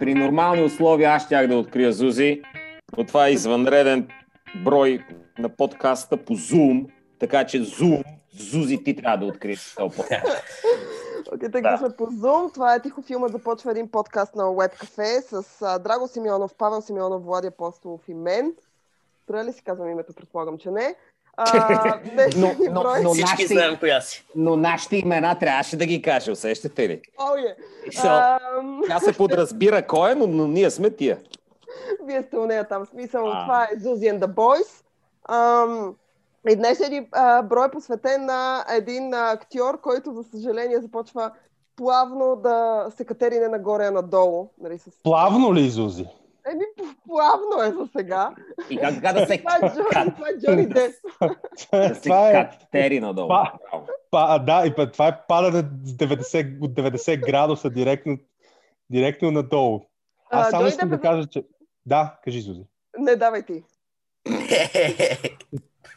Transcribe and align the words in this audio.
При 0.00 0.14
нормални 0.14 0.64
условия 0.64 1.10
аз 1.10 1.24
щях 1.24 1.46
да 1.46 1.56
открия 1.56 1.92
Зузи, 1.92 2.42
но 2.96 3.06
това 3.06 3.26
е 3.26 3.32
извънреден 3.32 4.08
брой 4.64 5.04
на 5.38 5.48
подкаста 5.48 6.16
по 6.16 6.34
Zoom, 6.34 6.90
така 7.18 7.46
че 7.46 7.60
Zoom, 7.60 8.04
Зузи, 8.32 8.84
ти 8.84 8.96
трябва 8.96 9.18
да 9.18 9.26
откриеш 9.26 9.74
този 9.74 9.96
подкаст. 9.96 10.26
Окей, 11.32 11.48
okay, 11.48 11.52
тъй 11.52 11.62
като 11.62 11.78
сме 11.78 11.96
по 11.96 12.06
Zoom, 12.06 12.54
това 12.54 12.74
е 12.74 12.82
Тихо 12.82 13.02
филма, 13.02 13.28
започва 13.28 13.70
един 13.70 13.90
подкаст 13.90 14.34
на 14.34 14.42
Web 14.42 14.84
Cafe 14.84 15.20
с 15.20 15.62
а, 15.62 15.78
Драго 15.78 16.08
Симеонов, 16.08 16.54
Павел 16.54 16.80
Симеонов, 16.80 17.24
Влади 17.24 17.46
Апостолов 17.46 18.08
и 18.08 18.14
мен. 18.14 18.54
Трябва 19.26 19.44
ли 19.44 19.52
си 19.52 19.62
казвам 19.62 19.90
името? 19.90 20.12
Предполагам, 20.12 20.58
че 20.58 20.70
не. 20.70 20.94
А, 21.42 22.00
но, 22.36 22.50
но, 22.70 22.84
но, 23.02 23.10
Всички 23.10 23.30
нашите, 23.30 23.46
знаем 23.46 23.76
коя 23.80 24.00
си. 24.00 24.24
но 24.36 24.56
нашите 24.56 24.96
имена 24.96 25.38
трябваше 25.38 25.76
да 25.76 25.86
ги 25.86 26.02
каже, 26.02 26.30
усещате 26.30 26.88
ли? 26.88 27.00
О, 27.18 27.36
е. 27.36 27.56
So, 27.90 28.38
тя 28.86 28.98
се 28.98 29.12
подразбира 29.16 29.86
кой 29.86 30.12
е, 30.12 30.14
но, 30.14 30.26
но 30.26 30.46
ние 30.46 30.70
сме 30.70 30.90
тия. 30.90 31.18
Вие 32.06 32.22
сте 32.22 32.38
у 32.38 32.46
нея 32.46 32.68
там. 32.68 32.86
Смисъл, 32.86 33.26
А. 33.26 33.44
това 33.44 33.64
е 33.64 33.76
Zuzi 33.76 34.18
and 34.18 34.18
the 34.18 34.26
Boys. 34.26 34.84
Ам, 35.28 35.94
и 36.50 36.56
днес 36.56 36.80
е 36.80 37.08
а, 37.12 37.42
брой 37.42 37.70
посветен 37.70 38.24
на 38.24 38.64
един 38.70 39.14
актьор, 39.14 39.80
който, 39.80 40.12
за 40.12 40.22
съжаление, 40.22 40.80
започва 40.80 41.30
плавно 41.76 42.36
да 42.36 42.86
се 42.96 43.04
катерине 43.04 43.48
нагоре 43.48 43.90
надолу. 43.90 44.48
Нали, 44.60 44.78
с... 44.78 44.90
Плавно 45.02 45.54
ли, 45.54 45.70
Зузи? 45.70 46.06
Еми, 46.46 46.64
плавно 47.06 47.62
е 47.62 47.72
за 47.72 47.88
сега. 47.96 48.34
И 48.70 48.76
как 48.76 48.94
така 48.94 49.12
да 49.12 49.26
се, 49.26 49.38
Това 49.38 49.56
е 49.56 49.60
Джони, 49.60 50.14
това 50.14 50.28
е 50.28 50.38
Джони 50.38 50.66
Деп. 50.66 50.92
да 51.72 51.94
се 51.94 52.00
това 52.02 52.30
е, 52.30 52.32
катери 52.50 53.00
надолу? 53.00 53.28
Па, 54.10 54.38
да, 54.38 54.66
и 54.66 54.74
па- 54.74 54.90
това 54.90 55.08
е 55.08 55.18
падане 55.28 55.58
с 55.84 55.92
90, 55.92 56.58
от 56.60 56.70
90 56.72 57.26
градуса 57.26 57.70
директно, 57.70 58.18
директно 58.90 59.30
надолу. 59.30 59.80
Аз 60.30 60.46
А, 60.46 60.50
само 60.50 60.62
Джони 60.62 60.68
искам 60.68 60.88
Деп 60.88 61.00
да 61.02 61.08
е- 61.08 61.10
кажа, 61.10 61.26
че... 61.28 61.44
Да, 61.86 62.18
кажи, 62.24 62.40
Зузи. 62.40 62.62
Не, 62.98 63.16
давай 63.16 63.42
ти. 63.42 63.62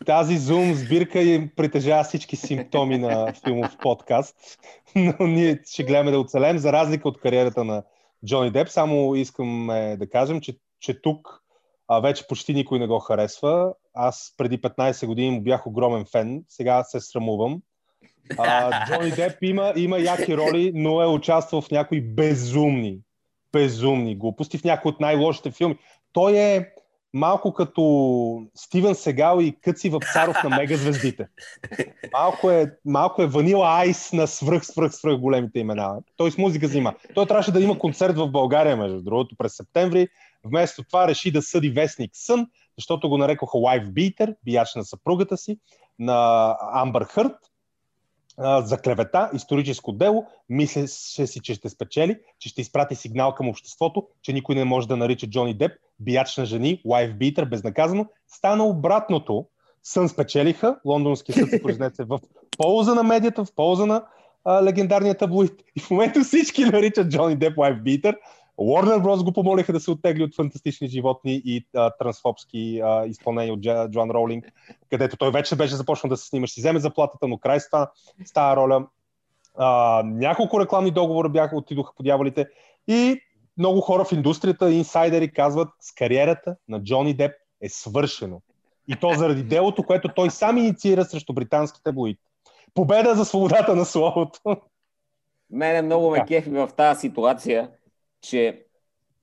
Тази 0.06 0.38
Zoom 0.38 0.74
сбирка 0.74 1.20
им 1.20 1.50
притежава 1.56 2.04
всички 2.04 2.36
симптоми 2.36 2.98
на 2.98 3.34
филмов 3.44 3.78
подкаст, 3.78 4.36
но 4.96 5.28
ние 5.28 5.60
ще 5.66 5.84
гледаме 5.84 6.12
да 6.12 6.20
оцелем, 6.20 6.58
за 6.58 6.74
разлика 6.74 7.08
от 7.08 7.20
кариерата 7.20 7.64
на 7.64 7.84
Джони 8.26 8.52
Деп. 8.52 8.70
Само 8.70 9.16
искам 9.16 9.70
е, 9.70 9.98
да 9.98 10.10
кажем, 10.10 10.42
че, 10.42 10.58
че 10.80 11.02
тук 11.02 11.44
а, 11.88 12.00
вече 12.00 12.28
почти 12.28 12.54
никой 12.54 12.80
не 12.80 12.88
го 12.88 13.00
харесва. 13.00 13.74
Аз 13.94 14.34
преди 14.38 14.62
15 14.62 15.06
години 15.06 15.30
му 15.30 15.42
бях 15.42 15.68
огромен 15.68 16.06
фен, 16.12 16.44
сега 16.50 16.84
се 16.84 17.00
срамувам. 17.00 17.62
А, 18.38 18.86
Джони 18.88 19.12
Деп 19.12 19.38
има, 19.42 19.74
има 19.76 20.00
яки 20.00 20.38
роли, 20.38 20.72
но 20.76 21.02
е 21.02 21.08
участвал 21.08 21.62
в 21.62 21.72
някои 21.72 22.02
безумни, 22.02 23.00
безумни 23.52 24.16
глупости, 24.16 24.58
в 24.58 24.64
някои 24.64 24.90
от 24.90 25.00
най-лошите 25.00 25.52
филми. 25.52 25.78
Той 26.14 26.38
е 26.38 26.73
малко 27.14 27.54
като 27.54 28.46
Стивен 28.56 28.96
Сегал 28.96 29.40
и 29.42 29.58
Къци 29.62 29.90
Вапцаров 29.90 30.44
на 30.44 30.50
мегазвездите. 30.50 31.28
Малко 32.14 32.52
е, 32.52 32.72
малко 32.86 33.22
е 33.22 33.28
Ванила 33.28 33.68
Айс 33.68 34.14
на 34.14 34.28
свръх, 34.28 34.66
свръх, 34.66 34.96
свръх 34.96 35.18
големите 35.18 35.60
имена. 35.60 35.96
Той 36.18 36.32
с 36.32 36.38
музика 36.38 36.68
взима. 36.68 36.94
Той 37.14 37.26
трябваше 37.26 37.52
да 37.52 37.62
има 37.62 37.80
концерт 37.80 38.18
в 38.18 38.28
България, 38.28 38.78
между 38.78 39.02
другото, 39.02 39.36
през 39.38 39.56
септември. 39.56 40.08
Вместо 40.46 40.84
това 40.84 41.08
реши 41.08 41.32
да 41.32 41.42
съди 41.42 41.70
вестник 41.70 42.12
Сън, 42.14 42.48
защото 42.78 43.10
го 43.10 43.18
нарекоха 43.18 43.58
Wife 43.58 43.90
Beater, 43.90 44.36
бияч 44.46 44.76
на 44.76 44.86
съпругата 44.86 45.38
си, 45.38 45.58
на 46.00 46.56
Амбър 46.74 47.04
Хърт, 47.04 47.36
за 48.40 48.78
клевета, 48.78 49.30
историческо 49.34 49.92
дело, 49.92 50.26
мислеше 50.50 51.28
си, 51.28 51.40
че 51.40 51.54
ще 51.54 51.70
спечели, 51.70 52.20
че 52.40 52.50
ще 52.50 52.62
изпрати 52.62 52.96
сигнал 52.96 53.36
към 53.36 53.50
обществото, 53.50 54.08
че 54.22 54.34
никой 54.34 54.56
не 54.56 54.64
може 54.64 54.88
да 54.88 54.98
нарича 54.98 55.28
Джони 55.28 55.54
Деп 55.54 55.72
бияч 56.00 56.38
на 56.38 56.46
жени, 56.46 56.82
wife 56.86 57.18
beater, 57.18 57.50
безнаказано. 57.50 58.06
Стана 58.28 58.66
обратното. 58.66 59.46
Сън 59.84 60.10
спечелиха, 60.10 60.80
лондонски 60.86 61.32
съд 61.32 61.50
се 61.50 61.62
произнесе 61.62 62.04
в 62.04 62.20
полза 62.58 62.94
на 62.96 63.04
медията, 63.04 63.46
в 63.46 63.56
полза 63.56 63.86
на 63.86 64.04
а, 64.46 64.64
легендарния 64.64 65.18
таблоид. 65.18 65.54
И 65.76 65.80
в 65.80 65.92
момента 65.92 66.24
всички 66.24 66.66
наричат 66.66 67.10
Джони 67.10 67.36
Деп 67.36 67.58
wife 67.58 67.82
beater. 67.82 68.16
Warner 68.60 69.02
Bros. 69.02 69.24
го 69.24 69.34
помолиха 69.34 69.74
да 69.74 69.80
се 69.80 69.92
оттегли 69.92 70.24
от 70.24 70.36
фантастични 70.36 70.88
животни 70.88 71.42
и 71.46 71.66
а, 71.76 71.92
трансфобски 72.00 72.82
а, 72.84 73.06
изпълнения 73.06 73.54
от 73.54 73.92
Джоан 73.92 74.12
Роулинг, 74.12 74.46
където 74.90 75.18
той 75.18 75.32
вече 75.32 75.56
беше 75.56 75.76
започнал 75.76 76.10
да 76.10 76.18
се 76.18 76.28
снима. 76.28 76.48
Ще 76.48 76.62
вземе 76.62 76.80
заплатата, 76.80 77.28
но 77.28 77.38
край 77.38 77.60
с 77.60 77.70
това, 77.70 77.92
тази 78.34 78.56
роля. 78.56 78.88
А, 79.58 80.02
няколко 80.06 80.60
рекламни 80.60 80.92
договора 80.92 81.30
бяха, 81.30 81.56
отидоха 81.56 81.94
по 81.96 82.04
дяволите 82.04 82.48
и 82.88 83.22
много 83.58 83.82
хора 83.82 84.06
в 84.06 84.12
индустрията, 84.12 84.72
инсайдери 84.72 85.32
казват, 85.32 85.70
с 85.80 85.94
кариерата 85.94 86.56
на 86.68 86.84
Джони 86.84 87.14
Деп 87.14 87.32
е 87.62 87.70
свършено. 87.70 88.42
И 88.88 88.96
то 88.96 89.14
заради 89.14 89.44
делото, 89.44 89.84
което 89.84 90.10
той 90.16 90.30
сам 90.30 90.58
инициира 90.58 91.06
срещу 91.06 91.34
британските 91.34 91.92
бои. 91.92 92.18
Победа 92.74 93.16
за 93.16 93.26
свободата 93.26 93.76
на 93.76 93.86
словото. 93.86 94.40
Мене 95.50 95.82
много 95.82 96.12
ме 96.12 96.26
кефи 96.26 96.50
в 96.50 96.70
тази 96.78 97.00
ситуация, 97.00 97.70
че 98.24 98.64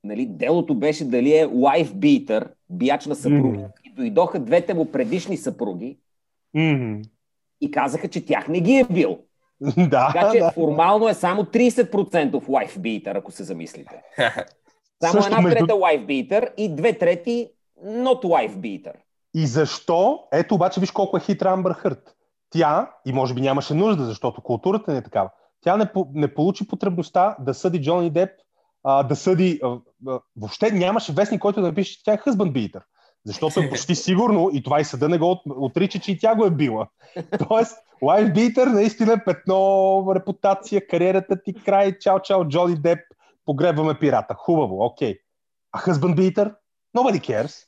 нали, 0.04 0.26
делото 0.26 0.74
беше 0.74 1.04
дали 1.04 1.32
е 1.32 1.46
wife 1.46 1.92
beater, 1.92 2.48
бияч 2.70 3.06
на 3.06 3.14
съпруги. 3.14 3.58
Мгм. 3.58 3.66
И 3.84 3.92
дойдоха 3.92 4.38
двете 4.40 4.74
му 4.74 4.92
предишни 4.92 5.36
съпруги 5.36 5.98
Мгм. 6.54 7.00
и 7.60 7.70
казаха, 7.70 8.08
че 8.08 8.26
тях 8.26 8.48
не 8.48 8.60
ги 8.60 8.72
е 8.72 8.84
бил. 8.84 9.18
да, 9.78 10.10
Така 10.12 10.30
че 10.32 10.38
да. 10.38 10.50
формално 10.50 11.08
е 11.08 11.14
само 11.14 11.42
30% 11.42 12.30
wife 12.30 12.78
beater, 12.78 13.18
ако 13.18 13.32
се 13.32 13.44
замислите. 13.44 14.02
Само 15.00 15.12
Също 15.12 15.26
една 15.28 15.40
между- 15.40 15.58
трета 15.58 15.72
wife 15.74 16.06
beater 16.06 16.54
и 16.56 16.68
две 16.68 16.92
трети 16.92 17.50
not 17.84 18.24
wife 18.24 18.54
beater. 18.54 18.92
И 19.34 19.46
защо? 19.46 20.20
Ето 20.32 20.54
обаче 20.54 20.80
виж 20.80 20.90
колко 20.90 21.16
е 21.16 21.20
хитра 21.20 21.50
Амбър 21.50 21.72
Хърт. 21.72 22.16
Тя, 22.50 22.90
и 23.06 23.12
може 23.12 23.34
би 23.34 23.40
нямаше 23.40 23.74
нужда, 23.74 24.04
защото 24.04 24.42
културата 24.42 24.92
не 24.92 24.98
е 24.98 25.02
такава, 25.02 25.30
тя 25.60 25.76
не, 25.76 25.86
не 26.14 26.34
получи 26.34 26.68
потребността 26.68 27.36
да 27.40 27.54
съди 27.54 27.82
Джони 27.82 28.10
Деп, 28.10 28.30
а, 28.84 29.02
да 29.02 29.16
съди... 29.16 29.60
А, 29.62 29.78
а, 30.08 30.20
въобще 30.36 30.70
нямаше 30.70 31.12
вестник, 31.12 31.40
който 31.40 31.60
да 31.60 31.66
напише, 31.66 31.92
че 31.98 32.04
тя 32.04 32.12
е 32.12 32.18
husband 32.18 32.52
beater. 32.52 32.82
Защото 33.24 33.60
е 33.60 33.68
почти 33.68 33.94
сигурно, 34.06 34.50
и 34.52 34.62
това 34.62 34.80
и 34.80 34.84
съда 34.84 35.08
не 35.08 35.18
го 35.18 35.30
от- 35.30 35.42
отрича, 35.46 35.98
че 35.98 36.12
и 36.12 36.18
тя 36.18 36.34
го 36.34 36.44
е 36.44 36.50
била. 36.50 36.88
Тоест, 37.48 37.78
wife 38.02 38.32
beater 38.34 38.72
наистина 38.72 39.12
е 39.12 39.24
петно, 39.24 40.12
репутация, 40.14 40.86
кариерата 40.86 41.42
ти 41.42 41.54
край, 41.54 41.98
чао, 41.98 42.20
чао, 42.20 42.48
Джони 42.48 42.76
Деп, 42.76 42.98
погребваме 43.44 43.98
пирата. 43.98 44.34
Хубаво, 44.34 44.84
окей. 44.84 45.18
А 45.72 45.78
husband 45.78 46.14
beater? 46.14 46.54
Nobody 46.96 47.20
cares. 47.20 47.66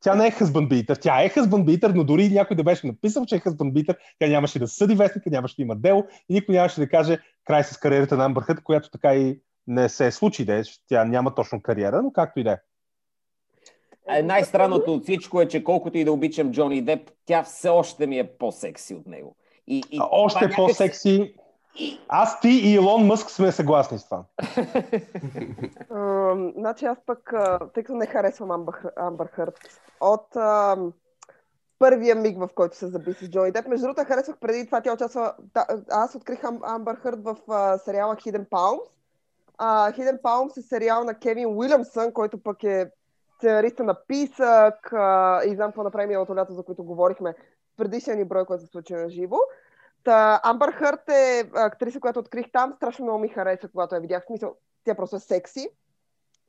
Тя 0.00 0.14
не 0.14 0.26
е 0.26 0.32
husband 0.32 0.68
beater, 0.68 1.00
тя 1.00 1.22
е 1.22 1.30
husband 1.30 1.64
beater, 1.64 1.94
но 1.94 2.04
дори 2.04 2.28
някой 2.28 2.56
да 2.56 2.64
беше 2.64 2.86
написал, 2.86 3.26
че 3.26 3.36
е 3.36 3.40
husband 3.40 3.72
beater, 3.72 3.96
тя 4.18 4.26
нямаше 4.26 4.58
да 4.58 4.68
съди 4.68 4.94
вестника, 4.94 5.30
нямаше 5.30 5.56
да 5.56 5.62
има 5.62 5.76
дело 5.76 6.04
и 6.28 6.34
никой 6.34 6.54
нямаше 6.54 6.80
да 6.80 6.88
каже 6.88 7.18
край 7.44 7.64
с 7.64 7.76
кариерата 7.76 8.16
на 8.16 8.24
Амбър 8.24 8.42
Хърт, 8.42 8.62
която 8.62 8.90
така 8.90 9.14
и 9.14 9.40
не 9.66 9.88
се 9.88 10.10
случи, 10.10 10.44
да 10.44 10.54
е, 10.54 10.64
че 10.64 10.86
тя 10.88 11.04
няма 11.04 11.34
точно 11.34 11.62
кариера, 11.62 12.02
но 12.02 12.12
както 12.12 12.40
и 12.40 12.44
да 12.44 12.52
е. 12.52 12.58
А 14.08 14.22
най-странното 14.22 14.94
от 14.94 15.02
всичко 15.02 15.40
е, 15.40 15.48
че 15.48 15.64
колкото 15.64 15.98
и 15.98 16.04
да 16.04 16.12
обичам 16.12 16.52
Джони 16.52 16.82
Деп, 16.82 17.10
тя 17.26 17.42
все 17.42 17.68
още 17.68 18.06
ми 18.06 18.18
е 18.18 18.36
по-секси 18.38 18.94
от 18.94 19.06
него. 19.06 19.36
И, 19.66 19.82
и 19.90 19.98
Още 20.10 20.38
това 20.38 20.48
някак 20.48 20.56
по-секси. 20.56 21.34
И- 21.78 22.00
Аз, 22.08 22.40
ти 22.40 22.48
и 22.48 22.74
Илон 22.74 23.06
Мъск 23.06 23.30
сме 23.30 23.52
съгласни 23.52 23.98
с 23.98 24.04
това. 24.04 24.24
Ам, 25.94 26.52
значи 26.56 26.84
аз 26.84 26.98
пък, 27.06 27.34
тъй 27.74 27.82
като 27.82 27.96
не 27.96 28.06
харесвам 28.06 28.50
Амбър, 28.96 29.26
Хърт, 29.26 29.58
от 30.00 30.36
ам, 30.36 30.92
първия 31.78 32.14
миг, 32.14 32.38
в 32.38 32.48
който 32.54 32.76
се 32.76 32.86
заби 32.86 33.12
с 33.12 33.30
Джони 33.30 33.52
Деп, 33.52 33.66
между 33.66 33.86
другото 33.86 34.06
харесвах 34.06 34.36
преди 34.40 34.66
това, 34.66 34.80
тя 34.80 34.92
участва, 34.92 35.34
да, 35.54 35.66
аз 35.90 36.14
открих 36.14 36.44
Ам, 36.44 36.60
Амбър 36.64 36.96
Хърт 36.96 37.18
в 37.24 37.36
сериала 37.84 38.16
Hidden 38.16 38.48
Palms. 38.48 38.93
Hidden 39.60 40.22
Palms 40.22 40.56
е 40.56 40.62
сериал 40.62 41.04
на 41.04 41.18
Кевин 41.18 41.46
Уилямсън, 41.46 42.12
който 42.12 42.42
пък 42.42 42.64
е 42.64 42.90
сценариста 43.36 43.84
на 43.84 44.04
Писък 44.06 44.92
а, 44.92 45.40
и 45.44 45.54
знам 45.54 45.68
какво 45.68 45.82
направи 45.82 46.06
миналото 46.06 46.36
лято, 46.36 46.54
за 46.54 46.62
което 46.62 46.84
говорихме 46.84 47.34
предишния 47.76 48.16
ни 48.16 48.24
брой, 48.24 48.44
който 48.44 48.64
се 48.64 48.70
случи 48.70 48.94
на 48.94 49.08
живо. 49.08 49.36
Та, 50.04 50.40
Амбър 50.44 50.72
Хърт 50.72 51.08
е 51.08 51.50
актриса, 51.54 52.00
която 52.00 52.20
открих 52.20 52.52
там. 52.52 52.72
Страшно 52.76 53.04
много 53.04 53.18
ми 53.18 53.28
хареса, 53.28 53.68
когато 53.68 53.94
я 53.94 54.00
видях. 54.00 54.22
В 54.22 54.26
смисъл, 54.26 54.56
тя 54.84 54.94
просто 54.94 55.16
е 55.16 55.20
секси. 55.20 55.68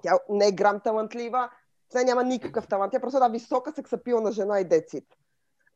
Тя 0.04 0.20
не 0.30 0.48
е 0.48 0.52
грам 0.52 0.80
талантлива. 0.80 1.50
Тя 1.90 2.04
няма 2.04 2.24
никакъв 2.24 2.68
талант. 2.68 2.92
Тя 2.92 3.00
просто 3.00 3.18
е 3.18 3.20
една 3.20 3.28
висока 3.28 3.72
сексапилна 3.72 4.32
жена 4.32 4.60
и 4.60 4.66
децит. 4.66 5.06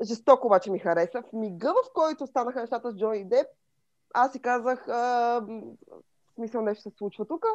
Жестоко 0.04 0.48
обаче 0.48 0.72
ми 0.72 0.80
хареса. 0.80 1.22
В 1.22 1.34
мига, 1.34 1.74
в 1.74 1.94
който 1.94 2.28
станаха 2.28 2.62
нещата 2.62 2.92
с 2.92 2.96
Джони 2.96 3.26
Деп, 3.26 3.48
аз 4.14 4.32
си 4.32 4.42
казах, 4.42 4.88
смисъл 6.40 6.62
нещо 6.62 6.84
се 6.84 6.98
случва 6.98 7.26
тук. 7.26 7.46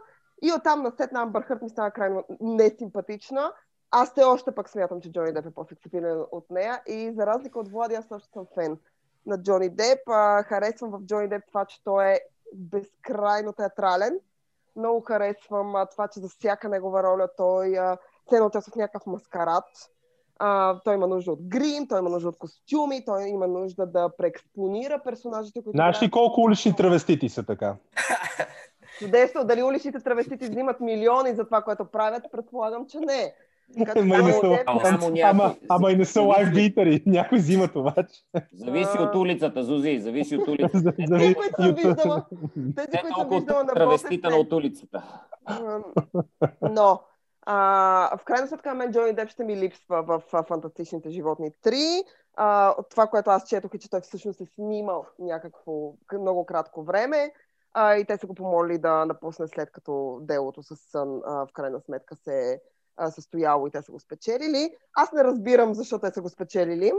И 0.42 0.52
оттам 0.52 0.82
на 0.82 0.92
сет 0.96 1.12
на 1.12 1.22
Амбър 1.22 1.42
Хърт 1.42 1.62
ми 1.62 1.68
стана 1.68 1.90
крайно 1.90 2.24
несимпатична. 2.40 3.52
Аз 3.90 4.14
те 4.14 4.22
още 4.22 4.54
пък 4.54 4.68
смятам, 4.68 5.00
че 5.00 5.12
Джони 5.12 5.32
Деп 5.32 5.46
е 5.46 5.50
по-сексапилен 5.50 6.24
от 6.32 6.50
нея. 6.50 6.82
И 6.86 7.12
за 7.16 7.26
разлика 7.26 7.58
от 7.58 7.68
Влади, 7.68 7.94
аз 7.94 8.06
също 8.08 8.28
съм 8.32 8.46
фен 8.54 8.78
на 9.26 9.42
Джони 9.42 9.68
Деп. 9.68 10.08
А, 10.08 10.42
харесвам 10.42 10.90
в 10.90 11.00
Джони 11.00 11.28
Деп 11.28 11.42
това, 11.48 11.64
че 11.64 11.84
той 11.84 12.06
е 12.06 12.20
безкрайно 12.54 13.52
театрален. 13.52 14.18
Много 14.76 15.00
харесвам 15.00 15.76
а, 15.76 15.86
това, 15.86 16.08
че 16.08 16.20
за 16.20 16.28
всяка 16.28 16.68
негова 16.68 17.02
роля 17.02 17.28
той 17.36 17.76
се 18.30 18.42
участва 18.42 18.72
в 18.72 18.76
някакъв 18.76 19.06
маскарад. 19.06 19.64
А, 20.38 20.80
той 20.84 20.94
има 20.94 21.06
нужда 21.06 21.32
от 21.32 21.42
грим, 21.42 21.88
той 21.88 21.98
има 21.98 22.10
нужда 22.10 22.28
от 22.28 22.38
костюми, 22.38 23.04
той 23.04 23.28
има 23.28 23.46
нужда 23.46 23.86
да 23.86 24.16
преекспонира 24.16 25.00
персонажите, 25.04 25.62
които... 25.62 25.76
Знаеш 25.76 26.02
ли 26.02 26.10
колко 26.10 26.40
улични 26.40 26.76
травестити 26.76 27.28
са 27.28 27.46
така? 27.46 27.76
Чудесно, 28.98 29.44
дали 29.44 29.62
уличните 29.62 30.00
травестити 30.00 30.44
взимат 30.44 30.80
милиони 30.80 31.34
за 31.34 31.44
това, 31.44 31.62
което 31.62 31.84
правят, 31.84 32.22
предполагам, 32.32 32.86
че 32.86 32.98
не. 33.00 33.34
Така, 33.78 34.00
Ама 34.00 34.16
и 34.16 34.22
не 34.22 34.32
са, 34.32 34.58
Ама 34.66 34.80
само 34.84 35.16
ама, 35.24 35.56
ама 35.68 35.92
и 35.92 35.96
не 35.96 36.04
са 36.04 36.12
Зависи- 36.12 36.28
лайфбитъри. 36.28 37.02
Някой 37.06 37.38
взимат 37.38 37.76
обаче. 37.76 38.22
Зависи 38.52 38.98
от 38.98 39.14
улицата, 39.14 39.64
Зузи, 39.64 39.98
зависи 39.98 40.36
от 40.36 40.48
улицата. 40.48 40.92
Тези, 40.96 41.34
които 41.34 41.62
съм 41.62 41.74
виждала, 41.74 42.24
тези, 42.76 42.98
които 43.02 43.18
съм 43.18 43.28
виждала 43.28 43.64
на 43.64 43.72
травестита 43.74 44.30
на 44.30 44.36
от 44.36 44.52
улицата. 44.52 45.02
Но, 46.62 47.00
а, 47.46 48.16
в 48.16 48.24
крайна 48.24 48.46
сметка, 48.46 48.74
мен 48.74 48.92
Джони 48.92 49.12
Деп 49.12 49.28
ще 49.28 49.44
ми 49.44 49.56
липсва 49.56 50.02
в 50.02 50.22
а, 50.32 50.42
Фантастичните 50.42 51.10
животни 51.10 51.50
3. 51.64 52.04
А, 52.36 52.74
от 52.78 52.88
това, 52.90 53.06
което 53.06 53.30
аз 53.30 53.48
четох 53.48 53.74
е, 53.74 53.78
че 53.78 53.90
той 53.90 54.00
всъщност 54.00 54.40
е 54.40 54.46
снимал 54.46 55.06
някакво 55.18 55.72
много 56.20 56.46
кратко 56.46 56.82
време 56.82 57.32
а, 57.74 57.96
и 57.96 58.04
те 58.04 58.16
са 58.16 58.26
го 58.26 58.34
помолили 58.34 58.78
да 58.78 59.04
напусне 59.06 59.48
след 59.48 59.72
като 59.72 60.18
делото 60.22 60.62
с 60.62 60.76
сън 60.76 61.20
а, 61.26 61.46
в 61.46 61.48
крайна 61.52 61.80
сметка 61.80 62.16
се 62.16 62.52
е 62.52 62.60
състояло 63.10 63.66
и 63.66 63.70
те 63.70 63.82
са 63.82 63.92
го 63.92 64.00
спечелили. 64.00 64.76
Аз 64.94 65.12
не 65.12 65.24
разбирам 65.24 65.74
защо 65.74 65.98
те 65.98 66.10
са 66.10 66.22
го 66.22 66.28
спечелили. 66.28 66.92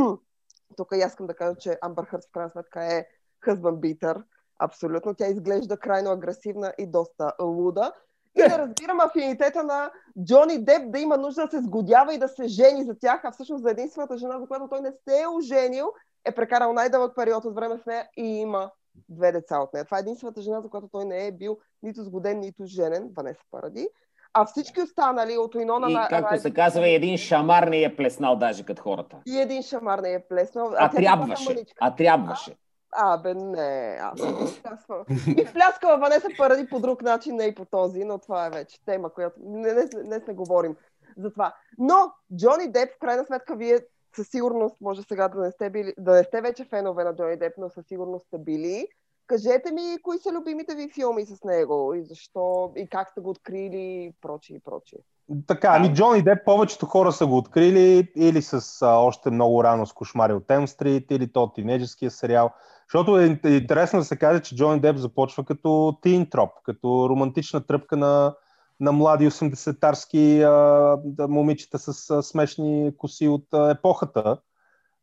Тук 0.76 0.88
и 0.94 1.02
аз 1.02 1.12
искам 1.12 1.26
да 1.26 1.34
кажа, 1.34 1.56
че 1.56 1.78
Амбър 1.80 2.04
Хърт 2.04 2.24
в 2.24 2.32
крайна 2.32 2.50
сметка 2.50 2.84
е 2.84 3.06
хъзбан 3.44 3.76
битър. 3.76 4.22
Абсолютно. 4.58 5.14
Тя 5.14 5.26
изглежда 5.26 5.76
крайно 5.76 6.10
агресивна 6.10 6.72
и 6.78 6.86
доста 6.86 7.32
луда. 7.42 7.92
И 8.34 8.42
да 8.42 8.58
разбирам 8.58 9.00
афинитета 9.00 9.62
на 9.62 9.90
Джони 10.24 10.64
Деп 10.64 10.90
да 10.90 10.98
има 10.98 11.16
нужда 11.16 11.44
да 11.44 11.50
се 11.50 11.62
сгодява 11.62 12.14
и 12.14 12.18
да 12.18 12.28
се 12.28 12.46
жени 12.46 12.84
за 12.84 12.98
тях, 12.98 13.20
а 13.24 13.32
всъщност 13.32 13.62
за 13.62 13.70
единствената 13.70 14.18
жена, 14.18 14.38
за 14.40 14.46
която 14.46 14.68
той 14.68 14.80
не 14.80 14.92
се 14.92 15.20
е 15.20 15.28
оженил, 15.28 15.92
е 16.24 16.34
прекарал 16.34 16.72
най-дълъг 16.72 17.16
период 17.16 17.44
от 17.44 17.54
време 17.54 17.78
с 17.78 17.86
нея 17.86 18.08
и 18.16 18.26
има 18.26 18.70
две 19.08 19.32
деца 19.32 19.58
от 19.58 19.72
нея. 19.74 19.84
Това 19.84 19.96
е 19.96 20.00
единствената 20.00 20.42
жена, 20.42 20.60
за 20.60 20.68
която 20.68 20.88
той 20.92 21.04
не 21.04 21.26
е 21.26 21.32
бил 21.32 21.58
нито 21.82 22.02
сгоден, 22.04 22.40
нито 22.40 22.66
женен, 22.66 23.10
Ванеса 23.16 23.42
Паради. 23.50 23.88
А 24.32 24.44
всички 24.44 24.82
останали 24.82 25.38
от 25.38 25.54
Уинона 25.54 25.90
И 25.90 25.94
на 25.94 26.08
както 26.08 26.40
се 26.40 26.54
казва, 26.54 26.88
един 26.88 27.18
шамар 27.18 27.62
не 27.62 27.82
е 27.82 27.96
плеснал 27.96 28.36
даже 28.36 28.64
като 28.64 28.82
хората. 28.82 29.16
и 29.26 29.40
един 29.40 29.62
шамар 29.62 29.98
не 29.98 30.12
е 30.12 30.20
плеснал. 30.28 30.72
А 30.76 30.90
тя 30.90 30.96
трябваше. 30.96 31.64
А 31.80 31.94
трябваше. 31.94 32.56
А, 32.92 33.18
бе, 33.18 33.34
не, 33.34 33.98
аз 34.00 34.20
пляскала. 34.62 35.04
И 35.26 35.46
пляскала 35.52 35.98
Ванеса 35.98 36.28
Паради 36.38 36.66
по 36.66 36.80
друг 36.80 37.02
начин, 37.02 37.36
не 37.36 37.44
и 37.44 37.54
по 37.54 37.64
този, 37.64 38.04
но 38.04 38.18
това 38.18 38.46
е 38.46 38.50
вече 38.50 38.84
тема, 38.84 39.12
която 39.12 39.36
не, 39.42 39.72
днес, 39.72 39.90
днес 40.04 40.22
не 40.28 40.34
говорим 40.34 40.76
за 41.16 41.32
това. 41.32 41.54
Но 41.78 42.12
Джони 42.36 42.72
Деп, 42.72 42.90
в 42.96 42.98
крайна 42.98 43.24
сметка, 43.24 43.56
вие 43.56 43.80
със 44.16 44.28
сигурност, 44.28 44.76
може 44.80 45.02
сега 45.02 45.28
да 45.28 45.40
не 45.40 45.50
сте, 45.50 45.70
били, 45.70 45.94
да 45.98 46.12
не 46.12 46.24
сте 46.24 46.40
вече 46.40 46.64
фенове 46.64 47.04
на 47.04 47.16
Джони 47.16 47.36
Деп, 47.36 47.52
но 47.58 47.70
със 47.70 47.86
сигурност 47.86 48.26
сте 48.26 48.38
били. 48.38 48.86
Кажете 49.26 49.72
ми, 49.72 49.96
кои 50.02 50.18
са 50.18 50.32
любимите 50.32 50.74
ви 50.74 50.90
филми 50.94 51.26
с 51.26 51.44
него 51.44 51.94
и 51.94 52.04
защо, 52.04 52.72
и 52.76 52.88
как 52.88 53.10
сте 53.10 53.20
го 53.20 53.30
открили, 53.30 54.04
и 54.04 54.12
прочие, 54.20 54.56
и 54.56 54.60
прочие. 54.60 54.98
Така, 55.46 55.68
ами 55.76 55.94
Джони 55.94 56.22
Деп 56.22 56.44
повечето 56.44 56.86
хора 56.86 57.12
са 57.12 57.26
го 57.26 57.36
открили 57.36 58.12
или 58.16 58.42
с 58.42 58.82
а, 58.82 58.96
още 58.96 59.30
много 59.30 59.64
рано 59.64 59.86
с 59.86 59.92
Кошмари 59.92 60.32
от 60.32 60.50
Елм 60.50 60.68
Стрит, 60.68 61.10
или 61.10 61.32
то 61.32 61.52
тинейджерския 61.52 62.10
сериал. 62.10 62.50
Защото 62.88 63.18
е 63.18 63.28
ин- 63.28 63.58
интересно 63.58 63.98
да 63.98 64.04
се 64.04 64.16
каже, 64.16 64.42
че 64.42 64.56
Джони 64.56 64.80
Деп 64.80 64.96
започва 64.96 65.44
като 65.44 65.98
тин 66.02 66.30
троп, 66.30 66.50
като 66.64 67.08
романтична 67.10 67.66
тръпка 67.66 67.96
на, 67.96 68.34
на 68.80 68.92
млади 68.92 69.30
80-тарски 69.30 70.42
а, 70.42 71.28
момичета 71.28 71.78
с 71.78 72.10
а, 72.10 72.22
смешни 72.22 72.92
коси 72.96 73.28
от 73.28 73.54
а, 73.54 73.70
епохата. 73.70 74.36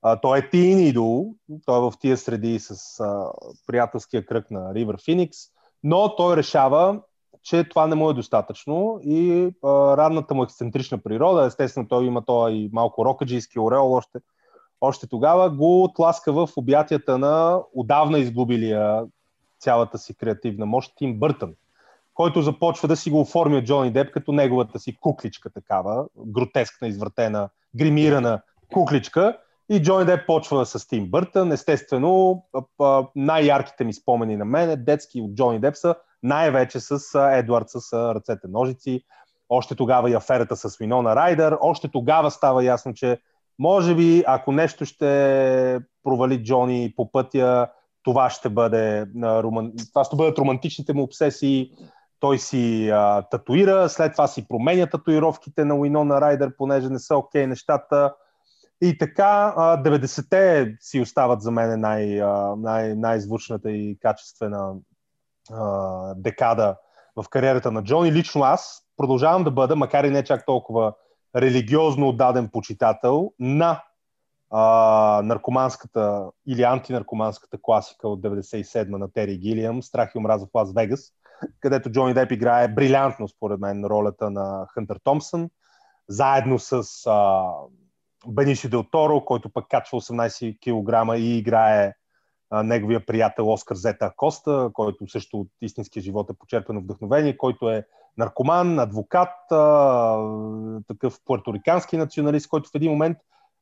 А, 0.01 0.21
той 0.21 0.39
е 0.39 0.49
тин 0.49 0.79
идол, 0.79 1.33
той 1.65 1.77
е 1.77 1.81
в 1.81 1.93
тия 1.99 2.17
среди 2.17 2.59
с 2.59 2.99
а, 2.99 3.31
приятелския 3.67 4.25
кръг 4.25 4.51
на 4.51 4.73
Ривър 4.73 4.97
Феникс, 5.05 5.37
но 5.83 6.15
той 6.15 6.37
решава 6.37 7.01
че 7.43 7.63
това 7.63 7.87
не 7.87 7.95
му 7.95 8.09
е 8.09 8.13
достатъчно 8.13 8.99
и 9.03 9.49
а, 9.63 9.97
ранната 9.97 10.33
му 10.33 10.43
ексцентрична 10.43 10.97
природа, 10.97 11.45
естествено 11.45 11.87
той 11.87 12.05
има 12.05 12.25
това 12.25 12.51
и 12.51 12.69
малко 12.73 13.05
рокаджийски 13.05 13.59
ореол 13.59 13.93
още, 13.93 14.19
още 14.81 15.07
тогава, 15.07 15.49
го 15.49 15.93
тласка 15.95 16.33
в 16.33 16.49
обятията 16.55 17.17
на 17.17 17.61
отдавна 17.73 18.19
изгубилия 18.19 19.05
цялата 19.59 19.97
си 19.97 20.15
креативна 20.15 20.65
мощ 20.65 20.93
Тим 20.95 21.19
Бъртън, 21.19 21.53
който 22.17 22.41
започва 22.41 22.87
да 22.87 22.95
си 22.95 23.09
го 23.11 23.19
оформя 23.19 23.63
Джони 23.63 23.91
Деп 23.91 24.11
като 24.11 24.31
неговата 24.31 24.79
си 24.79 24.97
кукличка 25.01 25.49
такава, 25.49 26.05
гротескна, 26.17 26.87
извъртена, 26.87 27.49
гримирана 27.75 28.41
кукличка. 28.73 29.37
И 29.69 29.81
Джони 29.81 30.05
Деп 30.05 30.27
почва 30.27 30.65
с 30.65 30.87
Тим 30.87 31.09
Бъртън. 31.09 31.51
Естествено, 31.51 32.43
най-ярките 33.15 33.83
ми 33.83 33.93
спомени 33.93 34.37
на 34.37 34.45
мен, 34.45 34.83
детски 34.83 35.21
от 35.21 35.35
Джони 35.35 35.59
Деп 35.59 35.75
са 35.75 35.95
най-вече 36.23 36.79
с 36.79 37.15
а, 37.15 37.37
Едвард 37.37 37.69
с 37.69 37.93
ръцете 37.93 38.47
ножици. 38.47 39.01
Още 39.49 39.75
тогава 39.75 40.09
и 40.09 40.13
аферата 40.13 40.55
с 40.55 40.77
Винона 40.77 41.15
Райдър. 41.15 41.57
Още 41.61 41.87
тогава 41.87 42.31
става 42.31 42.63
ясно, 42.63 42.93
че 42.93 43.19
може 43.59 43.95
би, 43.95 44.23
ако 44.27 44.51
нещо 44.51 44.85
ще 44.85 45.79
провали 46.03 46.43
Джони 46.43 46.93
по 46.95 47.11
пътя, 47.11 47.67
това 48.03 48.29
ще 48.29 48.49
бъде, 48.49 49.05
това 49.93 50.03
ще 50.03 50.15
бъдат 50.15 50.37
романтичните 50.37 50.93
му 50.93 51.03
обсесии. 51.03 51.71
Той 52.19 52.37
си 52.37 52.89
а, 52.89 53.21
татуира, 53.21 53.89
след 53.89 54.11
това 54.11 54.27
си 54.27 54.47
променя 54.47 54.87
татуировките 54.87 55.65
на 55.65 55.75
Уинона 55.75 56.21
Райдър, 56.21 56.57
понеже 56.57 56.89
не 56.89 56.99
са 56.99 57.17
окей 57.17 57.47
нещата. 57.47 58.13
И 58.81 58.97
така, 58.97 59.53
а, 59.57 59.83
90-те 59.83 60.75
си 60.79 61.01
остават 61.01 61.41
за 61.41 61.51
мен 61.51 61.79
най, 61.79 62.21
а, 62.21 62.55
най- 62.57 62.95
най-звучната 62.95 63.71
и 63.71 63.97
качествена 63.99 64.73
а, 65.51 66.13
декада 66.15 66.75
в 67.15 67.29
кариерата 67.29 67.71
на 67.71 67.83
Джони. 67.83 68.11
Лично 68.11 68.43
аз 68.43 68.83
продължавам 68.97 69.43
да 69.43 69.51
бъда, 69.51 69.75
макар 69.75 70.03
и 70.03 70.09
не 70.09 70.23
чак 70.23 70.45
толкова 70.45 70.93
религиозно 71.35 72.07
отдаден 72.07 72.49
почитател 72.49 73.31
на 73.39 73.83
а, 74.49 75.21
наркоманската 75.23 76.29
или 76.47 76.63
антинаркоманската 76.63 77.57
класика 77.61 78.07
от 78.07 78.21
97 78.21 78.89
на 78.89 79.11
Тери 79.11 79.37
Гилиам 79.37 79.83
Страх 79.83 80.11
и 80.15 80.17
омраза 80.17 80.45
в 80.45 80.55
Лас 80.55 80.73
Вегас, 80.73 81.11
където 81.59 81.91
Джони 81.91 82.13
Деп 82.13 82.31
играе 82.31 82.67
брилянтно, 82.67 83.27
според 83.27 83.59
мен, 83.59 83.85
ролята 83.85 84.29
на 84.29 84.65
Хънтър 84.73 84.99
Томпсън, 85.03 85.49
заедно 86.07 86.59
с 86.59 86.83
а, 87.05 87.45
Бениши 88.27 88.69
Дел 88.69 88.83
Торо, 88.83 89.25
който 89.25 89.49
пък 89.49 89.65
качва 89.69 90.01
18 90.01 90.57
кг 90.59 91.19
и 91.19 91.37
играе 91.37 91.93
а, 92.49 92.63
неговия 92.63 93.05
приятел 93.05 93.51
Оскар 93.51 93.75
Зета 93.75 94.11
Коста, 94.15 94.69
който 94.73 95.07
също 95.07 95.39
от 95.39 95.47
истинския 95.61 96.03
живот 96.03 96.29
е 96.29 96.37
почерпено 96.39 96.81
вдъхновение, 96.81 97.37
който 97.37 97.69
е 97.69 97.85
наркоман, 98.17 98.79
адвокат, 98.79 99.51
а, 99.51 100.17
такъв 100.87 101.19
пуерторикански 101.25 101.97
националист, 101.97 102.47
който 102.47 102.69
в 102.69 102.75
един 102.75 102.91
момент 102.91 103.17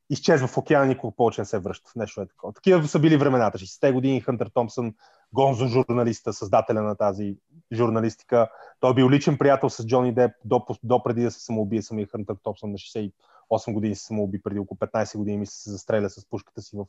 изчезва 0.09 0.47
в 0.47 0.57
океана, 0.57 0.85
никога 0.85 1.15
повече 1.15 1.41
не 1.41 1.45
се 1.45 1.59
връща. 1.59 1.91
Нещо 1.95 2.21
е 2.21 2.27
такова. 2.27 2.53
Такива 2.53 2.88
са 2.88 3.00
били 3.00 3.17
времената. 3.17 3.57
60-те 3.57 3.91
години 3.91 4.21
Хънтър 4.21 4.50
Томпсън, 4.53 4.93
гонзо 5.33 5.67
журналиста, 5.67 6.33
създателя 6.33 6.81
на 6.81 6.95
тази 6.95 7.38
журналистика. 7.74 8.50
Той 8.79 8.91
е 8.91 8.93
бил 8.93 9.09
личен 9.09 9.38
приятел 9.38 9.69
с 9.69 9.85
Джони 9.85 10.13
Деп 10.13 10.31
до, 10.45 10.65
до 10.83 11.03
преди 11.03 11.24
да 11.24 11.31
се 11.31 11.39
самоубие 11.39 11.81
самия 11.81 12.07
Хънтър 12.07 12.35
Томпсън 12.43 12.71
на 12.71 12.77
68 12.77 13.74
години 13.74 13.95
се 13.95 14.05
самоуби, 14.05 14.41
преди 14.41 14.59
около 14.59 14.77
15 14.77 15.17
години 15.17 15.38
ми 15.38 15.45
се 15.45 15.71
застреля 15.71 16.09
с 16.09 16.29
пушката 16.29 16.62
си 16.62 16.77
в 16.77 16.85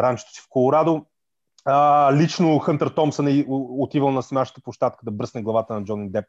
ранчето 0.00 0.32
си 0.32 0.40
в 0.40 0.46
Колорадо. 0.50 1.06
А, 1.64 2.12
лично 2.16 2.58
Хънтър 2.58 2.88
Томсън 2.88 3.28
е 3.28 3.44
отивал 3.48 4.10
на 4.10 4.22
снимащата 4.22 4.60
площадка 4.64 5.04
да 5.04 5.10
бръсне 5.10 5.42
главата 5.42 5.74
на 5.74 5.84
Джони 5.84 6.10
Деп, 6.10 6.24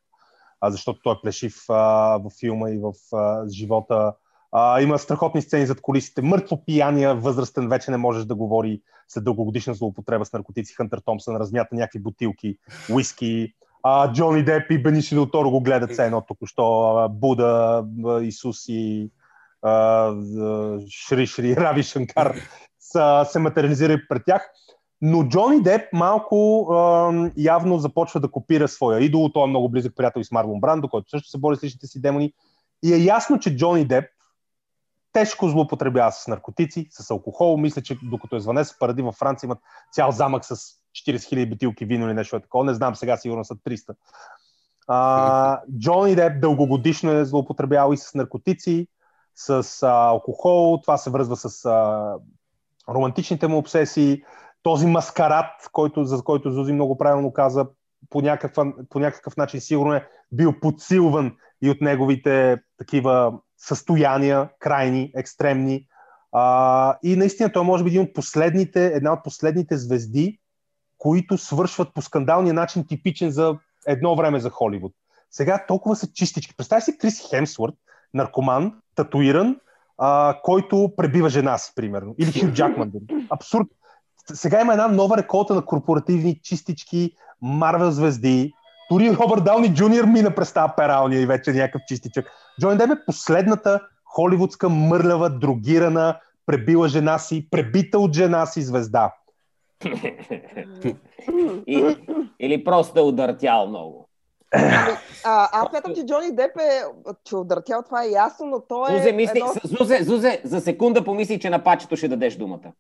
а, 0.61 0.71
защото 0.71 1.00
той 1.03 1.13
е 1.13 1.21
плешив 1.23 1.55
а, 1.69 1.73
в 2.17 2.31
филма 2.39 2.69
и 2.69 2.77
в 2.77 2.93
а, 3.15 3.50
живота. 3.50 4.13
А, 4.51 4.81
има 4.81 5.00
страхотни 5.00 5.41
сцени 5.41 5.65
зад 5.65 5.81
колисите. 5.81 6.22
Мъртво 6.22 6.65
пияния, 6.65 7.15
възрастен, 7.15 7.70
вече 7.70 7.91
не 7.91 7.98
можеш 7.98 8.25
да 8.25 8.36
говори 8.36 8.81
след 9.08 9.24
дългогодишна 9.24 9.74
злоупотреба 9.74 10.25
с 10.25 10.34
наркотици. 10.34 10.74
Хънтър 10.74 11.01
Томсън 11.05 11.36
размята 11.36 11.75
някакви 11.75 12.00
бутилки, 12.00 12.58
уиски. 12.93 13.53
А, 13.84 14.13
Джони 14.13 14.43
Деп 14.43 14.72
и 14.72 14.84
Бениши 14.84 15.15
Торо 15.31 15.50
го 15.50 15.62
гледат 15.62 15.91
все 15.91 16.05
едно 16.05 16.22
току-що. 16.22 17.08
Буда, 17.12 17.86
Исус 18.22 18.67
и 18.67 19.10
а, 19.62 20.13
Шри 20.89 21.27
Шри, 21.27 21.55
Рави 21.58 21.84
Шанкар 21.84 22.36
са, 22.79 23.25
се 23.29 23.39
материализира 23.39 24.01
пред 24.10 24.25
тях. 24.25 24.50
Но 25.01 25.24
Джони 25.24 25.62
Деп 25.62 25.93
малко 25.93 26.67
а, 26.72 27.31
явно 27.38 27.77
започва 27.77 28.20
да 28.20 28.31
копира 28.31 28.67
своя 28.67 29.00
идол. 29.00 29.29
Той 29.29 29.43
е 29.43 29.48
много 29.48 29.70
близък 29.70 29.96
приятел 29.96 30.20
и 30.20 30.24
с 30.24 30.31
Марлон 30.31 30.60
Брандо, 30.60 30.89
който 30.89 31.10
също 31.10 31.29
се 31.29 31.38
бори 31.38 31.55
с 31.55 31.63
личните 31.63 31.88
си 31.88 32.01
демони. 32.01 32.34
И 32.84 32.93
е 32.93 32.98
ясно, 32.98 33.39
че 33.39 33.55
Джони 33.55 33.86
Деп 33.86 34.05
тежко 35.13 35.49
злоупотребява 35.49 36.11
с 36.11 36.27
наркотици, 36.27 36.87
с 36.89 37.11
алкохол. 37.11 37.57
Мисля, 37.57 37.81
че 37.81 37.97
докато 38.03 38.35
е 38.35 38.39
звъне 38.39 38.63
паради 38.79 39.01
във 39.01 39.15
Франция 39.15 39.47
имат 39.47 39.59
цял 39.91 40.11
замък 40.11 40.45
с 40.45 40.55
40 40.55 40.75
000 40.95 41.49
бутилки 41.49 41.85
вино 41.85 42.05
или 42.05 42.13
нещо 42.13 42.35
е 42.35 42.41
такова. 42.41 42.65
Не 42.65 42.73
знам, 42.73 42.95
сега 42.95 43.17
сигурно 43.17 43.45
са 43.45 43.55
300. 43.55 43.95
А, 44.87 45.61
Джони 45.79 46.15
Деп 46.15 46.41
дългогодишно 46.41 47.11
е 47.11 47.25
злоупотребял 47.25 47.93
и 47.93 47.97
с 47.97 48.13
наркотици, 48.13 48.87
с 49.35 49.83
а, 49.83 50.07
алкохол, 50.07 50.79
това 50.81 50.97
се 50.97 51.09
връзва 51.09 51.35
с 51.35 51.65
а, 51.65 52.13
романтичните 52.89 53.47
му 53.47 53.57
обсесии, 53.57 54.23
този 54.63 54.87
маскарад, 54.87 55.69
който, 55.71 56.03
за 56.03 56.23
който 56.23 56.51
Зузи 56.51 56.73
много 56.73 56.97
правилно 56.97 57.33
каза, 57.33 57.67
по 58.09 58.21
някакъв, 58.21 58.67
по 58.89 58.99
някакъв 58.99 59.37
начин 59.37 59.61
сигурно 59.61 59.93
е 59.93 60.07
бил 60.31 60.59
подсилван 60.59 61.35
и 61.61 61.69
от 61.69 61.81
неговите 61.81 62.57
такива 62.77 63.33
състояния, 63.61 64.49
крайни, 64.59 65.11
екстремни. 65.15 65.85
А, 66.31 66.97
и 67.03 67.15
наистина 67.15 67.51
той 67.51 67.63
може 67.63 67.83
би 67.83 67.89
един 67.89 68.01
от 68.01 68.13
последните, 68.13 68.85
една 68.85 69.13
от 69.13 69.23
последните 69.23 69.77
звезди, 69.77 70.39
които 70.97 71.37
свършват 71.37 71.93
по 71.93 72.01
скандалния 72.01 72.53
начин, 72.53 72.87
типичен 72.87 73.31
за 73.31 73.57
едно 73.87 74.15
време 74.15 74.39
за 74.39 74.49
Холивуд. 74.49 74.93
Сега 75.31 75.65
толкова 75.67 75.95
са 75.95 76.11
чистички. 76.13 76.55
Представи 76.57 76.81
си 76.81 76.97
Крис 76.97 77.29
Хемсворт, 77.29 77.75
наркоман, 78.13 78.73
татуиран, 78.95 79.59
а, 79.97 80.39
който 80.43 80.93
пребива 80.97 81.29
жена 81.29 81.57
си, 81.57 81.71
примерно. 81.75 82.15
Или 82.17 82.39
Хю 82.39 82.51
Джакман. 82.53 82.91
Абсурд. 83.29 83.67
Сега 84.33 84.61
има 84.61 84.73
една 84.73 84.87
нова 84.87 85.17
реколта 85.17 85.55
на 85.55 85.65
корпоративни 85.65 86.39
чистички, 86.43 87.15
Марвел 87.41 87.91
звезди. 87.91 88.53
Дори 88.91 89.17
Робърт 89.17 89.43
Дауни 89.43 89.74
Джуниор 89.74 90.05
мина 90.05 90.36
през 90.36 90.53
тази 90.53 90.74
пералния 90.77 91.21
и 91.21 91.25
вече 91.25 91.51
някакъв 91.51 91.81
чистичък. 91.88 92.25
Джон 92.62 92.77
Деб 92.77 92.89
е 92.89 93.05
последната 93.05 93.79
холивудска 94.05 94.69
мърлява, 94.69 95.29
другирана, 95.29 96.19
пребила 96.45 96.88
жена 96.88 97.17
си, 97.17 97.48
пребита 97.51 98.00
от 98.00 98.13
жена 98.15 98.45
си 98.45 98.62
звезда. 98.62 99.13
И, 101.67 101.98
или 102.39 102.63
просто 102.63 103.00
е 103.00 103.03
удъртял 103.03 103.67
много. 103.67 104.10
А, 105.24 105.50
аз 105.51 105.69
смятам, 105.69 105.95
че 105.95 106.05
Джони 106.05 106.36
Деп 106.36 106.57
е, 106.57 106.81
че 107.24 107.36
удъртял, 107.36 107.83
това 107.83 108.03
е 108.03 108.10
ясно, 108.10 108.45
но 108.45 108.62
той 108.69 108.93
е... 108.93 108.98
Зузе, 108.98 109.12
мисли, 109.12 109.39
едно... 109.39 109.53
Зузе, 109.63 110.03
Зузе, 110.03 110.41
за 110.43 110.62
секунда 110.62 111.03
помисли, 111.03 111.39
че 111.39 111.50
на 111.50 111.63
пачето 111.63 111.95
ще 111.95 112.07
дадеш 112.07 112.36
думата. 112.36 112.71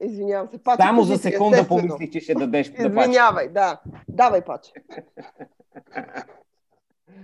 Извинявам 0.00 0.48
се, 0.48 0.62
Паче. 0.62 0.82
Само 0.82 1.02
за 1.02 1.18
секунда 1.18 1.56
естествено. 1.56 1.88
помисли, 1.88 2.10
че 2.12 2.20
ще 2.20 2.34
дадеш. 2.34 2.72
Извинявай, 2.78 3.48
да. 3.48 3.80
Давай, 4.08 4.40
Паче. 4.40 4.70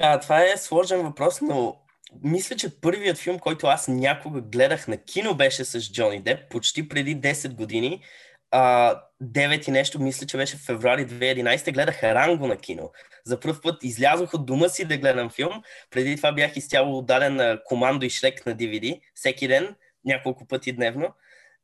А, 0.00 0.20
това 0.20 0.44
е 0.44 0.56
сложен 0.56 1.02
въпрос, 1.02 1.40
но 1.40 1.76
мисля, 2.24 2.56
че 2.56 2.80
първият 2.80 3.18
филм, 3.18 3.38
който 3.38 3.66
аз 3.66 3.88
някога 3.88 4.40
гледах 4.40 4.88
на 4.88 4.96
кино, 4.96 5.34
беше 5.34 5.64
с 5.64 5.92
Джони 5.92 6.22
Деп, 6.22 6.50
почти 6.50 6.88
преди 6.88 7.20
10 7.20 7.54
години. 7.54 8.02
А, 8.50 8.94
9 9.22 9.68
и 9.68 9.70
нещо, 9.70 10.00
мисля, 10.00 10.26
че 10.26 10.36
беше 10.36 10.56
в 10.56 10.60
февруари 10.60 11.06
2011, 11.06 11.72
гледах 11.72 12.02
Ранго 12.02 12.46
на 12.46 12.56
кино. 12.56 12.90
За 13.24 13.40
първ 13.40 13.60
път 13.62 13.84
излязох 13.84 14.34
от 14.34 14.46
дома 14.46 14.68
си 14.68 14.84
да 14.84 14.96
гледам 14.96 15.30
филм. 15.30 15.62
Преди 15.90 16.16
това 16.16 16.32
бях 16.32 16.56
изцяло 16.56 16.98
отдаден 16.98 17.36
на 17.36 17.58
Командо 17.64 18.06
и 18.06 18.10
Шлек 18.10 18.46
на 18.46 18.56
DVD, 18.56 19.00
всеки 19.14 19.48
ден, 19.48 19.74
няколко 20.04 20.46
пъти 20.46 20.72
дневно. 20.72 21.08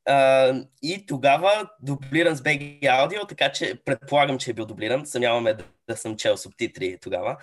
А, 0.07 0.55
и 0.83 1.07
тогава 1.07 1.71
дублиран 1.81 2.37
с 2.37 2.41
BG 2.41 2.83
Audio, 2.83 3.29
така 3.29 3.53
че 3.53 3.75
предполагам, 3.85 4.39
че 4.39 4.51
е 4.51 4.55
бил 4.55 4.67
дублиран. 4.67 5.07
Съмняваме 5.07 5.55
да, 5.55 5.65
да 5.89 5.97
съм 5.97 6.17
чел 6.17 6.37
субтитри 6.37 6.99
тогава. 7.03 7.37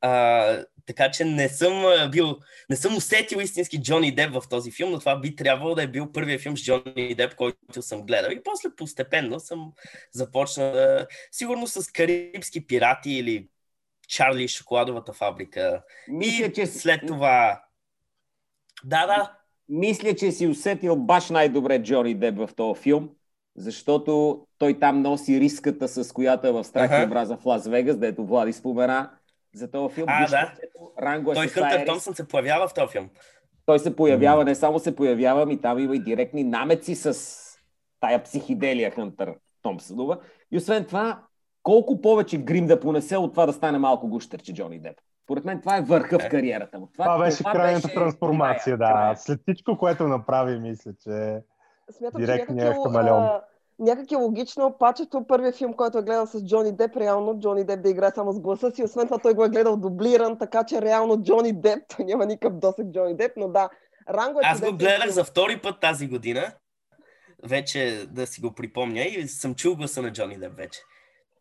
А, 0.00 0.64
така 0.86 1.10
че 1.10 1.24
не 1.24 1.48
съм 1.48 1.84
бил, 2.10 2.38
не 2.70 2.76
съм 2.76 2.96
усетил 2.96 3.38
истински 3.38 3.82
Джони 3.82 4.14
Деп 4.14 4.32
в 4.32 4.42
този 4.50 4.70
филм, 4.70 4.90
но 4.90 4.98
това 4.98 5.20
би 5.20 5.36
трябвало 5.36 5.74
да 5.74 5.82
е 5.82 5.86
бил 5.86 6.12
първият 6.12 6.42
филм 6.42 6.56
с 6.56 6.64
Джони 6.64 7.14
Деп, 7.14 7.34
който 7.34 7.82
съм 7.82 8.06
гледал. 8.06 8.30
И 8.30 8.42
после 8.42 8.68
постепенно 8.76 9.40
съм 9.40 9.72
започнал 10.12 10.72
да... 10.72 11.06
Сигурно 11.30 11.66
с 11.66 11.92
Карибски 11.92 12.66
пирати 12.66 13.10
или 13.10 13.48
Чарли 14.08 14.44
и 14.44 14.48
шоколадовата 14.48 15.12
фабрика. 15.12 15.82
Мисля, 16.08 16.46
и 16.46 16.52
че 16.52 16.66
след 16.66 17.00
това... 17.06 17.62
Да, 18.84 19.06
да. 19.06 19.36
Мисля, 19.74 20.14
че 20.14 20.32
си 20.32 20.46
усетил 20.46 20.96
баш 20.96 21.30
най-добре 21.30 21.82
Джони 21.82 22.14
Деб 22.14 22.36
в 22.38 22.50
този 22.56 22.80
филм, 22.80 23.10
защото 23.56 24.42
той 24.58 24.78
там 24.78 25.02
носи 25.02 25.40
риската, 25.40 25.88
с 25.88 26.12
която 26.12 26.46
е 26.46 26.52
в 26.52 26.64
Страх 26.64 27.02
и 27.02 27.06
образа 27.06 27.36
в 27.36 27.46
Лас 27.46 27.68
Вегас, 27.68 27.96
дето 27.96 28.26
Влади 28.26 28.52
спомена 28.52 29.10
за 29.54 29.70
този 29.70 29.94
филм. 29.94 30.06
А, 30.08 30.20
Вижте, 30.20 30.36
да. 30.36 30.52
Ранго 31.02 31.32
е 31.32 31.34
Той 31.34 31.64
Айрис. 31.64 31.86
Томсън 31.86 32.14
се 32.14 32.28
появява 32.28 32.68
в 32.68 32.74
този 32.74 32.92
филм. 32.92 33.08
Той 33.66 33.78
се 33.78 33.96
появява, 33.96 34.44
не 34.44 34.54
само 34.54 34.78
се 34.78 34.96
появява, 34.96 35.46
ми 35.46 35.60
там 35.60 35.78
има 35.78 35.96
и 35.96 36.02
директни 36.02 36.44
намеци 36.44 36.94
с 36.94 37.18
тая 38.00 38.22
психиделия 38.22 38.90
Хънтър 38.90 39.34
Томпсонова. 39.62 40.18
И 40.50 40.56
освен 40.56 40.84
това, 40.84 41.20
колко 41.62 42.00
повече 42.00 42.38
грим 42.38 42.66
да 42.66 42.80
понесе 42.80 43.16
от 43.16 43.32
това 43.32 43.46
да 43.46 43.52
стане 43.52 43.78
малко 43.78 44.08
гущерче 44.08 44.54
Джони 44.54 44.80
Деп. 44.80 44.96
Поред 45.32 45.44
мен 45.44 45.60
това 45.60 45.76
е 45.76 45.80
върха 45.80 46.18
в 46.18 46.24
Е. 46.24 46.28
кариерата 46.28 46.78
му. 46.78 46.88
Това 46.92 47.18
беше 47.18 47.44
крайната 47.44 47.88
беше 47.88 47.94
трансформация, 47.94 48.78
края, 48.78 48.78
да. 48.78 49.00
края. 49.00 49.16
След 49.16 49.40
всичко, 49.42 49.78
което 49.78 50.08
направи, 50.08 50.58
мисля, 50.58 50.92
че... 51.02 51.40
Смятам, 51.90 52.20
Директният 52.20 52.48
че 52.48 52.64
някак 52.64 52.76
е, 52.76 52.82
хамелеон. 52.82 53.28
някак 53.78 54.12
е 54.12 54.16
логично. 54.16 54.76
Пачето, 54.78 55.26
първият 55.26 55.56
филм, 55.56 55.72
който 55.72 55.98
е 55.98 56.02
гледал 56.02 56.26
с 56.26 56.44
Джони 56.44 56.72
Деп, 56.72 56.96
реално 56.96 57.38
Джони 57.38 57.64
Деп 57.64 57.82
да 57.82 57.90
играе 57.90 58.10
само 58.10 58.32
с 58.32 58.40
гласа 58.40 58.70
си. 58.70 58.84
Освен 58.84 59.06
това, 59.06 59.18
той 59.18 59.34
го 59.34 59.44
е 59.44 59.48
гледал 59.48 59.76
дублиран, 59.76 60.38
така 60.38 60.64
че 60.64 60.82
реално 60.82 61.22
Джони 61.22 61.52
Деп, 61.52 61.78
той 61.96 62.04
няма 62.04 62.26
никакъв 62.26 62.58
досек 62.58 62.86
Джони 62.86 63.16
Деп, 63.16 63.32
но 63.36 63.48
да. 63.48 63.68
Ранго 64.10 64.38
е 64.38 64.42
Аз 64.44 64.60
го 64.60 64.76
гледах 64.76 65.08
за 65.08 65.24
втори 65.24 65.60
път 65.62 65.80
тази 65.80 66.08
година, 66.08 66.52
вече 67.48 68.06
да 68.10 68.26
си 68.26 68.40
го 68.40 68.54
припомня 68.54 69.00
и 69.00 69.28
съм 69.28 69.54
чул 69.54 69.76
гласа 69.76 70.02
на 70.02 70.12
Джони 70.12 70.38
Деп 70.38 70.56
вече. 70.56 70.80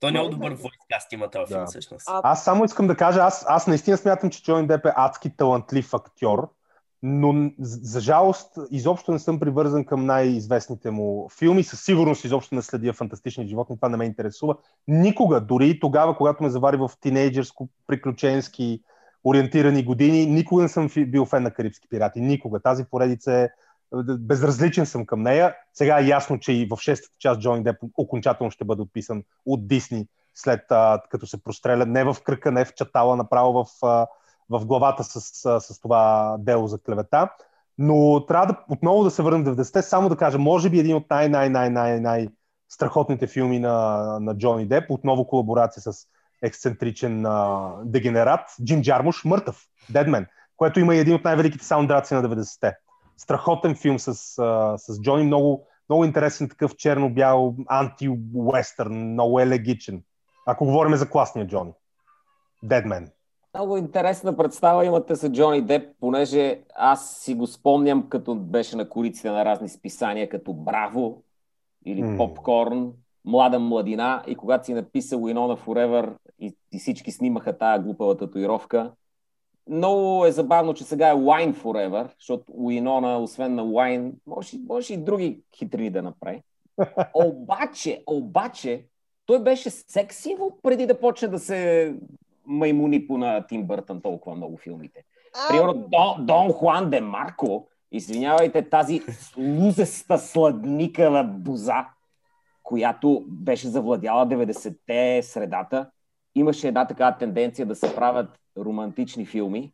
Той 0.02 0.10
е 0.10 0.12
много 0.12 0.28
Нали, 0.28 0.36
добър 0.36 0.52
войскаст 0.52 1.12
има 1.12 1.30
този 1.30 1.50
Да. 1.54 1.56
филм 1.58 1.68
всъщност. 1.68 2.08
А, 2.10 2.22
Аз 2.24 2.44
само 2.44 2.66
искам 2.66 2.88
да 2.88 2.96
кажа, 2.96 3.20
аз, 3.20 3.46
аз 3.48 3.68
наистина 3.68 3.98
смятам, 3.98 4.30
че 4.30 4.44
Джони 4.44 4.68
Деп 4.68 4.86
е 4.86 4.94
адски 4.96 5.38
талантлив 5.38 5.94
актьор, 5.94 6.50
но 7.04 7.52
за 7.60 8.00
жалост 8.00 8.58
изобщо 8.72 9.12
не 9.12 9.20
съм 9.20 9.40
привързан 9.40 9.86
към 9.86 10.06
най-известните 10.06 10.92
му 10.92 11.30
филми. 11.40 11.64
Със 11.64 11.82
сигурност 11.84 12.26
изобщо 12.26 12.56
не 12.56 12.62
следя 12.62 12.94
фантастични 12.94 13.48
животни, 13.48 13.76
това 13.76 13.90
не 13.90 13.98
ме 13.98 14.06
интересува. 14.06 14.56
Никога, 14.88 15.42
дори 15.42 15.70
и 15.70 15.80
тогава, 15.80 16.18
когато 16.18 16.44
ме 16.44 16.50
завари 16.50 16.78
в 16.78 16.92
тинейджерско, 17.02 17.70
приключенски 17.88 18.82
ориентирани 19.24 19.84
години, 19.84 20.26
никога 20.26 20.62
не 20.64 20.70
съм 20.70 20.90
бил 21.08 21.26
фен 21.26 21.44
на 21.44 21.52
Карибски 21.52 21.88
пирати. 21.90 22.22
Никога. 22.22 22.60
Тази 22.60 22.86
поредица 22.86 23.34
е 23.34 23.50
безразличен 24.20 24.86
съм 24.86 25.06
към 25.06 25.22
нея. 25.22 25.56
Сега 25.74 26.00
е 26.00 26.08
ясно, 26.08 26.40
че 26.40 26.54
и 26.54 26.68
в 26.72 26.78
шестата 26.82 27.16
част 27.20 27.42
Джони 27.42 27.64
Деп 27.64 27.76
окончателно 27.98 28.52
ще 28.52 28.66
бъде 28.66 28.82
отписан 28.82 29.24
от 29.46 29.68
Дисни, 29.68 30.08
след 30.36 30.62
а, 30.70 31.02
като 31.10 31.28
се 31.28 31.44
простреля 31.44 31.86
не 31.86 32.04
в 32.04 32.16
кръка, 32.24 32.52
не 32.52 32.66
в 32.66 32.74
чатала, 32.74 33.16
направо 33.16 33.64
в, 33.64 33.86
а, 33.86 34.08
в 34.50 34.66
главата 34.66 35.04
с, 35.04 35.46
а, 35.46 35.60
с 35.60 35.80
това 35.80 36.36
дело 36.40 36.68
за 36.68 36.80
клевета. 36.80 37.30
Но 37.78 38.26
трябва 38.26 38.48
да 38.48 38.58
отново 38.70 39.04
да 39.04 39.12
се 39.12 39.22
върнем 39.22 39.44
в 39.44 39.56
90-те, 39.56 39.82
само 39.82 40.10
да 40.10 40.18
кажа, 40.18 40.38
може 40.38 40.70
би 40.70 40.80
един 40.80 40.96
от 40.96 41.10
най-най-най-най-най 41.10 42.28
страхотните 42.70 43.28
филми 43.28 43.60
на, 43.60 44.18
на 44.22 44.38
Джони 44.38 44.68
Деп, 44.68 44.92
отново 44.92 45.28
колаборация 45.28 45.84
с 45.84 46.08
ексцентричен 46.42 47.26
а, 47.26 47.70
дегенерат, 47.84 48.40
Джим 48.66 48.82
Джармуш, 48.82 49.26
мъртъв, 49.26 49.68
Дедмен, 49.90 50.26
което 50.58 50.80
има 50.80 50.96
и 50.96 51.00
един 51.00 51.16
от 51.16 51.24
най-великите 51.24 51.66
саундтраци 51.66 52.14
на 52.14 52.24
90-те. 52.24 52.76
Страхотен 53.18 53.76
филм 53.76 54.00
с, 54.00 54.08
а, 54.40 54.78
с 54.78 55.02
Джони, 55.02 55.24
много, 55.24 55.68
много 55.90 56.06
интересен 56.06 56.50
такъв 56.50 56.76
черно-бял 56.76 57.56
анти-уестърн, 57.68 59.12
много 59.12 59.40
елегичен. 59.40 60.04
Ако 60.46 60.66
говорим 60.66 60.96
за 60.96 61.10
класния 61.10 61.48
Джони. 61.48 61.72
Дедмен. 62.64 63.12
Много 63.54 63.78
интересна 63.78 64.38
представа 64.38 64.86
имате 64.86 65.16
за 65.16 65.32
Джони 65.32 65.62
Деп, 65.62 65.90
понеже 66.00 66.62
аз 66.76 67.18
си 67.18 67.36
го 67.36 67.48
спомням, 67.48 68.10
като 68.10 68.36
беше 68.36 68.76
на 68.76 68.90
кориците 68.90 69.30
на 69.30 69.46
разни 69.46 69.70
списания, 69.70 70.30
като 70.30 70.54
Браво 70.54 71.24
или. 71.86 72.18
Попкорн, 72.18 72.94
Млада 73.26 73.60
младина 73.60 74.24
и 74.28 74.36
когато 74.36 74.66
си 74.66 74.74
написал 74.74 75.20
Winona 75.20 75.66
Forever 75.66 76.14
и, 76.40 76.56
и 76.72 76.80
всички 76.80 77.12
снимаха 77.12 77.58
тая 77.58 77.80
глупава 77.80 78.18
татуировка. 78.18 78.92
Много 79.70 80.26
е 80.26 80.32
забавно, 80.32 80.74
че 80.74 80.84
сега 80.84 81.10
е 81.10 81.14
Wine 81.14 81.54
Forever, 81.54 82.10
защото 82.20 82.52
Winona, 82.52 83.24
освен 83.24 83.56
на 83.56 83.66
Wine, 83.66 84.12
може, 84.28 84.58
може 84.68 84.94
и 84.94 84.98
други 84.98 85.42
хитрини 85.56 85.90
да 85.90 86.02
направи. 86.02 86.42
Обаче, 87.14 88.04
обаче, 88.08 88.86
той 89.26 89.44
беше 89.44 89.70
секс 89.70 90.18
символ 90.18 90.52
преди 90.64 90.86
да 90.86 91.00
почне 91.00 91.28
да 91.28 91.40
се 91.40 91.94
маймуни 92.46 93.08
по 93.08 93.18
на 93.18 93.48
Тим 93.48 93.64
Бъртън 93.64 94.02
толкова 94.02 94.36
много 94.36 94.58
филмите. 94.58 95.04
Примерно 95.50 95.74
Дон, 95.74 96.26
Дон 96.26 96.52
Хуан 96.52 96.90
де 96.90 97.02
Марко, 97.02 97.68
извинявайте, 97.92 98.70
тази 98.70 99.02
лузеста 99.38 100.18
сладникава 100.18 101.24
боза, 101.24 101.88
която 102.64 103.26
беше 103.28 103.68
завладяла 103.68 104.28
90-те 104.28 105.24
средата, 105.24 105.90
имаше 106.36 106.68
една 106.68 106.88
такава 106.88 107.18
тенденция 107.18 107.66
да 107.66 107.76
се 107.76 107.96
правят 107.96 108.41
романтични 108.58 109.26
филми. 109.26 109.74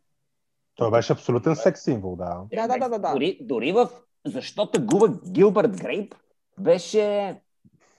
Той 0.74 0.90
беше 0.90 1.12
абсолютен 1.12 1.56
секс 1.56 1.80
символ, 1.80 2.16
да. 2.16 2.40
Да, 2.54 2.66
да, 2.68 2.78
да, 2.78 2.88
да, 2.88 2.98
да. 2.98 3.12
Дори, 3.12 3.38
дори 3.40 3.72
в 3.72 3.88
Защото 4.26 4.86
губа 4.86 5.08
Гилбърт 5.30 5.80
Грейп 5.82 6.14
беше... 6.58 7.36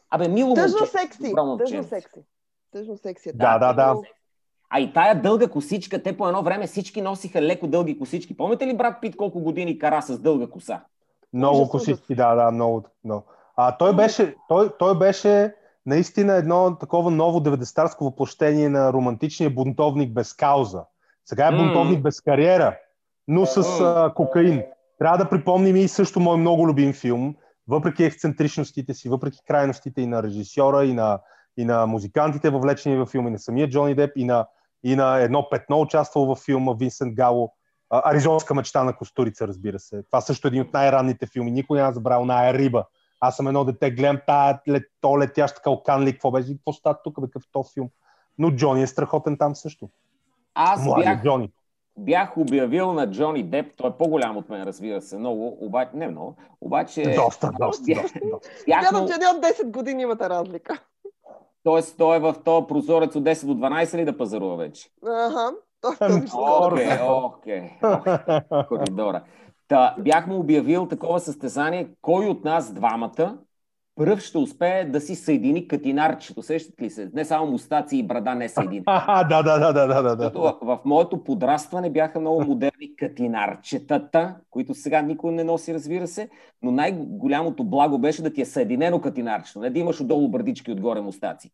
Абе, 0.09 0.27
мило 0.27 0.53
Тъжно 0.53 0.77
момче. 0.79 0.91
секси. 0.91 1.33
Тъжно 1.57 1.83
секси. 1.83 2.19
Тъжно 2.71 2.97
секси. 2.97 3.29
е. 3.29 3.33
Да, 3.33 3.57
да, 3.59 3.73
да. 3.73 3.93
Но- 3.93 4.03
А 4.69 4.79
и 4.79 4.93
тая 4.93 5.21
дълга 5.21 5.47
косичка, 5.47 6.03
те 6.03 6.17
по 6.17 6.27
едно 6.27 6.43
време 6.43 6.67
всички 6.67 7.01
носиха 7.01 7.41
леко 7.41 7.67
дълги 7.67 7.99
косички. 7.99 8.37
Помните 8.37 8.67
ли 8.67 8.77
брат 8.77 9.01
Пит 9.01 9.15
колко 9.15 9.39
години 9.39 9.79
кара 9.79 10.01
с 10.01 10.19
дълга 10.19 10.47
коса? 10.47 10.81
Много 11.33 11.69
косички, 11.69 12.15
да, 12.15 12.35
да, 12.35 12.51
много. 12.51 12.83
много. 13.03 13.23
А 13.55 13.77
той 13.77 13.95
беше, 13.95 14.35
той, 14.47 14.77
той 14.79 14.97
беше 14.97 15.55
наистина 15.89 16.33
едно 16.33 16.77
такова 16.79 17.11
ново 17.11 17.39
90-тарско 17.39 18.01
въплощение 18.01 18.69
на 18.69 18.93
романтичния 18.93 19.49
бунтовник 19.49 20.13
без 20.13 20.33
кауза. 20.33 20.83
Сега 21.25 21.47
е 21.47 21.57
бунтовник 21.57 22.01
без 22.01 22.21
кариера, 22.21 22.77
но 23.27 23.45
с 23.45 23.57
а, 23.81 24.13
кокаин. 24.15 24.63
Трябва 24.99 25.17
да 25.17 25.29
припомним 25.29 25.75
и 25.75 25.87
също 25.87 26.19
мой 26.19 26.37
много 26.37 26.67
любим 26.67 26.93
филм, 26.93 27.35
въпреки 27.67 28.03
ексцентричностите 28.03 28.93
си, 28.93 29.09
въпреки 29.09 29.39
крайностите 29.47 30.01
и 30.01 30.07
на 30.07 30.23
режисьора, 30.23 30.85
и 30.85 30.93
на, 30.93 31.19
и 31.57 31.65
на 31.65 31.85
музикантите, 31.85 32.49
въвлечени 32.49 32.97
във 32.97 33.09
филма, 33.09 33.29
и 33.29 33.31
на 33.31 33.39
самия 33.39 33.69
Джони 33.69 33.95
Деп, 33.95 34.11
и 34.15 34.25
на, 34.25 34.47
и 34.83 34.95
на 34.95 35.19
едно 35.19 35.49
петно 35.49 35.81
участвал 35.81 36.25
във 36.25 36.39
филма 36.39 36.73
Винсент 36.79 37.15
Гало. 37.15 37.53
Аризонска 37.89 38.55
мечта 38.55 38.83
на 38.83 38.95
Костурица, 38.95 39.47
разбира 39.47 39.79
се. 39.79 40.03
Това 40.03 40.21
също 40.21 40.47
е 40.47 40.49
един 40.49 40.61
от 40.61 40.73
най-ранните 40.73 41.27
филми. 41.27 41.51
Никой 41.51 41.79
няма 41.79 41.93
забравил 41.93 42.25
на 42.25 42.53
Риба. 42.53 42.85
Аз 43.19 43.35
съм 43.35 43.47
едно 43.47 43.63
дете, 43.63 43.91
гледам 43.91 44.19
тая, 44.27 44.59
лет, 44.69 44.83
то 45.01 45.19
летящ 45.19 45.61
калкан 45.61 46.03
ли, 46.03 46.11
какво 46.11 46.31
беше, 46.31 46.55
какво 46.57 46.73
става 46.73 46.97
тук, 47.03 47.21
бе, 47.21 47.27
какъв 47.27 47.43
то 47.51 47.63
филм. 47.73 47.89
Но 48.37 48.51
Джони 48.51 48.83
е 48.83 48.87
страхотен 48.87 49.37
там 49.37 49.55
също. 49.55 49.89
Аз 50.55 50.85
Млади 50.85 51.03
бях, 51.03 51.23
Джони. 51.23 51.51
бях 51.97 52.37
обявил 52.37 52.93
на 52.93 53.11
Джони 53.11 53.43
Деп, 53.43 53.73
той 53.77 53.89
е 53.89 53.93
по-голям 53.93 54.37
от 54.37 54.49
мен, 54.49 54.63
разбира 54.63 55.01
се, 55.01 55.17
много, 55.17 55.57
обаче, 55.61 55.91
не 55.93 56.07
много, 56.07 56.35
обаче... 56.61 57.13
Доста, 57.15 57.51
доста, 57.59 57.83
бях- 57.83 58.01
доста, 58.01 58.19
доста. 58.31 58.49
Смятам, 58.63 59.07
че 59.07 59.17
не 59.17 59.27
от 59.27 59.45
10 59.45 59.71
години 59.71 60.03
имате 60.03 60.29
разлика. 60.29 60.81
Тоест, 61.63 61.97
той 61.97 62.15
е 62.15 62.19
в 62.19 62.35
този 62.45 62.67
прозорец 62.67 63.15
от 63.15 63.23
10 63.23 63.45
до 63.45 63.53
12 63.53 63.97
ли 63.97 64.05
да 64.05 64.17
пазарува 64.17 64.55
вече? 64.55 64.89
Ага. 65.07 65.51
Е 65.85 65.95
Ами, 65.99 66.25
окей, 66.33 66.89
окей. 67.01 67.69
коридора. 68.67 69.23
Та, 69.69 69.95
бях 69.99 70.27
му 70.27 70.39
обявил 70.39 70.87
такова 70.87 71.19
състезание, 71.19 71.89
кой 72.01 72.25
от 72.25 72.43
нас 72.43 72.73
двамата 72.73 73.37
пръв 73.95 74.19
ще 74.19 74.37
успее 74.37 74.85
да 74.85 75.01
си 75.01 75.15
съедини 75.15 75.67
катинарчето. 75.67 76.41
Сещате 76.41 76.83
ли 76.83 76.89
се? 76.89 77.09
Не 77.13 77.25
само 77.25 77.51
мустаци 77.51 77.97
и 77.97 78.03
брада 78.03 78.35
не 78.35 78.49
съедини. 78.49 78.83
Да, 79.29 79.43
да, 79.43 79.59
да, 79.59 79.73
да, 79.73 79.87
да, 79.87 80.03
да, 80.03 80.23
Защото 80.23 80.41
в, 80.41 80.57
в 80.61 80.79
моето 80.85 81.23
подрастване 81.23 81.89
бяха 81.89 82.19
много 82.19 82.43
модерни 82.43 82.95
катинарчетата, 82.95 84.35
които 84.49 84.73
сега 84.73 85.01
никой 85.01 85.31
не 85.31 85.43
носи, 85.43 85.73
разбира 85.73 86.07
се, 86.07 86.29
но 86.61 86.71
най-голямото 86.71 87.63
благо 87.63 87.99
беше 87.99 88.21
да 88.21 88.33
ти 88.33 88.41
е 88.41 88.45
съединено 88.45 89.01
катинарчето, 89.01 89.59
не 89.59 89.69
да 89.69 89.79
имаш 89.79 90.01
отдолу 90.01 90.27
бърдички 90.27 90.71
отгоре 90.71 91.01
мустаци. 91.01 91.51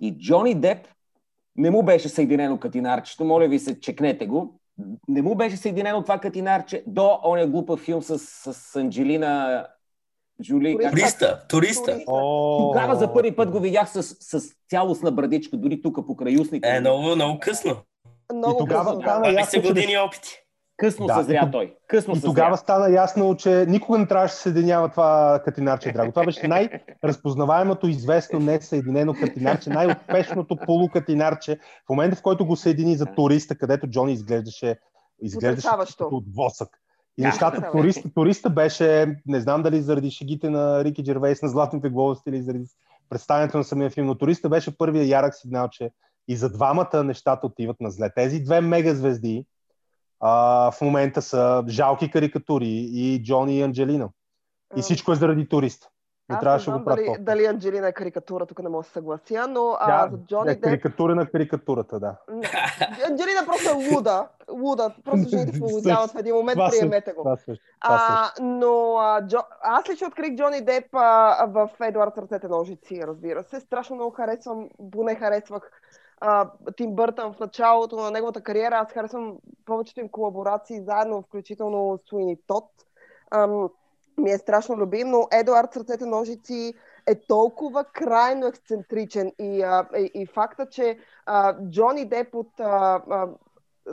И 0.00 0.18
Джони 0.18 0.54
Деп 0.54 0.88
не 1.56 1.70
му 1.70 1.82
беше 1.82 2.08
съединено 2.08 2.58
катинарчето, 2.58 3.24
моля 3.24 3.48
ви 3.48 3.58
се, 3.58 3.80
чекнете 3.80 4.26
го. 4.26 4.57
Не 5.08 5.22
му 5.22 5.34
беше 5.34 5.56
съединено 5.56 6.02
това 6.02 6.18
катинарче 6.18 6.82
до 6.86 7.20
оня 7.24 7.46
глупав 7.46 7.80
филм 7.80 8.02
с, 8.02 8.18
с 8.18 8.76
Анджелина 8.76 9.66
Джули. 10.42 10.72
Туриста, 10.90 11.46
туриста. 11.48 11.92
Туриста. 11.92 12.04
О, 12.06 12.68
Тогава 12.68 12.96
за 12.96 13.12
първи 13.12 13.36
път 13.36 13.50
го 13.50 13.60
видях 13.60 13.90
с, 13.90 14.02
с 14.02 14.54
цялостна 14.70 15.12
брадичка, 15.12 15.56
дори 15.56 15.82
тук 15.82 16.06
по 16.06 16.16
краюсните. 16.16 16.68
Е, 16.68 16.80
много, 16.80 17.02
много 17.02 17.38
късно. 17.40 17.76
Много 18.34 18.56
И 18.56 18.58
тогава 18.58 18.84
късно, 18.84 19.00
да. 19.00 19.28
20 19.28 19.38
ясно, 19.38 19.62
че 19.62 19.68
години 19.68 19.98
опити. 19.98 20.42
Късно 20.78 21.06
Да, 21.06 21.14
съзря 21.14 21.44
и- 21.48 21.50
той. 21.50 21.76
Късно 21.88 22.12
И 22.12 22.16
съзря. 22.16 22.26
тогава 22.28 22.56
стана 22.56 22.90
ясно, 22.90 23.36
че 23.36 23.66
никога 23.68 23.98
не 23.98 24.06
трябваше 24.06 24.32
да 24.32 24.36
се 24.36 24.42
съединява 24.42 24.88
това 24.88 25.42
катинарче, 25.44 25.92
драго. 25.92 26.12
Това 26.12 26.24
беше 26.24 26.48
най-разпознаваемото, 26.48 27.88
известно, 27.88 28.40
несъединено 28.40 29.14
катинарче, 29.14 29.70
най-успешното 29.70 30.56
полукатинарче. 30.56 31.58
В 31.86 31.90
момента, 31.90 32.16
в 32.16 32.22
който 32.22 32.46
го 32.46 32.56
съедини 32.56 32.96
за 32.96 33.06
туриста, 33.06 33.58
където 33.58 33.86
Джони 33.86 34.12
изглеждаше, 34.12 34.78
изглеждаше 35.22 35.68
като 35.88 36.08
от 36.10 36.24
восък. 36.36 36.68
И 37.18 37.22
Да. 37.22 37.28
нещата, 37.28 37.70
туриста, 37.72 38.08
туриста 38.14 38.50
беше, 38.50 39.16
не 39.26 39.40
знам 39.40 39.62
дали 39.62 39.80
заради 39.80 40.10
шегите 40.10 40.50
на 40.50 40.84
Рики 40.84 41.04
Джервейс 41.04 41.42
на 41.42 41.48
Златните 41.48 41.88
глобусти 41.88 42.30
или 42.30 42.42
заради 42.42 42.64
представянето 43.10 43.58
на 43.58 43.64
самия 43.64 43.90
филм, 43.90 44.06
но 44.06 44.14
туриста 44.14 44.48
беше 44.48 44.78
първия 44.78 45.04
ярък 45.04 45.34
сигнал, 45.34 45.68
че 45.68 45.90
и 46.28 46.36
за 46.36 46.50
двамата 46.50 47.04
нещата 47.04 47.46
отиват 47.46 47.80
на 47.80 47.90
зле. 47.90 48.10
Тези 48.14 48.40
две 48.40 48.60
мегазвезди, 48.60 49.44
а, 50.20 50.70
в 50.70 50.80
момента 50.80 51.22
са 51.22 51.64
жалки 51.68 52.10
карикатури 52.10 52.88
и 52.92 53.22
Джони 53.24 53.58
и 53.58 53.62
Анджелина. 53.62 54.08
И 54.76 54.82
всичко 54.82 55.12
е 55.12 55.14
заради 55.14 55.48
турист. 55.48 55.88
Не 56.30 56.36
Аз 56.36 56.40
трябваше 56.40 56.70
да 56.70 56.78
го 56.78 56.84
правят. 56.84 57.06
дали, 57.06 57.24
дали 57.24 57.46
Анджелина 57.46 57.88
е 57.88 57.92
карикатура, 57.92 58.46
тук 58.46 58.62
не 58.62 58.68
мога 58.68 58.82
да 58.82 58.86
се 58.86 58.92
съглася, 58.92 59.46
но 59.48 59.76
а, 59.80 59.86
Тя 59.86 60.10
за 60.10 60.18
Джони 60.18 60.50
е 60.50 60.60
карикатура 60.60 61.14
на 61.14 61.26
карикатурата, 61.26 62.00
да. 62.00 62.16
Анджелина 63.10 63.44
просто 63.46 63.70
е 63.70 63.94
луда. 63.94 64.28
Луда. 64.50 64.94
Просто 65.04 65.28
жените 65.28 65.56
се 65.56 65.62
лудяват 65.62 66.10
в 66.10 66.18
един 66.18 66.34
момент, 66.34 66.60
приемете 66.70 67.12
го. 67.12 67.22
Това 67.22 67.36
също. 67.36 67.64
Това 67.82 67.98
също. 67.98 68.42
А, 68.42 68.42
но 68.42 68.96
а, 68.96 69.26
Джо... 69.26 69.38
аз 69.62 69.88
лично 69.88 70.06
открих 70.06 70.36
Джони 70.36 70.60
Деп 70.60 70.86
а, 70.92 71.46
в 71.46 71.70
Едуард 71.80 72.18
ръцете 72.18 72.48
ножици, 72.48 73.02
разбира 73.06 73.42
се. 73.42 73.60
Страшно 73.60 73.96
много 73.96 74.10
харесвам, 74.10 74.68
поне 74.92 75.14
харесвах 75.14 75.77
Тим 76.76 76.94
Бъртън 76.94 77.32
в 77.32 77.40
началото 77.40 77.96
на 77.96 78.10
неговата 78.10 78.40
кариера. 78.40 78.74
Аз 78.74 78.92
харесвам 78.92 79.36
повечето 79.64 80.00
им 80.00 80.08
колаборации 80.08 80.84
заедно, 80.84 81.22
включително 81.22 81.98
Суини 82.08 82.36
Тот. 82.46 82.70
Ми 84.18 84.30
е 84.30 84.38
страшно 84.38 84.76
любим, 84.76 85.10
но 85.10 85.28
Едуард 85.32 85.72
с 85.72 85.76
ръцете 85.76 86.06
ножици 86.06 86.74
е 87.06 87.14
толкова 87.14 87.84
крайно 87.84 88.46
ексцентричен 88.46 89.32
и, 89.38 89.62
а, 89.62 89.88
и, 89.98 90.10
и 90.14 90.26
факта, 90.26 90.66
че 90.66 90.98
а, 91.26 91.56
Джони 91.70 92.04
Деп 92.04 92.34
от 92.34 92.60
а, 92.60 93.02
а, 93.10 93.28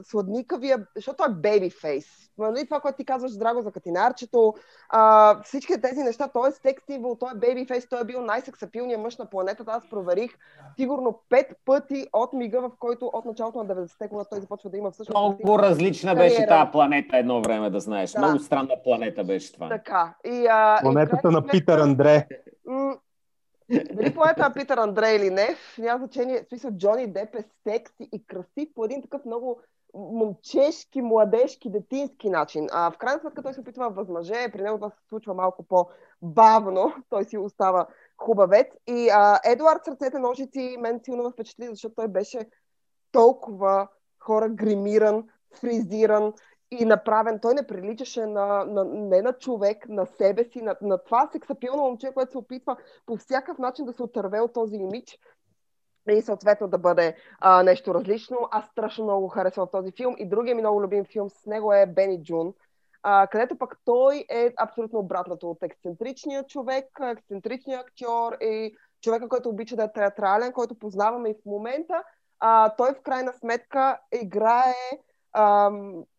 сладникавия, 0.03 0.87
защото 0.95 1.17
той 1.17 1.27
е 1.27 1.35
бейби 1.35 1.69
фейс. 1.69 2.05
Нали, 2.37 2.65
това, 2.65 2.79
което 2.79 2.97
ти 2.97 3.05
казваш, 3.05 3.37
Драго, 3.37 3.61
за 3.61 3.71
катинарчето, 3.71 4.53
а, 4.89 5.41
всички 5.43 5.81
тези 5.81 6.03
неща, 6.03 6.27
той 6.27 6.49
е 6.49 6.51
секс 6.51 6.85
символ, 6.85 7.17
той 7.19 7.31
е 7.31 7.37
бейби 7.37 7.65
фейс, 7.65 7.89
той 7.89 8.01
е 8.01 8.05
бил 8.05 8.21
най-сексапилният 8.21 9.01
мъж 9.01 9.17
на 9.17 9.25
планетата. 9.25 9.71
Аз 9.71 9.89
проверих 9.89 10.31
сигурно 10.75 11.19
пет 11.29 11.53
пъти 11.65 12.07
от 12.13 12.33
мига, 12.33 12.61
в 12.61 12.71
който 12.79 13.05
от 13.13 13.25
началото 13.25 13.63
на 13.63 13.75
90-те, 13.75 14.09
когато 14.09 14.29
той 14.29 14.39
започва 14.39 14.69
да 14.69 14.77
има 14.77 14.91
всъщност... 14.91 15.39
Много 15.39 15.59
различна 15.59 16.15
беше 16.15 16.35
кариера. 16.35 16.49
тази 16.49 16.71
планета 16.71 17.17
едно 17.17 17.41
време, 17.41 17.69
да 17.69 17.79
знаеш. 17.79 18.11
Да. 18.11 18.19
Много 18.19 18.39
странна 18.39 18.75
планета 18.83 19.23
беше 19.23 19.53
това. 19.53 19.69
Така. 19.69 20.15
И, 20.25 20.47
а, 20.49 20.79
и 20.79 20.81
Планетата 20.81 21.21
крайна 21.21 21.41
на 21.41 21.47
Питър 21.47 21.79
Андре. 21.79 22.27
Дали 23.69 24.13
планета 24.13 24.41
на 24.41 24.53
Питър 24.53 24.77
Андрей 24.77 25.15
или 25.15 25.29
не, 25.29 25.55
няма 25.77 25.97
значение. 25.97 26.43
В 26.43 26.49
смисъл, 26.49 26.71
Джони 26.71 27.07
Деп 27.07 27.35
е 27.35 27.43
секси 27.67 28.09
и 28.13 28.25
красив 28.25 28.69
по 28.75 28.85
един 28.85 29.01
такъв 29.01 29.25
много 29.25 29.61
момчешки, 29.95 31.01
младежки, 31.01 31.69
детински 31.69 32.29
начин. 32.29 32.67
А 32.71 32.91
в 32.91 32.97
крайна 32.97 33.19
сметка 33.19 33.43
той 33.43 33.53
се 33.53 33.61
опитва 33.61 33.89
възмъже, 33.89 34.51
при 34.51 34.61
него 34.61 34.77
това 34.77 34.89
се 34.89 35.07
случва 35.09 35.33
малко 35.33 35.63
по-бавно, 35.63 36.93
той 37.09 37.23
си 37.23 37.37
остава 37.37 37.87
хубавец. 38.17 38.67
И 38.87 39.09
а, 39.09 39.39
Едуард 39.45 39.83
с 39.85 39.87
ръцете 39.87 40.19
ножици 40.19 40.77
мен 40.79 40.99
силно 41.03 41.23
ме 41.23 41.31
впечатли, 41.31 41.67
защото 41.67 41.95
той 41.95 42.07
беше 42.07 42.49
толкова 43.11 43.87
хора 44.19 44.49
гримиран, 44.49 45.23
фризиран 45.61 46.33
и 46.71 46.85
направен. 46.85 47.39
Той 47.41 47.53
не 47.53 47.67
приличаше 47.67 48.25
на, 48.25 48.65
на, 48.65 48.85
не 48.85 49.21
на 49.21 49.33
човек, 49.33 49.89
на 49.89 50.05
себе 50.05 50.43
си, 50.43 50.61
на, 50.61 50.75
на 50.81 51.03
това 51.03 51.29
сексапилно 51.31 51.83
момче, 51.83 52.11
което 52.13 52.31
се 52.31 52.37
опитва 52.37 52.77
по 53.05 53.17
всякакъв 53.17 53.57
начин 53.57 53.85
да 53.85 53.93
се 53.93 54.03
отърве 54.03 54.39
от 54.39 54.53
този 54.53 54.75
имидж 54.75 55.19
и 56.11 56.21
съответно 56.21 56.67
да 56.67 56.77
бъде 56.77 57.15
а, 57.39 57.63
нещо 57.63 57.93
различно. 57.93 58.37
Аз 58.51 58.65
страшно 58.65 59.03
много 59.03 59.27
харесвам 59.27 59.67
този 59.71 59.91
филм 59.91 60.15
и 60.17 60.29
другия 60.29 60.55
ми 60.55 60.61
много 60.61 60.81
любим 60.81 61.05
филм 61.05 61.29
с 61.29 61.45
него 61.45 61.73
е 61.73 61.85
Бени 61.85 62.23
Джун, 62.23 62.53
а, 63.03 63.27
където 63.27 63.57
пък 63.57 63.77
той 63.85 64.25
е 64.29 64.53
абсолютно 64.57 64.99
обратното 64.99 65.49
от 65.49 65.63
ексцентричния 65.63 66.43
човек, 66.43 66.85
ексцентричния 67.01 67.79
актьор 67.79 68.37
и 68.41 68.75
човека, 69.01 69.29
който 69.29 69.49
обича 69.49 69.75
да 69.75 69.83
е 69.83 69.93
театрален, 69.93 70.53
който 70.53 70.79
познаваме 70.79 71.29
и 71.29 71.33
в 71.33 71.45
момента. 71.45 72.03
А, 72.39 72.75
той 72.75 72.93
в 72.93 73.01
крайна 73.01 73.33
сметка 73.33 73.99
играе 74.21 74.73
а, 75.33 75.71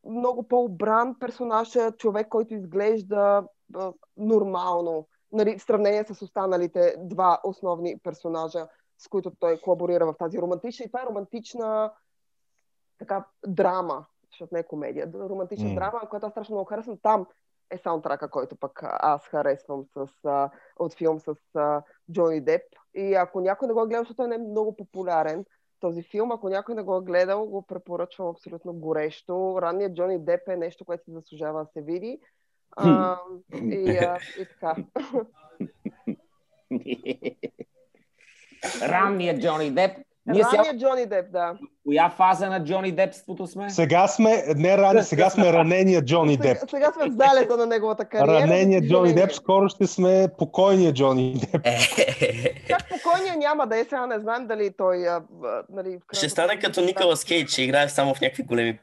много 0.04 0.48
по-обран 0.48 1.18
персонаж, 1.18 1.76
човек, 1.98 2.28
който 2.28 2.54
изглежда 2.54 3.44
а, 3.74 3.92
нормално 4.16 5.06
нали, 5.32 5.58
в 5.58 5.62
сравнение 5.62 6.04
с 6.04 6.22
останалите 6.22 6.94
два 6.98 7.40
основни 7.44 7.98
персонажа, 8.02 8.66
с 8.98 9.08
които 9.08 9.32
той 9.40 9.60
колаборира 9.60 10.06
в 10.06 10.14
тази 10.18 10.38
романтична. 10.38 10.84
И 10.84 10.88
това 10.88 11.02
е 11.02 11.06
романтична 11.06 11.92
така, 12.98 13.24
драма, 13.46 14.06
защото 14.30 14.54
не 14.54 14.60
е 14.60 14.66
комедия, 14.66 15.12
романтична 15.14 15.68
М. 15.68 15.74
драма, 15.74 16.00
която 16.10 16.26
аз 16.26 16.32
страшно 16.32 16.54
много 16.54 16.68
харесвам. 16.68 16.98
Там 17.02 17.26
е 17.70 17.78
саундтрака, 17.78 18.30
който 18.30 18.56
пък 18.56 18.80
аз 18.82 19.28
харесвам 19.28 19.84
с, 19.84 20.24
а, 20.24 20.50
от 20.78 20.94
филм 20.94 21.20
с 21.20 21.34
а, 21.54 21.82
Джони 22.12 22.40
Деп. 22.40 22.62
И 22.94 23.14
ако 23.14 23.40
някой 23.40 23.68
не 23.68 23.74
го 23.74 23.82
е 23.82 23.86
гледал, 23.86 24.02
защото 24.02 24.16
той 24.16 24.28
не 24.28 24.34
е 24.34 24.38
много 24.38 24.76
популярен, 24.76 25.44
този 25.80 26.02
филм, 26.02 26.32
ако 26.32 26.48
някой 26.48 26.74
не 26.74 26.82
го 26.82 26.96
е 26.96 27.00
гледал, 27.00 27.46
го 27.46 27.62
препоръчвам 27.62 28.28
абсолютно 28.28 28.72
горещо. 28.72 29.58
Ранният 29.62 29.94
Джони 29.94 30.24
Деп 30.24 30.48
е 30.48 30.56
нещо, 30.56 30.84
което 30.84 31.04
си 31.04 31.12
заслужава 31.12 31.64
да 31.64 31.70
се 31.72 31.82
види. 31.82 32.20
А, 32.78 33.18
и, 33.54 33.98
а, 33.98 34.18
и 34.40 34.46
така. 34.46 34.76
Ранният 38.82 39.42
Джони 39.42 39.70
Деп. 39.70 39.90
Ние 40.26 40.44
сега 40.50 40.78
Джони 40.78 41.06
Деп, 41.06 41.32
да. 41.32 41.54
коя 41.84 42.10
фаза 42.10 42.50
на 42.50 42.64
Джони 42.64 42.92
Депството 42.92 43.46
сме? 43.46 43.70
Сега 43.70 44.08
сме, 44.08 44.42
не 44.56 44.78
рани, 44.78 45.02
сега 45.02 45.30
сме 45.30 45.52
ранения 45.52 46.02
Джони 46.02 46.36
Деп. 46.36 46.58
Сега, 46.58 46.66
сега 46.70 46.92
сме 46.92 47.10
в 47.10 47.12
залеза 47.12 47.56
на 47.56 47.66
неговата 47.66 48.04
кариера. 48.04 48.40
Ранения 48.40 48.80
за 48.80 48.88
Джони. 48.88 49.14
Деп, 49.14 49.32
скоро 49.32 49.68
ще 49.68 49.86
сме 49.86 50.28
покойния 50.38 50.92
Джони 50.92 51.34
Деп. 51.34 51.62
Как 52.68 52.88
покойния 52.88 53.36
няма 53.36 53.66
да 53.66 53.78
е, 53.78 53.84
сега 53.84 54.06
не 54.06 54.20
знаем 54.20 54.46
дали 54.46 54.70
той... 54.78 55.08
А, 55.08 55.22
а, 55.44 55.62
нали, 55.70 55.98
в 56.12 56.16
Ще 56.16 56.28
стане 56.28 56.58
като 56.58 56.80
Николас 56.80 57.24
Кейдж, 57.24 57.50
ще 57.50 57.62
играе 57.62 57.88
само 57.88 58.14
в 58.14 58.20
някакви 58.20 58.42
големи 58.42 58.78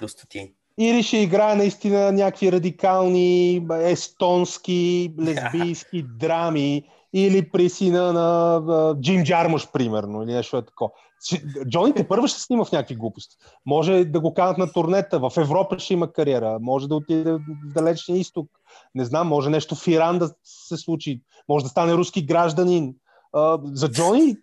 простоти. 0.00 0.52
Или 0.78 1.02
ще 1.02 1.16
играе 1.16 1.54
наистина 1.54 2.12
някакви 2.12 2.52
радикални 2.52 3.66
естонски, 3.80 5.12
лесбийски 5.20 6.02
драми, 6.02 6.84
или 7.14 7.50
при 7.50 7.68
сина 7.68 8.12
на 8.12 8.56
а, 8.68 9.00
Джим 9.00 9.24
Джармуш, 9.24 9.70
примерно, 9.72 10.22
или 10.22 10.32
нещо 10.32 10.56
е 10.56 10.64
такова. 10.64 10.90
Ще- 11.24 11.42
Джони 11.68 11.94
те 11.94 12.08
първо 12.08 12.26
ще 12.26 12.40
снима 12.40 12.64
в 12.64 12.72
някакви 12.72 12.94
глупости. 12.96 13.36
Може 13.66 14.04
да 14.04 14.20
го 14.20 14.34
канат 14.34 14.58
на 14.58 14.72
турнета, 14.72 15.18
в 15.18 15.32
Европа 15.36 15.78
ще 15.78 15.94
има 15.94 16.12
кариера, 16.12 16.58
може 16.60 16.88
да 16.88 16.94
отиде 16.94 17.32
в 17.32 17.40
далечния 17.74 18.18
изток, 18.18 18.50
не 18.94 19.04
знам, 19.04 19.28
може 19.28 19.50
нещо 19.50 19.74
в 19.74 19.86
Иран 19.86 20.18
да 20.18 20.30
се 20.44 20.76
случи, 20.76 21.20
може 21.48 21.64
да 21.64 21.68
стане 21.68 21.94
руски 21.94 22.26
гражданин. 22.26 22.94
А, 23.32 23.58
за 23.64 23.90
Джони 23.90 24.36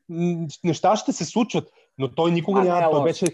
неща 0.64 0.96
ще 0.96 1.14
се 1.14 1.26
случват, 1.26 1.70
но 1.98 2.16
той 2.16 2.32
никога 2.32 2.62
А, 2.62 2.64
няма. 2.64 2.92
Той 2.92 3.04
беше, 3.04 3.26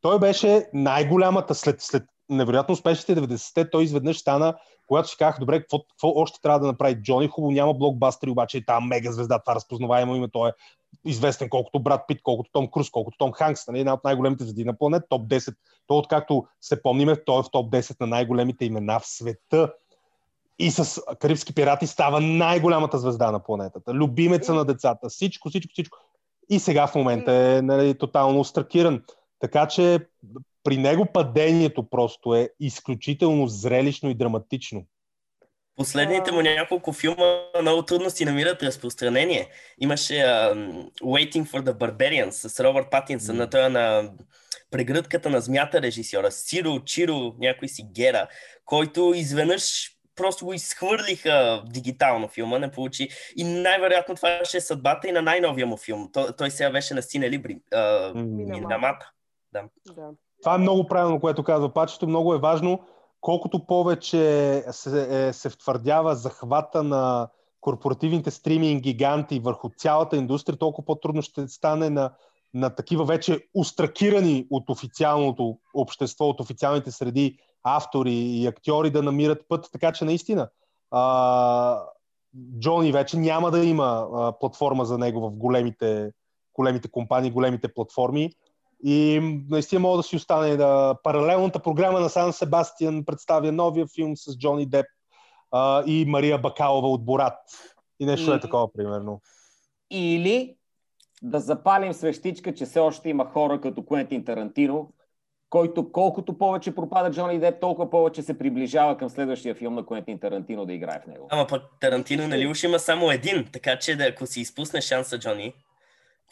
той 0.00 0.18
беше 0.18 0.68
най-голямата 0.74 1.54
след, 1.54 1.82
след 1.82 2.02
невероятно 2.28 2.72
успешните 2.72 3.20
90-те. 3.20 3.70
Той 3.70 3.84
изведнъж 3.84 4.18
стана, 4.18 4.54
когато 4.92 5.08
си 5.08 5.16
казах, 5.16 5.40
добре, 5.40 5.60
какво, 5.60 5.78
какво 5.82 6.08
още 6.08 6.40
трябва 6.40 6.60
да 6.60 6.66
направи 6.66 7.02
Джони? 7.02 7.28
Хубаво, 7.28 7.52
няма 7.52 7.74
блокбастери, 7.74 8.30
обаче 8.30 8.58
е 8.58 8.64
там 8.64 8.88
мега 8.88 9.12
звезда, 9.12 9.38
това 9.38 9.54
разпознаваемо 9.54 10.16
име, 10.16 10.28
той 10.28 10.48
е 10.48 10.52
известен 11.04 11.48
колкото 11.48 11.80
Брат 11.80 12.00
Пит, 12.08 12.22
колкото 12.22 12.50
Том 12.52 12.70
Круз, 12.70 12.90
колкото 12.90 13.18
Том 13.18 13.32
Ханкс, 13.32 13.66
нали, 13.66 13.80
една 13.80 13.94
от 13.94 14.04
най-големите 14.04 14.44
звезди 14.44 14.64
на 14.64 14.78
планет, 14.78 15.02
топ 15.08 15.22
10. 15.22 15.54
То, 15.86 15.98
откакто 15.98 16.46
се 16.60 16.82
помниме, 16.82 17.24
той 17.24 17.38
е 17.38 17.42
в 17.42 17.50
топ 17.50 17.72
10 17.72 18.00
на 18.00 18.06
най-големите 18.06 18.64
имена 18.64 19.00
в 19.00 19.06
света. 19.06 19.72
И 20.58 20.70
с 20.70 21.02
Карибски 21.18 21.54
пирати 21.54 21.86
става 21.86 22.20
най-голямата 22.20 22.98
звезда 22.98 23.30
на 23.30 23.44
планетата. 23.44 23.94
Любимеца 23.94 24.54
на 24.54 24.64
децата. 24.64 25.08
Всичко, 25.08 25.48
всичко, 25.48 25.72
всичко. 25.72 25.98
И 26.48 26.58
сега 26.58 26.86
в 26.86 26.94
момента 26.94 27.32
е 27.32 27.62
нали, 27.62 27.98
тотално 27.98 28.40
устракиран. 28.40 29.02
Така 29.40 29.66
че 29.66 30.06
при 30.64 30.76
него 30.76 31.06
падението 31.12 31.90
просто 31.90 32.34
е 32.34 32.48
изключително 32.60 33.46
зрелищно 33.46 34.10
и 34.10 34.14
драматично. 34.14 34.86
Последните 35.76 36.32
му 36.32 36.40
няколко 36.40 36.92
филма 36.92 37.44
много 37.60 37.82
трудно 37.82 38.10
си 38.10 38.24
намират 38.24 38.62
разпространение. 38.62 39.48
Имаше 39.78 40.14
uh, 40.14 40.90
Waiting 41.02 41.46
for 41.46 41.62
the 41.62 41.72
Barbarians 41.72 42.30
с 42.30 42.64
Робърт 42.64 42.90
Патинсън, 42.90 43.36
на 43.36 43.50
това 43.50 43.68
на 43.68 44.12
прегръдката 44.70 45.30
на 45.30 45.40
змята 45.40 45.82
режисьора, 45.82 46.30
Сиро, 46.30 46.80
Чиро, 46.84 47.34
някой 47.38 47.68
си 47.68 47.86
Гера, 47.94 48.28
който 48.64 49.12
изведнъж 49.16 49.90
просто 50.14 50.44
го 50.44 50.52
изхвърлиха 50.52 51.62
дигитално 51.66 52.28
филма, 52.28 52.58
не 52.58 52.70
получи. 52.70 53.08
И 53.36 53.44
най-вероятно 53.44 54.14
това 54.14 54.40
ще 54.44 54.56
е 54.56 54.60
съдбата 54.60 55.08
и 55.08 55.12
на 55.12 55.22
най-новия 55.22 55.66
му 55.66 55.76
филм. 55.76 56.10
Той, 56.12 56.36
той 56.38 56.50
сега 56.50 56.70
беше 56.70 56.94
на 56.94 57.02
Сине 57.02 57.30
Либри. 57.30 57.58
Uh, 57.74 58.14
Минамата. 58.14 58.60
Минамата. 58.60 59.10
Да. 59.52 59.62
Това 60.42 60.54
е 60.54 60.58
много 60.58 60.86
правилно, 60.86 61.20
което 61.20 61.44
казва 61.44 61.72
Пачето. 61.72 62.06
Много 62.06 62.34
е 62.34 62.38
важно, 62.38 62.80
колкото 63.20 63.66
повече 63.66 64.64
се, 64.70 65.28
е, 65.28 65.32
се 65.32 65.50
втвърдява 65.50 66.14
захвата 66.14 66.82
на 66.82 67.28
корпоративните 67.60 68.30
стриминг 68.30 68.82
гиганти 68.82 69.40
върху 69.40 69.70
цялата 69.76 70.16
индустрия, 70.16 70.58
толкова 70.58 70.84
по-трудно 70.84 71.22
ще 71.22 71.48
стане 71.48 71.90
на, 71.90 72.10
на 72.54 72.70
такива 72.70 73.04
вече 73.04 73.40
устракирани 73.54 74.46
от 74.50 74.70
официалното 74.70 75.58
общество, 75.74 76.28
от 76.28 76.40
официалните 76.40 76.90
среди 76.90 77.38
автори 77.64 78.14
и 78.14 78.46
актьори 78.46 78.90
да 78.90 79.02
намират 79.02 79.48
път. 79.48 79.68
Така 79.72 79.92
че 79.92 80.04
наистина 80.04 80.48
а, 80.90 81.82
Джони 82.58 82.92
вече 82.92 83.16
няма 83.16 83.50
да 83.50 83.64
има 83.64 84.08
а, 84.14 84.32
платформа 84.38 84.84
за 84.84 84.98
него 84.98 85.20
в 85.20 85.36
големите, 85.36 86.12
големите 86.54 86.88
компании, 86.88 87.30
големите 87.30 87.74
платформи. 87.74 88.30
И 88.84 89.20
наистина 89.50 89.80
мога 89.80 89.96
да 89.96 90.02
си 90.02 90.16
остане 90.16 90.56
да 90.56 90.94
паралелната 91.02 91.58
програма 91.58 92.00
на 92.00 92.08
Сан 92.08 92.32
Себастиан 92.32 93.04
представя 93.04 93.52
новия 93.52 93.86
филм 93.94 94.16
с 94.16 94.38
Джони 94.38 94.66
Деп 94.66 94.86
а, 95.50 95.84
и 95.86 96.04
Мария 96.04 96.38
Бакалова 96.38 96.88
от 96.88 97.04
Борат. 97.04 97.38
И 98.00 98.06
нещо 98.06 98.30
И- 98.30 98.34
е 98.34 98.40
такова, 98.40 98.72
примерно. 98.72 99.20
Или 99.90 100.56
да 101.22 101.40
запалим 101.40 101.92
свещичка, 101.92 102.54
че 102.54 102.64
все 102.64 102.80
още 102.80 103.08
има 103.08 103.24
хора 103.24 103.60
като 103.60 103.82
Куентин 103.82 104.24
Тарантино, 104.24 104.92
който 105.50 105.92
колкото 105.92 106.38
повече 106.38 106.74
пропада 106.74 107.10
Джони 107.10 107.38
Деп, 107.38 107.60
толкова 107.60 107.90
повече 107.90 108.22
се 108.22 108.38
приближава 108.38 108.96
към 108.96 109.10
следващия 109.10 109.54
филм 109.54 109.74
на 109.74 109.86
Куентин 109.86 110.18
Тарантино 110.18 110.66
да 110.66 110.72
играе 110.72 111.00
в 111.04 111.06
него. 111.06 111.28
Ама 111.30 111.46
пък 111.46 111.62
Тарантино, 111.80 112.28
нали 112.28 112.46
уж 112.46 112.62
има 112.62 112.78
само 112.78 113.10
един, 113.10 113.48
така 113.52 113.78
че 113.78 113.96
да, 113.96 114.04
ако 114.04 114.26
си 114.26 114.40
изпусне 114.40 114.80
шанса, 114.80 115.18
Джони, 115.18 115.54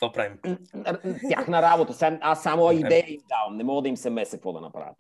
какво 0.01 0.13
правим? 0.13 0.39
Тяхна 1.31 1.63
работа. 1.63 1.93
Сега 1.93 2.19
Аз 2.21 2.43
само 2.43 2.73
идея 2.73 3.05
им 3.09 3.21
давам. 3.29 3.57
Не 3.57 3.65
мога 3.65 3.83
да 3.83 3.89
им 3.89 3.97
се 3.97 4.11
меся 4.11 4.37
какво 4.37 4.53
да 4.53 4.61
направят. 4.61 4.97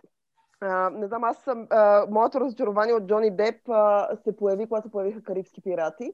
А, 0.60 0.90
не 0.90 1.06
знам, 1.06 1.24
аз 1.24 1.38
съм. 1.38 1.66
А, 1.70 2.06
моето 2.10 2.40
разочарование 2.40 2.94
от 2.94 3.06
Джони 3.06 3.36
Деп 3.36 3.68
а, 3.68 4.08
се 4.24 4.36
появи, 4.36 4.66
когато 4.66 4.88
се 4.88 4.92
появиха 4.92 5.22
Карибски 5.22 5.62
пирати. 5.62 6.12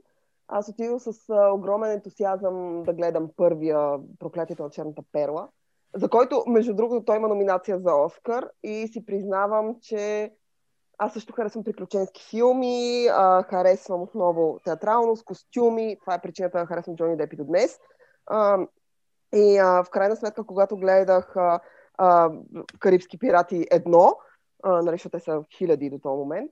Аз 0.48 0.68
отидох 0.68 1.02
с 1.02 1.30
а, 1.30 1.50
огромен 1.50 1.90
ентусиазъм 1.90 2.82
да 2.82 2.92
гледам 2.92 3.30
първия 3.36 3.98
Проклятието 4.18 4.62
на 4.62 4.70
черната 4.70 5.02
перла, 5.12 5.48
за 5.94 6.08
който, 6.08 6.44
между 6.46 6.74
другото, 6.74 7.04
той 7.04 7.16
има 7.16 7.28
номинация 7.28 7.78
за 7.78 7.94
Оскар 7.94 8.48
и 8.62 8.88
си 8.88 9.06
признавам, 9.06 9.76
че 9.82 10.32
аз 10.98 11.12
също 11.12 11.32
харесвам 11.32 11.64
приключенски 11.64 12.26
филми, 12.30 13.06
а, 13.06 13.42
харесвам 13.42 14.02
отново 14.02 14.58
театралност, 14.64 15.24
костюми. 15.24 15.96
Това 16.00 16.14
е 16.14 16.20
причината 16.20 16.58
да 16.58 16.66
харесвам 16.66 16.96
Джони 16.96 17.16
Деп 17.16 17.32
и 17.32 17.36
до 17.36 17.44
днес. 17.44 17.78
А, 18.26 18.58
и 19.34 19.58
а, 19.58 19.84
в 19.84 19.90
крайна 19.90 20.16
сметка, 20.16 20.44
когато 20.44 20.76
гледах 20.76 21.36
а, 21.36 21.60
а, 21.98 22.30
Карибски 22.78 23.18
пирати 23.18 23.66
едно, 23.70 24.16
а, 24.62 24.82
нали, 24.82 24.98
те 25.12 25.20
са 25.20 25.42
хиляди 25.56 25.90
до 25.90 25.98
този 25.98 26.18
момент, 26.18 26.50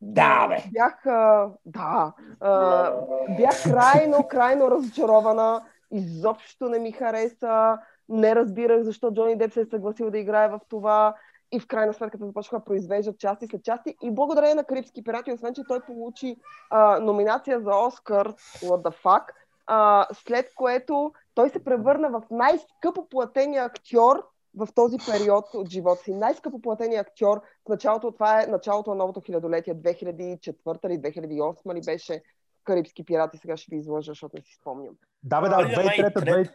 Да, 0.00 0.48
бе! 0.48 0.64
бях, 0.72 1.06
а, 1.06 1.50
да, 1.66 2.12
а, 2.40 2.92
бях 3.36 3.62
крайно, 3.64 4.28
крайно 4.28 4.70
разочарована. 4.70 5.64
Изобщо 5.90 6.68
не 6.68 6.78
ми 6.78 6.92
хареса. 6.92 7.78
Не 8.08 8.34
разбирах 8.34 8.82
защо 8.82 9.10
Джони 9.10 9.38
Деп 9.38 9.52
се 9.52 9.60
е 9.60 9.64
съгласил 9.64 10.10
да 10.10 10.18
играе 10.18 10.48
в 10.48 10.60
това. 10.68 11.14
И 11.52 11.60
в 11.60 11.66
крайна 11.66 11.94
сметка 11.94 12.18
започнаха 12.18 12.58
да 12.58 12.64
произвеждат 12.64 13.18
части 13.18 13.46
след 13.46 13.64
части. 13.64 13.96
И 14.02 14.10
благодарение 14.10 14.54
на 14.54 14.64
Карибски 14.64 15.04
пирати, 15.04 15.32
освен 15.32 15.54
че 15.54 15.62
той 15.68 15.80
получи 15.80 16.36
а, 16.70 16.98
номинация 16.98 17.60
за 17.60 17.70
Оскар, 17.70 18.28
what 18.62 18.82
the 18.82 19.02
fuck, 19.04 19.22
а, 19.66 20.06
след 20.12 20.54
което 20.54 21.12
той 21.34 21.50
се 21.50 21.64
превърна 21.64 22.10
в 22.10 22.22
най-скъпо 22.30 23.08
платения 23.08 23.64
актьор 23.64 24.24
в 24.56 24.68
този 24.74 24.96
период 25.10 25.44
от 25.54 25.68
живота 25.68 26.02
си. 26.02 26.14
Най-скъпо 26.14 26.60
платения 26.60 27.00
актьор 27.00 27.40
в 27.66 27.68
началото, 27.68 28.12
това 28.12 28.42
е 28.42 28.46
началото 28.46 28.90
на 28.90 28.96
новото 28.96 29.20
хилядолетие, 29.20 29.74
2004 29.74 30.86
или 30.86 30.98
2008 30.98 31.74
ли 31.74 31.80
беше 31.84 32.22
Карибски 32.64 33.04
пирати, 33.04 33.38
сега 33.38 33.56
ще 33.56 33.74
ви 33.74 33.80
излъжа, 33.80 34.10
защото 34.10 34.36
не 34.36 34.42
си 34.42 34.54
спомням. 34.60 34.94
Да, 35.22 35.40
бе, 35.40 35.48
да, 35.48 35.56
Първия 35.56 35.84
май, 35.84 35.98
2003 35.98 36.50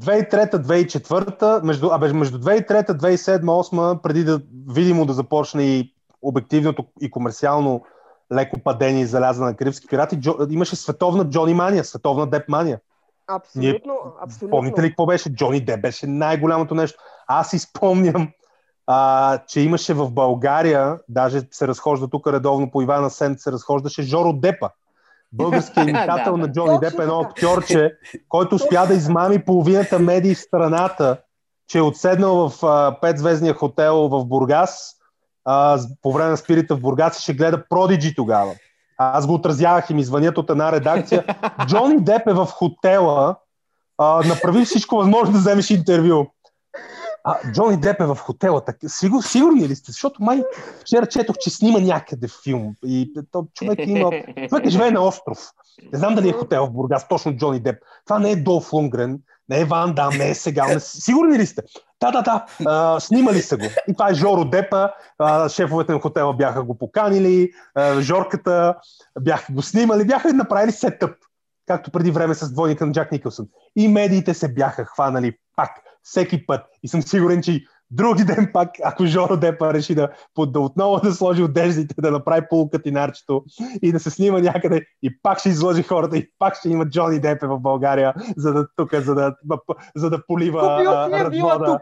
2003-2004, 0.00 1.62
между, 1.62 1.90
абе, 1.92 2.12
между 2.12 2.38
2003 2.38 2.86
2007-2008, 2.88 4.02
преди 4.02 4.24
да 4.24 4.42
видимо 4.68 5.06
да 5.06 5.12
започне 5.12 5.64
и 5.64 5.94
обективното 6.22 6.84
и 7.00 7.10
комерциално 7.10 7.84
леко 8.32 8.58
падение 8.64 9.02
и 9.02 9.06
заляза 9.06 9.44
на 9.44 9.56
Карибски 9.56 9.86
пирати, 9.86 10.20
Джо, 10.20 10.36
имаше 10.50 10.76
световна 10.76 11.30
Джони 11.30 11.54
Мания, 11.54 11.84
световна 11.84 12.26
Деп 12.26 12.48
Мания. 12.48 12.80
Абсолютно, 13.26 13.94
абсолютно. 14.20 14.50
Помните 14.50 14.82
ли 14.82 14.88
какво 14.88 15.06
беше? 15.06 15.34
Джони 15.34 15.60
Деп 15.60 15.80
беше 15.80 16.06
най-голямото 16.06 16.74
нещо. 16.74 16.98
Аз 17.26 17.50
си 17.50 17.58
спомням, 17.58 18.28
а, 18.86 19.38
че 19.38 19.60
имаше 19.60 19.94
в 19.94 20.10
България, 20.10 20.98
даже 21.08 21.42
се 21.50 21.68
разхожда 21.68 22.08
тук 22.08 22.26
редовно 22.26 22.70
по 22.70 22.82
Ивана 22.82 23.10
Сент, 23.10 23.40
се 23.40 23.52
разхождаше 23.52 24.02
Жоро 24.02 24.32
Депа. 24.32 24.70
Българският 25.32 25.88
имитател 25.88 26.32
Да, 26.32 26.38
на. 26.38 26.52
Джони 26.52 26.78
Деп, 26.78 26.98
едно 26.98 27.20
актьорче, 27.20 27.96
който 28.28 28.54
успя 28.54 28.86
да 28.86 28.94
измами 28.94 29.44
половината 29.44 29.98
медии 29.98 30.34
в 30.34 30.40
страната, 30.40 31.16
че 31.68 31.78
е 31.78 31.82
отседнал 31.82 32.48
в 32.48 32.66
а, 32.66 33.00
петзвездния 33.00 33.54
хотел 33.54 34.08
в 34.08 34.24
Бургас, 34.24 34.94
а, 35.44 35.78
по 36.02 36.12
време 36.12 36.30
на 36.30 36.36
спирита 36.36 36.76
в 36.76 36.80
Бургас 36.80 37.20
ще 37.20 37.34
гледа 37.34 37.64
Продиджи 37.68 38.14
тогава. 38.14 38.52
Аз 38.98 39.26
го 39.26 39.34
отразявах 39.34 39.90
и 39.90 39.94
ми 39.94 40.04
звънят 40.04 40.38
от 40.38 40.50
една 40.50 40.72
редакция. 40.72 41.24
Джони 41.66 42.04
Деп 42.04 42.26
е 42.26 42.32
в 42.32 42.46
хотела, 42.46 43.36
а, 43.98 44.22
направи 44.28 44.64
всичко 44.64 44.96
възможно 44.96 45.32
да 45.32 45.38
вземеш 45.38 45.70
интервю. 45.70 46.26
А, 47.24 47.52
Джони 47.52 47.80
Деп 47.80 48.00
е 48.00 48.06
в 48.06 48.16
хотела. 48.16 48.64
Так, 48.64 48.76
сигур, 48.86 49.22
сигурни 49.22 49.68
ли 49.68 49.76
сте? 49.76 49.92
Защото 49.92 50.22
май 50.22 50.42
вчера 50.80 51.06
четох, 51.06 51.36
че 51.40 51.50
снима 51.50 51.80
някъде 51.80 52.28
филм. 52.44 52.74
И 52.84 53.12
то, 53.32 53.46
човек, 53.54 53.78
има, 53.86 54.10
човек 54.48 54.68
живее 54.68 54.90
на 54.90 55.06
остров. 55.06 55.38
Не 55.92 55.98
знам 55.98 56.14
дали 56.14 56.28
е 56.28 56.32
хотел 56.32 56.66
в 56.66 56.70
Бургас, 56.70 57.08
точно 57.08 57.36
Джони 57.36 57.60
Деп. 57.60 57.76
Това 58.04 58.18
не 58.18 58.30
е 58.30 58.36
Долф 58.36 58.72
Лунгрен, 58.72 59.20
не 59.48 59.60
е 59.60 59.64
Ван 59.64 59.94
Дам, 59.94 60.18
не 60.18 60.30
е 60.30 60.34
сега. 60.34 60.80
Сигурни 60.80 61.38
ли 61.38 61.46
сте? 61.46 61.62
Да, 62.04 62.10
да, 62.10 62.22
да. 62.22 62.44
А, 62.66 63.00
снимали 63.00 63.42
са 63.42 63.56
го. 63.56 63.64
И 63.88 63.92
това 63.92 64.10
е 64.10 64.14
Жоро 64.14 64.44
Депа. 64.44 64.90
А, 65.18 65.48
шефовете 65.48 65.92
на 65.92 66.00
хотела 66.00 66.34
бяха 66.34 66.62
го 66.62 66.78
поканили. 66.78 67.50
А, 67.74 68.00
Жорката 68.00 68.74
бяха 69.20 69.52
го 69.52 69.62
снимали. 69.62 70.06
Бяха 70.06 70.32
направили 70.32 70.72
сетъп. 70.72 71.16
Както 71.66 71.90
преди 71.90 72.10
време 72.10 72.34
с 72.34 72.52
двойника 72.52 72.86
на 72.86 72.92
Джак 72.92 73.12
Никълсън. 73.12 73.46
И 73.76 73.88
медиите 73.88 74.34
се 74.34 74.54
бяха 74.54 74.84
хванали 74.84 75.36
пак, 75.56 75.70
всеки 76.02 76.46
път. 76.46 76.60
И 76.82 76.88
съм 76.88 77.02
сигурен, 77.02 77.42
че 77.42 77.64
други 77.94 78.24
ден 78.24 78.50
пак, 78.52 78.70
ако 78.84 79.06
Жоро 79.06 79.36
Депа 79.36 79.74
реши 79.74 79.94
да, 79.94 80.08
да 80.38 80.60
отново 80.60 81.00
да 81.00 81.12
сложи 81.12 81.42
одеждите, 81.42 81.94
да 81.98 82.10
направи 82.10 82.42
полукатинарчето 82.50 83.44
и 83.82 83.92
да 83.92 84.00
се 84.00 84.10
снима 84.10 84.40
някъде 84.40 84.86
и 85.02 85.18
пак 85.22 85.38
ще 85.38 85.48
изложи 85.48 85.82
хората 85.82 86.16
и 86.16 86.30
пак 86.38 86.56
ще 86.56 86.68
има 86.68 86.88
Джони 86.88 87.20
Депе 87.20 87.46
в 87.46 87.58
България, 87.58 88.14
за 88.36 88.52
да 88.52 88.66
тук, 88.76 88.94
за 88.94 89.14
да, 89.14 89.34
за 89.96 90.10
да 90.10 90.26
полива 90.26 90.84
развода. 91.12 91.80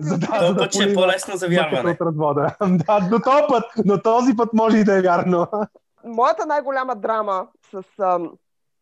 За, 0.00 0.18
да, 0.18 0.38
за 0.40 0.54
да 0.54 0.60
път 0.60 0.74
ще 0.74 0.84
е 0.84 0.94
по-лесно 0.94 1.36
за 1.36 1.48
вярване. 1.48 1.90
От 1.90 2.00
развода. 2.00 2.56
да, 2.60 3.08
но 3.10 3.20
този 3.22 3.42
път, 3.48 3.64
но 3.84 4.02
този 4.02 4.36
път 4.36 4.52
може 4.52 4.78
и 4.78 4.84
да 4.84 4.98
е 4.98 5.02
вярно. 5.02 5.46
Моята 6.04 6.46
най-голяма 6.46 6.96
драма 6.96 7.46
с 7.70 7.82
ам, 8.02 8.30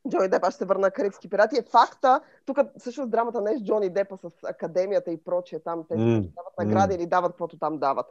Джони 0.09 0.29
Деп, 0.29 0.45
аз 0.45 0.55
ще 0.55 0.59
се 0.59 0.65
върна 0.65 0.91
Карибски 0.91 1.31
пирати, 1.31 1.59
е 1.59 1.63
факта, 1.63 2.21
тук 2.47 2.59
всъщност 2.79 3.11
драмата 3.11 3.41
не 3.41 3.53
е 3.53 3.59
с 3.59 3.65
Джони 3.65 3.91
Депа, 3.91 4.17
с 4.17 4.31
академията 4.45 5.11
и 5.11 5.25
прочие, 5.25 5.61
там 5.61 5.85
те 5.89 5.95
mm. 5.95 6.21
дават 6.21 6.59
награди 6.59 6.95
mm. 6.95 6.97
или 6.97 7.07
дават 7.07 7.33
каквото 7.33 7.59
там 7.59 7.79
дават 7.79 8.07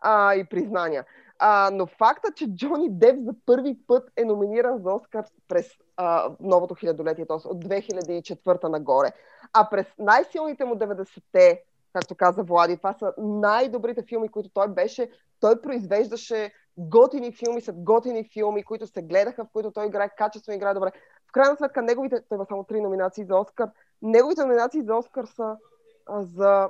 а, 0.00 0.34
и 0.34 0.44
признания. 0.44 1.04
А, 1.38 1.70
но 1.72 1.86
факта, 1.86 2.32
че 2.36 2.54
Джони 2.54 2.90
Деп 2.90 3.16
за 3.20 3.34
първи 3.46 3.78
път 3.86 4.10
е 4.16 4.24
номиниран 4.24 4.78
за 4.78 4.92
Оскар 4.92 5.24
през 5.48 5.66
а, 5.96 6.30
новото 6.40 6.74
хилядолетие, 6.74 7.26
т.е. 7.26 7.36
от 7.36 7.64
2004 7.64 8.68
нагоре, 8.68 9.12
а 9.52 9.70
през 9.70 9.86
най-силните 9.98 10.64
му 10.64 10.74
90-те, 10.74 11.62
както 11.92 12.14
каза 12.14 12.42
Влади, 12.42 12.76
това 12.76 12.92
са 12.92 13.12
най-добрите 13.18 14.02
филми, 14.02 14.28
които 14.28 14.50
той 14.54 14.68
беше, 14.68 15.10
той 15.40 15.60
произвеждаше 15.60 16.52
готини 16.78 17.32
филми 17.32 17.60
след 17.60 17.84
готини 17.84 18.28
филми, 18.32 18.62
които 18.62 18.86
се 18.86 19.02
гледаха, 19.02 19.44
в 19.44 19.48
които 19.52 19.70
той 19.70 19.86
играе 19.86 20.08
качествено, 20.08 20.56
играе 20.56 20.74
добре. 20.74 20.92
В 21.30 21.32
крайна 21.32 21.56
сметка, 21.56 21.82
неговите, 21.82 22.22
той 22.28 22.36
има 22.36 22.46
само 22.46 22.64
три 22.64 22.80
номинации 22.80 23.24
за 23.24 23.36
Оскар, 23.36 23.68
неговите 24.02 24.44
номинации 24.44 24.82
за 24.82 24.94
Оскар 24.94 25.24
са 25.24 25.56
а, 26.06 26.22
за 26.22 26.68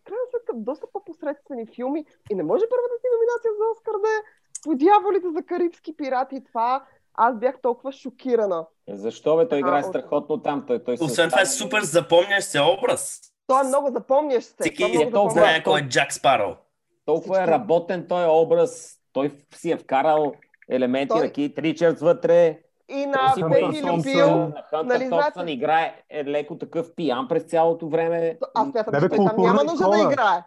в 0.00 0.04
крайна 0.04 0.22
сметка 0.30 0.52
доста 0.54 0.86
по-посредствени 0.92 1.66
филми 1.66 2.04
и 2.30 2.34
не 2.34 2.42
може 2.42 2.64
първата 2.70 2.94
си 3.00 3.06
номинация 3.14 3.50
за 3.58 3.64
Оскар 3.72 3.92
да 3.92 4.08
е 4.08 4.20
по 4.64 4.74
дяволите 4.74 5.26
за 5.30 5.42
карибски 5.42 5.96
пирати. 5.96 6.44
Това 6.44 6.84
аз 7.14 7.38
бях 7.38 7.60
толкова 7.62 7.92
шокирана. 7.92 8.66
Защо 8.88 9.36
бе? 9.36 9.48
Той 9.48 9.58
играе 9.58 9.82
страхотно 9.82 10.42
там. 10.42 10.64
Той, 10.66 10.84
той 10.84 10.96
Освен 11.00 11.30
това 11.30 11.40
е 11.40 11.46
супер 11.46 11.82
запомнящ 11.82 12.48
се 12.48 12.60
образ. 12.60 13.20
Той 13.46 13.60
е 13.60 13.68
много 13.68 13.90
запомнящ 13.90 14.46
се. 14.48 14.56
Всеки 14.60 14.82
е 14.82 15.10
толкова 15.10 15.30
знае 15.30 15.62
кой 15.62 15.80
е 15.80 15.88
Джак 15.88 16.12
Спаро. 16.12 16.56
Толкова 17.04 17.42
е 17.42 17.46
работен 17.46 18.06
той 18.08 18.26
образ. 18.28 19.00
Той 19.12 19.30
си 19.54 19.70
е 19.70 19.76
вкарал 19.76 20.32
елементи 20.70 21.08
той... 21.08 21.20
на 21.20 21.32
Кит 21.32 21.58
Ричардс 21.58 22.00
вътре. 22.00 22.62
И 22.88 23.06
на 23.06 23.48
Пепи 23.50 23.82
Люпил. 23.82 24.52
Нали, 24.84 25.10
Томпсън 25.10 25.48
играе 25.48 25.94
е 26.10 26.24
леко 26.24 26.58
такъв 26.58 26.94
пиян 26.96 27.28
през 27.28 27.42
цялото 27.42 27.88
време. 27.88 28.38
Аз 28.54 28.68
смятам, 28.70 29.00
че 29.00 29.08
той 29.08 29.26
там 29.26 29.34
няма 29.38 29.64
нужда 29.64 29.90
да 29.90 29.98
играе. 29.98 30.42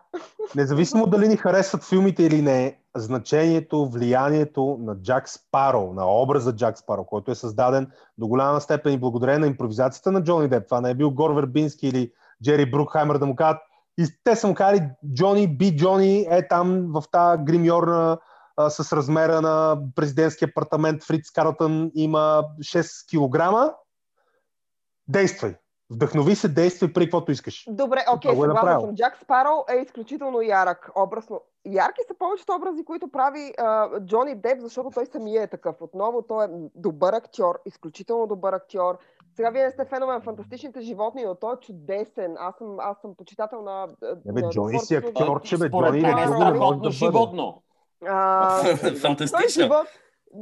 Независимо 0.55 1.07
дали 1.07 1.27
ни 1.27 1.37
харесват 1.37 1.83
филмите 1.83 2.23
или 2.23 2.41
не, 2.41 2.77
значението, 2.95 3.89
влиянието 3.89 4.77
на 4.81 4.95
Джак 4.95 5.29
Спаро, 5.29 5.93
на 5.93 6.21
образа 6.21 6.55
Джак 6.55 6.77
Спаро, 6.77 7.03
който 7.03 7.31
е 7.31 7.35
създаден 7.35 7.91
до 8.17 8.27
голяма 8.27 8.61
степен 8.61 8.93
и 8.93 8.99
благодарение 8.99 9.39
на 9.39 9.47
импровизацията 9.47 10.11
на 10.11 10.23
Джони 10.23 10.47
Деп. 10.47 10.65
Това 10.65 10.81
не 10.81 10.89
е 10.89 10.95
бил 10.95 11.11
Гор 11.11 11.31
Вербински 11.31 11.87
или 11.87 12.11
Джери 12.43 12.71
Брукхаймер 12.71 13.17
да 13.17 13.25
му 13.25 13.35
кажат 13.35 13.57
и 13.97 14.05
те 14.23 14.35
са 14.35 14.47
му 14.47 14.53
казали, 14.53 14.81
Джони, 15.13 15.47
би 15.57 15.75
Джони 15.75 16.27
е 16.29 16.47
там 16.47 16.85
в 16.93 17.03
тази 17.11 17.43
гримьорна 17.43 18.17
а, 18.59 18.69
с 18.69 18.93
размера 18.93 19.41
на 19.41 19.81
президентския 19.95 20.47
апартамент 20.47 21.03
Фриц 21.03 21.31
Карлтън 21.31 21.91
има 21.95 22.43
6 22.59 23.07
кг. 23.09 23.73
Действай. 25.07 25.55
Вдъхнови 25.91 26.35
се, 26.35 26.47
действай 26.47 26.93
при 26.93 27.05
каквото 27.05 27.31
искаш. 27.31 27.65
Добре, 27.69 28.05
окей, 28.13 28.31
okay, 28.31 28.33
е 28.33 28.41
съгласен 28.41 28.79
съм. 28.81 28.95
Джак 28.95 29.17
Спаро 29.23 29.65
е 29.69 29.75
изключително 29.75 30.41
ярък 30.41 30.91
образно. 30.95 31.41
Ярки 31.65 32.01
са 32.07 32.13
повечето 32.19 32.53
образи, 32.53 32.85
които 32.85 33.11
прави 33.11 33.53
а, 33.57 33.99
Джони 33.99 34.35
Деп, 34.35 34.59
защото 34.59 34.91
той 34.93 35.05
самия 35.05 35.43
е 35.43 35.47
такъв. 35.47 35.75
Отново 35.81 36.21
той 36.21 36.45
е 36.45 36.49
добър 36.75 37.13
актьор, 37.13 37.59
изключително 37.65 38.27
добър 38.27 38.53
актьор 38.53 38.97
сега 39.35 39.49
вие 39.49 39.71
сте 39.71 39.85
фенове 39.85 40.13
на 40.13 40.21
фантастичните 40.21 40.81
животни, 40.81 41.23
но 41.23 41.35
той 41.35 41.53
е 41.53 41.59
чудесен. 41.59 42.35
Аз 42.39 42.55
съм, 42.55 42.75
аз 42.79 42.97
съм 43.01 43.15
почитател 43.15 43.61
на... 43.61 43.87
Не 44.25 44.33
бе, 44.33 44.41
Джони 44.49 44.79
си 44.79 44.95
актьор, 44.95 45.41
че 45.41 45.57
бе, 45.57 45.69
Джони 45.69 45.99
е 45.99 46.27
страхотно 46.27 46.89
животно. 46.89 47.61
Фантастично. 49.01 49.63
Живот, 49.63 49.87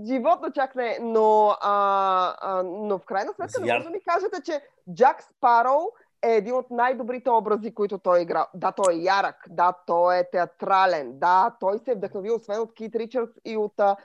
животно 0.08 0.52
чак 0.52 0.76
не, 0.76 0.98
но, 1.02 1.56
а, 1.62 2.36
а, 2.42 2.64
но 2.64 2.98
в 2.98 3.06
крайна 3.06 3.34
сметка 3.34 3.62
не 3.62 3.74
може 3.74 3.86
да 3.86 3.90
ми 3.90 4.02
кажете, 4.02 4.42
че 4.42 4.62
Джак 4.94 5.24
Спароу 5.24 5.82
е 6.22 6.36
един 6.36 6.54
от 6.54 6.72
най-добрите 6.72 7.30
образи, 7.30 7.74
които 7.74 7.98
той 7.98 8.22
игра. 8.22 8.48
Да, 8.54 8.72
той 8.72 8.94
е 8.94 8.98
ярък, 8.98 9.36
да, 9.50 9.74
той 9.88 10.18
е 10.18 10.30
театрален, 10.32 11.20
да, 11.20 11.56
той 11.60 11.80
се 11.80 11.92
е 11.92 11.96
вдъхновил 11.96 12.36
освен 12.36 12.60
от 12.60 12.74
Кит 12.74 12.96
Ричардс 12.96 13.34
и 13.46 13.58
от 13.58 13.74
а, 13.80 13.96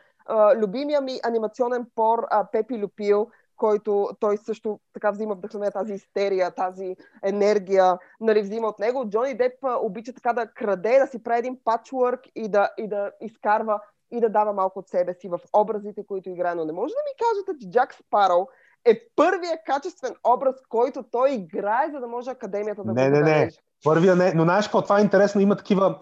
любимия 0.56 1.00
ми 1.00 1.20
анимационен 1.24 1.86
пор 1.94 2.26
а, 2.30 2.44
Пепи 2.52 2.78
Люпил, 2.78 3.30
който 3.62 4.08
той 4.20 4.36
също 4.36 4.80
така 4.94 5.10
взима 5.10 5.34
вдъхновение, 5.34 5.70
тази 5.70 5.94
истерия, 5.94 6.50
тази 6.50 6.96
енергия, 7.24 7.98
нали, 8.20 8.42
взима 8.42 8.68
от 8.68 8.78
него. 8.78 9.08
Джони 9.08 9.34
Деп 9.34 9.52
обича 9.82 10.12
така 10.12 10.32
да 10.32 10.46
краде, 10.46 10.98
да 10.98 11.06
си 11.06 11.22
прави 11.22 11.38
един 11.38 11.58
патчворк 11.64 12.20
и 12.34 12.48
да, 12.48 12.70
и 12.78 12.88
да 12.88 13.10
изкарва 13.20 13.80
и 14.10 14.20
да 14.20 14.28
дава 14.28 14.52
малко 14.52 14.78
от 14.78 14.88
себе 14.88 15.14
си 15.14 15.28
в 15.28 15.38
образите, 15.52 16.06
които 16.06 16.30
играе. 16.30 16.54
Но 16.54 16.64
не 16.64 16.72
може 16.72 16.94
да 16.94 17.02
ми 17.08 17.14
кажете, 17.24 17.58
че 17.60 17.70
Джак 17.70 17.94
Спароу 17.94 18.46
е 18.84 19.00
първият 19.16 19.60
качествен 19.66 20.14
образ, 20.26 20.54
който 20.68 21.02
той 21.02 21.30
играе, 21.30 21.90
за 21.92 22.00
да 22.00 22.06
може 22.06 22.30
академията 22.30 22.84
да 22.84 22.92
не, 22.92 23.10
го 23.10 23.16
Не, 23.16 23.22
не, 23.22 23.38
не. 23.38 23.50
Първия 23.84 24.16
не. 24.16 24.32
Но 24.34 24.42
знаеш 24.42 24.66
какво? 24.66 24.82
Това 24.82 24.98
е 24.98 25.02
интересно. 25.02 25.40
Има 25.40 25.56
такива 25.56 25.98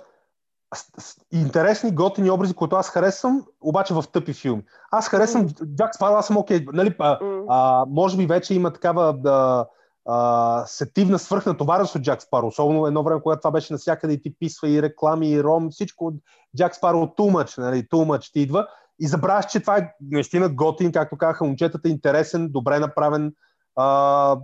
интересни, 1.33 1.95
готини 1.95 2.31
образи, 2.31 2.55
които 2.55 2.77
аз 2.77 2.91
харесвам, 2.91 3.45
обаче 3.61 3.95
в 3.95 4.05
тъпи 4.13 4.33
филми. 4.33 4.63
Аз 4.91 5.09
харесвам 5.09 5.49
mm. 5.49 5.77
Джак 5.77 5.95
Спаро, 5.95 6.15
аз 6.15 6.27
съм 6.27 6.37
окей. 6.37 6.59
Okay. 6.59 6.73
Нали, 6.73 6.95
а, 6.99 7.19
mm. 7.19 7.45
а, 7.49 7.87
може 7.89 8.17
би 8.17 8.27
вече 8.27 8.55
има 8.55 8.73
такава 8.73 9.13
да, 9.13 9.67
а, 10.09 10.65
сетивна 10.67 11.19
свръхнатовареност 11.19 11.95
от 11.95 12.03
Джак 12.03 12.23
Спаро. 12.23 12.47
Особено 12.47 12.87
едно 12.87 13.03
време, 13.03 13.23
когато 13.23 13.41
това 13.41 13.51
беше 13.51 13.73
навсякъде 13.73 14.13
и 14.13 14.23
ти 14.23 14.35
писва 14.39 14.69
и 14.69 14.83
реклами, 14.83 15.31
и 15.31 15.43
ром, 15.43 15.71
всичко 15.71 16.07
от 16.07 16.15
Джак 16.57 16.75
Спаро 16.75 16.99
too 16.99 17.33
much, 17.33 17.59
нали, 17.59 17.89
much 17.89 18.33
ти 18.33 18.41
идва. 18.41 18.67
И 19.01 19.07
забравяш, 19.07 19.47
че 19.47 19.61
това 19.61 19.79
е 19.79 19.93
наистина 20.11 20.49
готин, 20.49 20.93
както 20.93 21.19
казаха 21.19 21.45
момчетата, 21.45 21.89
интересен, 21.89 22.49
добре 22.51 22.79
направен, 22.79 23.35
а, 23.77 24.37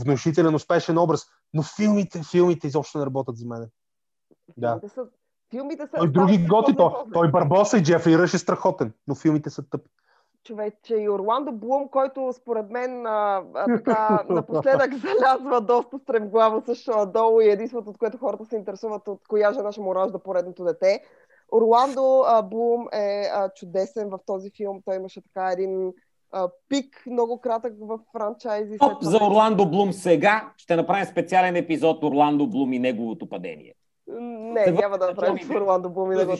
внушителен, 0.00 0.54
успешен 0.54 0.98
образ. 0.98 1.26
Но 1.54 1.62
филмите, 1.62 2.22
филмите 2.30 2.66
изобщо 2.66 2.98
не 2.98 3.06
работят 3.06 3.36
за 3.36 3.46
мен. 3.46 3.68
Да. 4.56 4.80
Филмите 5.50 5.82
са... 5.82 5.96
Той 5.96 6.12
други 6.12 6.46
готи, 6.46 6.76
той, 6.76 6.90
той 7.12 7.30
Барбоса 7.30 7.78
и 7.78 7.82
Джефри 7.82 8.18
Ръш 8.18 8.34
е 8.34 8.38
страхотен, 8.38 8.92
но 9.08 9.14
филмите 9.14 9.50
са 9.50 9.70
тъпи. 9.70 9.90
Човече 10.44 10.96
и 10.96 11.08
Орландо 11.08 11.52
Блум, 11.52 11.88
който 11.88 12.32
според 12.32 12.70
мен 12.70 13.06
а, 13.06 13.42
а, 13.54 13.76
така, 13.76 14.24
напоследък 14.30 14.94
залязва 14.94 15.60
доста 15.60 15.98
стремглаво 15.98 16.62
също 16.66 17.06
долу 17.06 17.40
и 17.40 17.50
единството, 17.50 17.90
от 17.90 17.98
което 17.98 18.18
хората 18.18 18.44
се 18.44 18.56
интересуват 18.56 19.08
от 19.08 19.20
коя 19.28 19.52
жена 19.52 19.72
ще 19.72 19.80
му 19.80 19.94
ражда 19.94 20.18
поредното 20.18 20.64
дете. 20.64 21.00
Орландо 21.52 22.24
а, 22.26 22.42
Блум 22.42 22.86
е 22.92 23.30
а, 23.34 23.48
чудесен 23.48 24.08
в 24.08 24.18
този 24.26 24.50
филм. 24.56 24.82
Той 24.84 24.96
имаше 24.96 25.20
така 25.22 25.52
един 25.52 25.92
а, 26.32 26.48
пик, 26.68 27.02
много 27.06 27.40
кратък 27.40 27.74
в 27.80 27.98
франчайзи. 28.12 28.78
Топ 28.78 29.02
за 29.02 29.16
Орландо 29.16 29.70
Блум 29.70 29.92
сега 29.92 30.52
ще 30.56 30.76
направим 30.76 31.04
специален 31.04 31.56
епизод 31.56 32.04
Орландо 32.04 32.46
Блум 32.46 32.72
и 32.72 32.78
неговото 32.78 33.28
падение. 33.28 33.74
Не, 34.52 34.64
Те 34.64 34.72
няма 34.72 34.98
да 34.98 35.06
направим 35.06 35.38
с 35.46 35.50
Орландо 35.50 35.90
Блум 35.90 36.12
и 36.12 36.14
да 36.14 36.26
го 36.26 36.32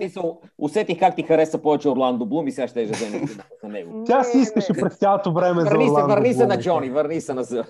ти 0.00 0.08
се 0.08 0.20
усетих 0.58 0.98
как 0.98 1.16
ти 1.16 1.22
хареса 1.22 1.62
повече 1.62 1.88
Орландо 1.88 2.26
Блум 2.26 2.48
и 2.48 2.52
сега 2.52 2.68
ще 2.68 2.84
вземем 2.84 3.28
за 3.62 3.68
него. 3.68 4.04
Тя 4.06 4.24
си 4.24 4.38
искаше 4.38 4.72
през 4.72 4.98
цялото 4.98 5.32
време 5.32 5.64
върни 5.64 5.86
за 5.86 5.92
Орландо 5.92 6.10
се, 6.10 6.14
Върни 6.14 6.34
се 6.34 6.46
на 6.46 6.58
Джони, 6.58 6.90
върни 6.90 7.20
се 7.20 7.34
на 7.34 7.42
Зъ. 7.44 7.64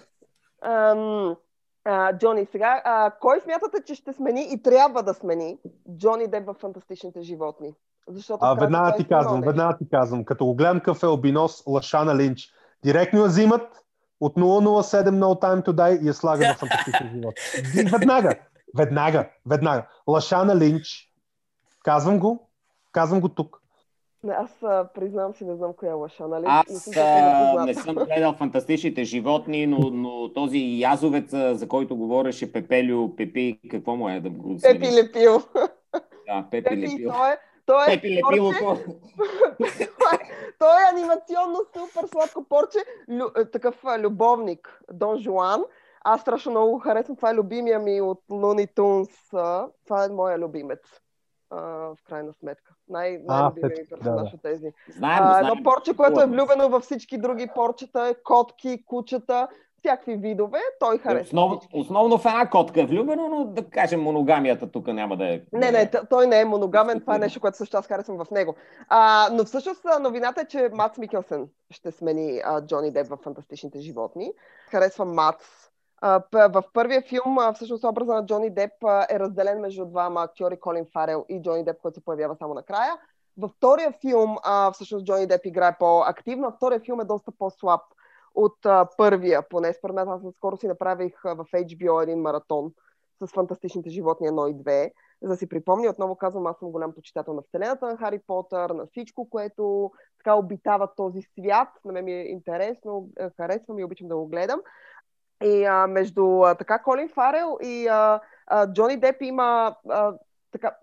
Джони, 2.19 2.47
сега, 2.47 2.83
а, 2.85 3.11
кой 3.21 3.41
смятате, 3.41 3.77
че 3.87 3.95
ще 3.95 4.13
смени 4.13 4.49
и 4.51 4.63
трябва 4.63 5.03
да 5.03 5.15
смени 5.15 5.59
Джони 5.99 6.27
Деп 6.27 6.47
в 6.47 6.55
фантастичните 6.55 7.23
животни? 7.23 7.75
Защото 8.09 8.39
а, 8.43 8.55
веднага 8.55 8.97
ти 8.97 9.09
казвам, 9.09 9.41
веднага 9.41 9.77
ти 9.79 9.89
казвам, 9.91 10.25
като 10.25 10.47
го 10.47 10.55
гледам 10.55 10.79
какъв 10.79 11.03
е 11.03 11.07
обинос 11.07 11.63
Лашана 11.67 12.17
Линч, 12.17 12.49
директно 12.85 13.21
я 13.21 13.27
взимат 13.27 13.85
от 14.21 14.35
007 14.35 15.11
No 15.11 15.43
Time 15.43 15.67
to 15.67 15.73
Die 15.73 16.03
и 16.03 16.07
я 16.07 16.15
слагат 16.15 16.57
в 16.57 16.59
фантастични 16.59 17.11
животни. 17.15 17.91
Веднага. 17.99 18.35
Веднага, 18.77 19.29
веднага. 19.47 19.87
Лашана 20.07 20.57
Линч, 20.57 21.13
казвам 21.83 22.19
го, 22.19 22.49
казвам 22.93 23.21
го 23.21 23.29
тук. 23.29 23.61
Не, 24.25 24.33
аз 24.33 24.63
а, 24.63 24.89
признавам 24.95 25.35
си, 25.35 25.45
не 25.45 25.57
знам 25.57 25.73
коя 25.73 25.91
е 25.91 25.95
лъша, 25.95 26.29
нали? 26.29 26.45
Аз 26.49 26.69
не, 26.69 26.77
съм 26.77 27.03
а, 27.07 27.65
не 27.67 27.75
съм 27.75 27.95
гледал 27.95 28.33
фантастичните 28.33 29.05
животни, 29.05 29.67
но, 29.67 29.79
но 29.79 30.33
този 30.33 30.59
язовец, 30.59 31.31
за 31.31 31.69
който 31.69 31.97
говореше 31.97 32.53
Пепелю, 32.53 33.17
Пепи, 33.17 33.61
какво 33.71 33.97
му 33.97 34.09
е 34.09 34.21
да 34.21 34.31
го 34.31 34.57
Пепи 34.63 34.87
смениш? 34.87 35.05
Лепил. 35.05 35.43
Да, 36.27 36.47
Пепи 36.51 36.65
Пепи, 36.65 36.77
Лепил. 36.77 37.11
той 37.11 37.33
е, 37.33 37.37
той 37.67 37.85
е, 37.85 37.87
Пепи 37.87 38.21
порче, 38.21 38.41
Лепилото. 38.41 38.75
той, 39.99 40.15
е, 40.15 40.31
той 40.59 40.83
е 40.83 40.91
анимационно 40.93 41.59
супер 41.77 42.09
сладко 42.09 42.45
порче, 42.49 42.79
лю, 43.11 43.45
такъв 43.53 43.85
любовник, 43.99 44.81
Дон 44.93 45.19
Жуан. 45.19 45.65
Аз 46.05 46.21
страшно 46.21 46.51
много 46.51 46.71
го 46.73 46.79
харесвам. 46.79 47.17
Това 47.17 47.31
е 47.31 47.35
любимия 47.35 47.79
ми 47.79 48.01
от 48.01 48.21
Looney 48.31 48.75
Tunes. 48.77 49.11
а, 49.39 49.69
Това 49.87 50.05
е 50.05 50.09
моя 50.09 50.39
любимец. 50.39 50.81
а, 51.51 51.57
в 51.61 51.97
крайна 52.09 52.33
сметка. 52.33 52.73
Най- 52.89 53.19
най-любимия 53.25 53.69
ми 53.79 53.89
персонаж 53.91 54.31
да, 54.31 54.37
от 54.37 54.43
тези. 54.43 54.73
Знаем, 54.97 55.23
А, 55.23 55.29
знаем. 55.29 55.47
едно 55.47 55.63
порче, 55.65 55.97
което 55.97 56.21
е 56.21 56.27
влюбено 56.27 56.69
във 56.69 56.83
всички 56.83 57.19
други 57.19 57.49
порчета, 57.55 58.07
е 58.09 58.15
котки, 58.23 58.85
кучета, 58.87 59.49
всякакви 59.79 60.17
видове. 60.17 60.59
Той 60.81 60.99
харесва 60.99 61.41
Основ, 61.41 61.63
основно 61.73 62.19
в 62.19 62.25
една 62.27 62.51
котка 62.51 62.81
е 62.81 62.87
влюбено, 62.87 63.29
но 63.29 63.45
да 63.45 63.71
кажем 63.71 64.03
моногамията 64.03 64.71
тук 64.71 64.87
няма 64.87 65.17
да 65.17 65.35
е. 65.35 65.43
Не, 65.53 65.71
не, 65.71 65.91
той 66.11 66.27
не 66.27 66.41
е 66.41 66.45
моногамен, 66.45 67.01
това 67.01 67.17
е 67.17 67.19
нещо, 67.19 67.41
което 67.41 67.57
също 67.57 67.77
аз 67.77 67.87
харесвам 67.87 68.25
в 68.25 68.31
него. 68.31 68.55
А, 68.89 69.29
но 69.33 69.45
всъщност 69.45 69.85
новината 70.01 70.41
е, 70.41 70.47
че 70.47 70.71
Мац 70.73 70.99
Микелсен 70.99 71.49
ще 71.71 71.91
смени 71.91 72.41
а, 72.45 72.67
Джони 72.67 72.93
Деп 72.93 73.07
в 73.07 73.17
Фантастичните 73.23 73.79
животни. 73.81 74.33
Харесвам 74.71 75.15
Мац. 75.15 75.64
В 76.33 76.63
първия 76.73 77.03
филм, 77.03 77.39
всъщност 77.55 77.85
образа 77.85 78.15
на 78.15 78.27
Джони 78.27 78.51
Деп 78.51 78.73
е 79.11 79.19
разделен 79.19 79.61
между 79.61 79.85
двама 79.85 80.23
актьори, 80.23 80.61
Колин 80.61 80.87
Фарел 80.93 81.25
и 81.29 81.43
Джони 81.43 81.65
Деп, 81.65 81.77
който 81.83 81.95
се 81.95 82.05
появява 82.05 82.37
само 82.37 82.55
накрая. 82.55 82.93
Във 83.39 83.51
втория 83.51 83.93
филм, 84.01 84.37
всъщност 84.73 85.07
Джони 85.07 85.27
Деп 85.27 85.47
играе 85.47 85.77
по-активно, 85.79 86.53
втория 86.53 86.81
филм 86.81 87.01
е 87.01 87.05
доста 87.05 87.33
по-слаб 87.39 87.81
от 88.35 88.57
първия, 88.97 89.49
поне 89.49 89.73
според 89.73 89.97
мен. 89.97 90.09
Аз 90.09 90.23
скоро 90.37 90.57
си 90.57 90.69
направих 90.69 91.23
в 91.25 91.45
HBO 91.53 92.03
един 92.03 92.21
маратон 92.21 92.73
с 93.23 93.33
фантастичните 93.33 93.91
животни 93.91 94.29
1 94.29 94.51
и 94.51 94.55
2 94.55 94.91
за 95.23 95.29
да 95.29 95.37
си 95.37 95.49
припомня, 95.49 95.91
отново 95.91 96.17
казвам, 96.17 96.47
аз 96.47 96.59
съм 96.59 96.71
голям 96.71 96.93
почитател 96.93 97.35
на 97.35 97.43
вселената 97.43 97.87
на 97.87 97.97
Хари 97.97 98.21
Потър, 98.27 98.71
на 98.71 98.87
всичко, 98.87 99.31
което 99.31 99.91
така 100.19 100.35
обитава 100.35 100.89
този 100.97 101.23
свят. 101.23 101.69
На 101.85 101.93
мен 101.93 102.05
ми 102.05 102.13
е 102.13 102.23
интересно, 102.23 103.09
е, 103.19 103.31
харесвам 103.37 103.79
и 103.79 103.85
обичам 103.85 104.09
да 104.09 104.17
го 104.17 104.27
гледам. 104.27 104.61
И 105.43 105.65
а, 105.65 105.87
между 105.87 106.43
а, 106.43 106.55
така 106.55 106.83
Колин 106.83 107.09
Фарел 107.09 107.59
и 107.63 107.87
а, 107.89 108.21
а, 108.47 108.73
Джони 108.73 108.97
Деп 108.97 109.23
има 109.23 109.77
а, 109.91 110.13
така, 110.53 110.77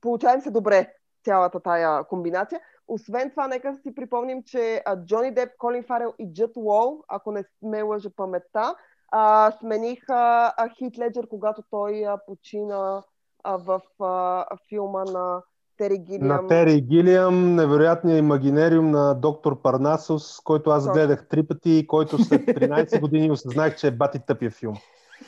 получава 0.00 0.34
им 0.34 0.40
се 0.40 0.50
добре 0.50 0.94
цялата 1.24 1.60
тая 1.60 2.04
комбинация. 2.04 2.60
Освен 2.88 3.30
това, 3.30 3.48
нека 3.48 3.74
си 3.74 3.94
припомним, 3.94 4.42
че 4.42 4.82
а, 4.86 5.04
Джони 5.04 5.34
Деп, 5.34 5.50
Колин 5.58 5.84
Фарел 5.84 6.14
и 6.18 6.32
Джет 6.32 6.56
Уол, 6.56 7.04
ако 7.08 7.32
не 7.32 7.44
ме 7.62 7.82
лъжа 7.82 8.10
паметта, 8.16 8.74
а, 9.10 9.50
смениха 9.50 10.52
а, 10.56 10.68
Хит 10.68 10.98
Леджер, 10.98 11.28
когато 11.28 11.62
той 11.70 12.06
а, 12.06 12.18
почина 12.26 13.02
а, 13.44 13.56
в 13.56 13.80
а, 14.00 14.46
филма 14.68 15.04
на 15.04 15.42
Тери 15.82 15.98
Гилиам. 15.98 16.28
На 16.28 16.46
Тери 16.46 16.80
Гилиам, 16.80 17.54
невероятния 17.54 18.18
имагинериум 18.18 18.90
на 18.90 19.14
доктор 19.14 19.62
Парнасос, 19.62 20.40
който 20.40 20.70
аз 20.70 20.82
Точно. 20.84 20.92
гледах 20.94 21.26
три 21.28 21.42
пъти 21.42 21.70
и 21.70 21.86
който 21.86 22.18
след 22.18 22.40
13 22.46 23.00
години 23.00 23.30
осъзнах, 23.30 23.76
че 23.76 23.86
е 23.86 23.90
бати 23.90 24.18
тъпия 24.26 24.50
филм. 24.50 24.74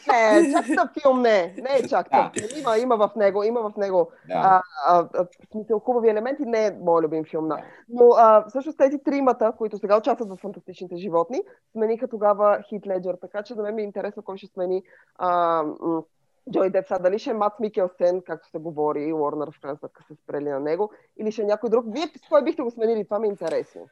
Не, 0.08 0.52
чак 0.52 0.66
тъп 0.66 1.02
филм 1.02 1.20
не. 1.22 1.54
Не 1.62 1.78
е 1.78 1.88
чак 1.88 2.08
Да. 2.10 2.30
тъп 2.34 2.40
филм. 2.50 2.60
Има, 2.60 2.78
има 2.78 2.96
в 2.96 3.10
него, 3.16 3.42
има 3.42 3.70
в 3.70 3.76
него 3.76 4.10
Да. 4.28 4.34
а, 4.34 4.62
а, 4.88 5.08
а, 5.14 5.24
в 5.24 5.26
смисъл 5.52 5.78
хубави 5.78 6.08
елементи. 6.08 6.44
Не 6.44 6.66
е 6.66 6.70
моят 6.82 7.04
любим 7.04 7.24
филм. 7.24 7.48
Да. 7.48 7.58
Но 7.88 8.08
а, 8.16 8.44
всъщност 8.48 8.78
тези 8.78 8.98
тримата, 8.98 9.52
които 9.58 9.78
сега 9.78 9.98
участват 9.98 10.28
в 10.28 10.36
Фантастичните 10.36 10.96
животни, 10.96 11.42
смениха 11.72 12.08
тогава 12.08 12.58
Хит 12.68 12.86
Леджер. 12.86 13.16
Така 13.20 13.42
че 13.42 13.54
да 13.54 13.62
мен 13.62 13.74
ми 13.74 13.82
е 13.82 13.84
интересно 13.84 14.22
кой 14.22 14.36
ще 14.36 14.46
смени 14.46 14.82
а, 15.18 15.62
м, 15.62 16.02
Джой 16.52 16.70
Деп. 16.70 16.86
Сега 16.88 16.98
дали 16.98 17.18
ще 17.18 17.30
е 17.30 17.34
Мат 17.34 17.60
Микелсен, 17.60 18.22
както 18.26 18.48
се 18.48 18.58
говори, 18.58 19.02
и 19.04 19.12
Уорнер 19.12 19.50
в 19.50 19.60
крайна 19.60 19.78
сметка 19.78 20.04
се 20.08 20.14
спрели 20.14 20.48
на 20.48 20.60
него, 20.60 20.90
или 21.16 21.32
ще 21.32 21.42
е 21.42 21.44
някой 21.44 21.70
друг. 21.70 21.84
Вие 21.88 22.02
с 22.02 22.28
кой 22.28 22.44
бихте 22.44 22.62
го 22.62 22.70
сменили? 22.70 23.04
Това 23.04 23.18
ми 23.18 23.26
е 23.26 23.30
интересно. 23.30 23.88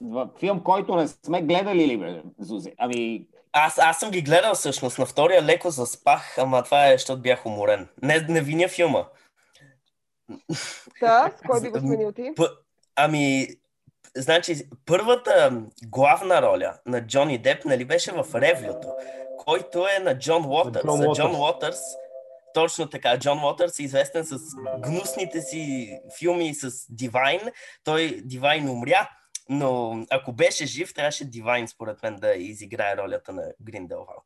В 0.00 0.30
филм, 0.38 0.62
който 0.64 0.96
не 0.96 1.08
сме 1.08 1.42
гледали 1.42 1.86
ли, 1.86 1.98
бе, 1.98 2.22
Зузи? 2.38 2.72
Ами, 2.78 3.26
Аз, 3.52 3.78
аз 3.78 3.98
съм 3.98 4.10
ги 4.10 4.22
гледал 4.22 4.54
всъщност. 4.54 4.98
На 4.98 5.06
втория 5.06 5.42
леко 5.42 5.70
заспах, 5.70 6.38
ама 6.38 6.62
това 6.62 6.86
е, 6.88 6.92
защото 6.92 7.22
бях 7.22 7.46
уморен. 7.46 7.88
Не, 8.02 8.20
не 8.28 8.40
виня 8.40 8.68
филма. 8.68 9.04
Та, 11.00 11.32
с 11.36 11.42
кой 11.46 11.60
би 11.60 11.70
го 11.70 11.78
сменил 11.78 12.12
ти? 12.12 12.32
П- 12.36 12.50
ами, 12.96 13.48
значи, 14.16 14.54
първата 14.86 15.62
главна 15.84 16.42
роля 16.42 16.78
на 16.86 17.06
Джони 17.06 17.38
Деп, 17.38 17.64
нали 17.64 17.84
беше 17.84 18.12
в 18.12 18.34
Ревлюто, 18.34 18.88
който 19.44 19.86
е 19.96 20.02
на 20.02 20.18
Джон 20.18 20.46
Уотърс. 20.46 20.82
Джон 20.82 21.02
А 21.02 21.14
Джон 21.14 21.34
Уотърс. 21.34 21.40
Уотърс, 21.40 21.78
точно 22.54 22.86
така, 22.86 23.18
Джон 23.18 23.44
Уотърс 23.44 23.78
е 23.78 23.82
известен 23.82 24.24
с 24.24 24.38
гнусните 24.78 25.40
си 25.40 25.92
филми 26.18 26.54
с 26.54 26.70
Дивайн. 26.88 27.40
Той 27.84 28.20
Дивайн 28.24 28.68
умря, 28.68 29.08
но 29.48 30.02
ако 30.10 30.32
беше 30.32 30.66
жив, 30.66 30.94
трябваше 30.94 31.24
Дивайн, 31.24 31.68
според 31.68 32.02
мен, 32.02 32.16
да 32.16 32.34
изиграе 32.34 32.96
ролята 32.96 33.32
на 33.32 33.42
Гринделвалд. 33.60 34.24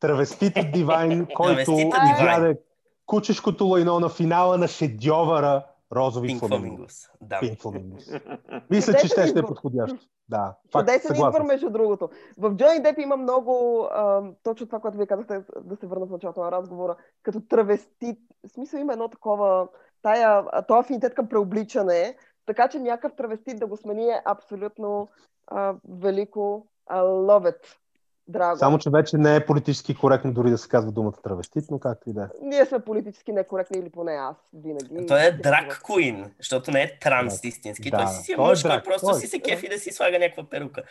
Травестита 0.00 0.64
Дивайн, 0.64 1.26
който 1.34 1.92
изяде 2.14 2.58
кучешкото 3.06 3.66
лайно 3.66 4.00
на 4.00 4.08
финала 4.08 4.58
на 4.58 4.68
шедьовъра 4.68 5.66
Розови 5.92 6.26
Пинк 6.28 6.38
фламинго. 6.38 6.64
Фламингус. 6.64 7.08
Да. 7.20 7.40
Пинк 7.40 7.58
фламингус. 7.60 8.04
Мисля, 8.70 8.94
че 8.94 9.06
ще, 9.06 9.26
ще 9.26 9.38
е 9.38 9.42
подходящо. 9.42 9.98
Да, 10.28 10.54
факт, 10.72 10.88
Чудесен 10.88 11.16
избор, 11.16 11.42
между 11.42 11.70
другото. 11.70 12.10
В 12.38 12.54
Джони 12.54 12.82
Деп 12.82 12.98
има 12.98 13.16
много, 13.16 13.82
а, 13.90 14.22
точно 14.42 14.66
това, 14.66 14.80
което 14.80 14.96
вие 14.96 15.06
казахте, 15.06 15.42
да 15.64 15.76
се 15.76 15.86
върна 15.86 16.06
в 16.06 16.10
началото 16.10 16.40
на 16.40 16.52
разговора, 16.52 16.96
като 17.22 17.40
травестит. 17.40 18.18
В 18.46 18.52
смисъл 18.52 18.78
има 18.78 18.92
едно 18.92 19.08
такова, 19.08 19.68
тая, 20.02 20.44
а, 20.52 20.62
този 20.62 20.80
афинитет 20.80 21.14
към 21.14 21.28
преобличане, 21.28 22.16
така 22.46 22.68
че 22.68 22.78
някакъв 22.78 23.16
травестит 23.16 23.58
да 23.58 23.66
го 23.66 23.76
смени 23.76 24.08
е 24.08 24.22
абсолютно 24.24 25.08
а, 25.46 25.74
велико. 25.88 26.66
I 26.90 27.00
love 27.02 27.52
it. 27.52 27.81
Драго. 28.28 28.58
Само, 28.58 28.78
че 28.78 28.90
вече 28.90 29.18
не 29.18 29.36
е 29.36 29.46
политически 29.46 29.94
коректно 29.94 30.32
дори 30.32 30.50
да 30.50 30.58
се 30.58 30.68
казва 30.68 30.92
думата 30.92 31.12
травестит, 31.22 31.64
но 31.70 31.78
както 31.78 32.10
и 32.10 32.12
да 32.12 32.22
е. 32.22 32.26
Ние 32.42 32.66
сме 32.66 32.78
политически 32.78 33.32
некоректни 33.32 33.78
или 33.78 33.90
поне 33.90 34.12
аз 34.12 34.36
винаги. 34.54 35.06
Той 35.06 35.26
е 35.26 35.30
драг 35.32 35.80
куин, 35.82 36.30
защото 36.38 36.70
не 36.70 36.82
е 36.82 36.98
транс 36.98 37.44
истински. 37.44 37.90
Да, 37.90 37.96
Той 37.96 38.06
си 38.06 38.22
си 38.22 38.32
е 38.32 38.36
той 38.36 38.44
е 38.44 38.48
мъж, 38.48 38.62
той 38.62 38.82
просто 38.82 39.06
той. 39.06 39.20
си 39.20 39.26
се 39.26 39.40
кефи 39.40 39.68
да 39.68 39.78
си 39.78 39.92
слага 39.92 40.18
някаква 40.18 40.44
перука. 40.44 40.82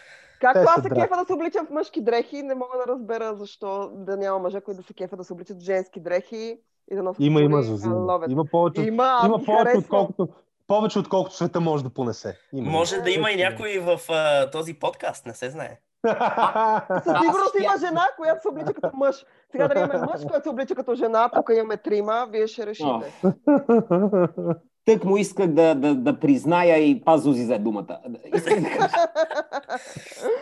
Както 0.41 0.60
аз 0.60 0.84
се 0.84 0.89
драг. 0.89 1.04
кефа 1.04 1.20
да 1.20 1.26
се 1.26 1.34
обличам 1.34 1.65
в 1.65 1.70
мъжки 1.70 2.02
дрехи, 2.02 2.44
не 2.44 2.56
мога 2.56 2.78
да 2.78 2.94
разбера 2.94 3.36
защо 3.36 3.91
да 3.96 4.17
няма 4.17 4.39
мъже, 4.39 4.62
които 4.62 4.82
да 4.82 4.88
се 4.88 4.94
кефа 4.94 5.17
да 5.17 5.24
се 5.24 5.34
обличат 5.34 5.58
в 5.58 5.63
женски 5.63 6.00
дрехи 6.00 6.60
и 6.91 6.96
да 6.96 7.04
носят 7.04 7.22
Има, 7.22 7.41
има. 7.41 7.62
Зузи. 7.62 7.88
Има 8.30 8.46
повече, 8.52 8.82
Има, 8.82 9.22
има 9.26 9.44
повече 9.46 9.78
отколкото, 9.78 10.30
повече 10.67 11.00
отколкото 11.00 11.36
света 11.36 11.60
може 11.60 11.84
да 11.84 11.89
понесе. 11.89 12.38
Има. 12.54 12.72
Може 12.72 12.98
да 12.98 13.12
има 13.12 13.32
и 13.32 13.36
някой 13.36 13.80
в 13.80 14.00
а, 14.10 14.50
този 14.52 14.74
подкаст, 14.74 15.26
не 15.26 15.34
се 15.34 15.50
знае. 15.50 15.80
Със 17.04 17.20
сигурност 17.20 17.56
има 17.64 17.74
жена, 17.80 18.08
която 18.18 18.42
се 18.42 18.48
облича 18.48 18.74
като 18.74 18.98
мъж. 18.98 19.26
Сега 19.52 19.68
да 19.68 19.80
имаме 19.80 20.00
мъж, 20.00 20.22
който 20.30 20.44
се 20.44 20.50
облича 20.50 20.76
като 20.76 20.96
жена, 20.96 21.30
тук 21.30 21.50
имаме 21.54 21.78
трима, 21.78 22.28
вие 22.32 22.48
ще 22.48 22.66
решите. 22.66 23.14
тък 24.86 25.04
му 25.04 25.18
исках 25.18 25.48
да, 25.48 25.76
да, 25.76 25.96
да 25.96 26.20
призная 26.20 26.78
и 26.78 27.04
паз 27.06 27.22
Зузи 27.22 27.44
за 27.44 27.60
думата. 27.60 28.00
Исках 28.36 28.62
да 28.62 28.70
кажа, 28.70 29.08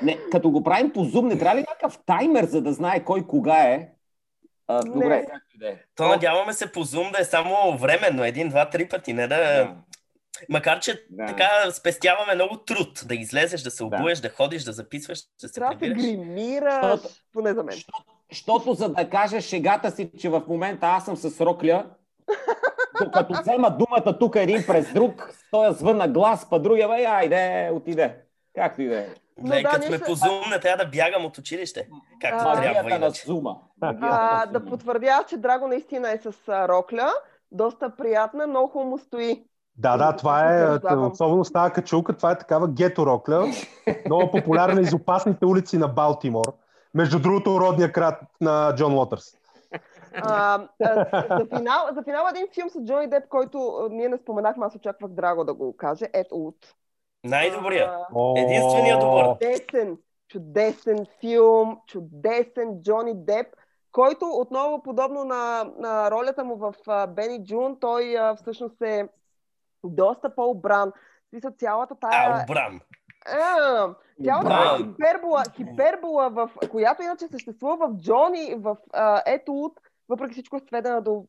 не, 0.01 0.17
като 0.31 0.51
го 0.51 0.63
правим 0.63 0.93
по 0.93 1.03
зум, 1.03 1.27
не 1.27 1.37
трябва 1.37 1.55
ли 1.55 1.65
някакъв 1.69 1.99
таймер, 2.05 2.45
за 2.45 2.61
да 2.61 2.73
знае 2.73 3.03
кой 3.03 3.27
кога 3.27 3.57
е? 3.57 3.89
А, 4.67 4.83
Не. 4.83 4.89
добре, 4.93 5.25
да 5.59 5.69
е. 5.69 5.75
То 5.95 6.07
надяваме 6.07 6.53
се 6.53 6.71
по 6.71 6.79
Zoom 6.79 7.11
да 7.11 7.21
е 7.21 7.23
само 7.23 7.77
временно, 7.77 8.23
един, 8.23 8.49
два, 8.49 8.69
три 8.69 8.89
пъти, 8.89 9.13
не 9.13 9.27
да... 9.27 9.69
Да. 10.39 10.45
Макар, 10.49 10.79
че 10.79 11.05
Да. 11.09 11.25
така 11.25 11.49
спестяваме 11.71 12.35
много 12.35 12.57
труд 12.57 13.03
да 13.05 13.15
излезеш, 13.15 13.61
да 13.61 13.71
се 13.71 13.83
обуеш, 13.83 14.19
да, 14.19 14.29
ходиш, 14.29 14.63
да 14.63 14.71
записваш, 14.71 15.19
да 15.41 15.47
се 15.47 15.53
Трябва 15.53 15.73
да 15.73 15.79
прибираш. 15.79 16.01
гримираш, 16.03 16.85
Защото- 16.85 17.15
поне 17.33 17.53
за 17.53 17.63
мен. 17.63 17.77
Защото 18.31 18.73
за 18.73 18.89
да 18.89 19.09
кажа 19.09 19.41
шегата 19.41 19.91
си, 19.91 20.11
че 20.19 20.29
в 20.29 20.43
момента 20.47 20.85
аз 20.87 21.05
съм 21.05 21.17
с 21.17 21.41
рокля, 21.41 21.85
докато 23.03 23.33
взема 23.33 23.71
думата 23.71 24.19
тук 24.19 24.35
един 24.35 24.63
през 24.67 24.93
друг, 24.93 25.29
той 25.51 25.73
звъна 25.73 26.07
глас, 26.07 26.49
па 26.49 26.59
другия, 26.59 26.87
бе, 26.87 27.05
айде, 27.05 27.69
отиде. 27.73 28.15
Както 28.55 28.81
и 28.81 28.87
да 28.87 28.99
е. 28.99 29.07
Но 29.37 29.43
Гледай, 29.45 29.63
да, 29.63 29.69
като 29.69 29.87
сме 29.87 29.95
ще- 29.97 30.05
по 30.05 30.11
Zoom, 30.11 30.49
не 30.49 30.59
трябва 30.59 30.85
да 30.85 30.89
бягам 30.89 31.25
от 31.25 31.37
училище. 31.37 31.87
Както 32.21 32.43
А, 32.47 32.61
трябва 32.61 32.99
на 32.99 33.09
зума. 33.09 33.55
А, 33.81 34.45
да 34.45 34.65
потвърдя, 34.65 35.23
че 35.29 35.37
Драго 35.37 35.67
наистина 35.67 36.11
е 36.11 36.17
с 36.17 36.33
а, 36.47 36.67
рокля. 36.67 37.13
Доста 37.51 37.89
приятна, 37.89 38.47
много 38.47 38.67
хубаво 38.67 38.89
му 38.89 38.97
стои. 38.97 39.43
Да, 39.79 39.97
да, 39.97 40.15
това 40.15 40.55
е, 40.55 40.59
Потвърждавам. 40.61 41.11
особено 41.11 41.45
с 41.45 41.51
тази 41.51 41.73
качулка, 41.73 42.17
това 42.17 42.31
е 42.31 42.37
такава 42.37 42.67
гето 42.67 43.05
рокля, 43.05 43.45
много 44.05 44.31
популярна 44.31 44.81
из 44.81 44.93
опасните 44.93 45.45
улици 45.45 45.77
на 45.77 45.87
Балтимор. 45.87 46.53
Между 46.93 47.19
другото, 47.19 47.59
родния 47.59 47.91
крат 47.91 48.21
на 48.41 48.75
Джон 48.75 48.93
Уотърс. 48.97 49.37
А, 50.13 50.59
за, 50.81 51.05
финал, 51.57 51.87
за 51.93 52.03
финал 52.03 52.25
един 52.29 52.47
филм 52.53 52.69
с 52.69 52.83
Джони 52.83 53.09
Деп, 53.09 53.27
който 53.29 53.87
ние 53.91 54.09
не 54.09 54.17
споменахме, 54.17 54.65
аз 54.65 54.75
очаквах 54.75 55.11
Драго 55.11 55.43
да 55.43 55.53
го 55.53 55.77
каже. 55.77 56.05
Ед 56.13 56.27
Ут. 56.31 56.55
Най-добрия. 57.23 57.91
Единственият 58.37 58.99
добър. 58.99 59.25
Чудесен, 59.25 59.97
чудесен 60.27 61.05
филм, 61.19 61.77
чудесен 61.87 62.81
Джони 62.83 63.13
Деп, 63.15 63.47
който 63.91 64.25
отново, 64.25 64.83
подобно 64.83 65.23
на, 65.23 65.71
на 65.77 66.11
ролята 66.11 66.43
му 66.43 66.55
в 66.55 66.73
Бени 67.07 67.43
Джун, 67.45 67.77
той 67.79 68.17
а, 68.17 68.35
всъщност 68.35 68.81
е 68.81 69.07
доста 69.83 70.35
по-обран. 70.35 70.91
Смисъл, 71.29 71.51
цялата 71.51 71.95
тая... 71.95 72.33
А, 72.33 72.43
обран. 72.43 72.79
А, 73.25 73.95
цялата 74.23 74.49
тази 74.49 74.83
хипербола, 74.83 75.43
хипербола 75.55 76.29
в, 76.29 76.49
която 76.71 77.03
иначе 77.03 77.27
съществува 77.27 77.87
в 77.87 77.95
Джони, 77.95 78.55
в 78.57 78.77
а, 78.93 79.23
Ето 79.25 79.51
Ут, 79.51 79.73
въпреки 80.09 80.33
всичко 80.33 80.55
е 80.55 80.59
сведена 80.59 81.01
до 81.01 81.25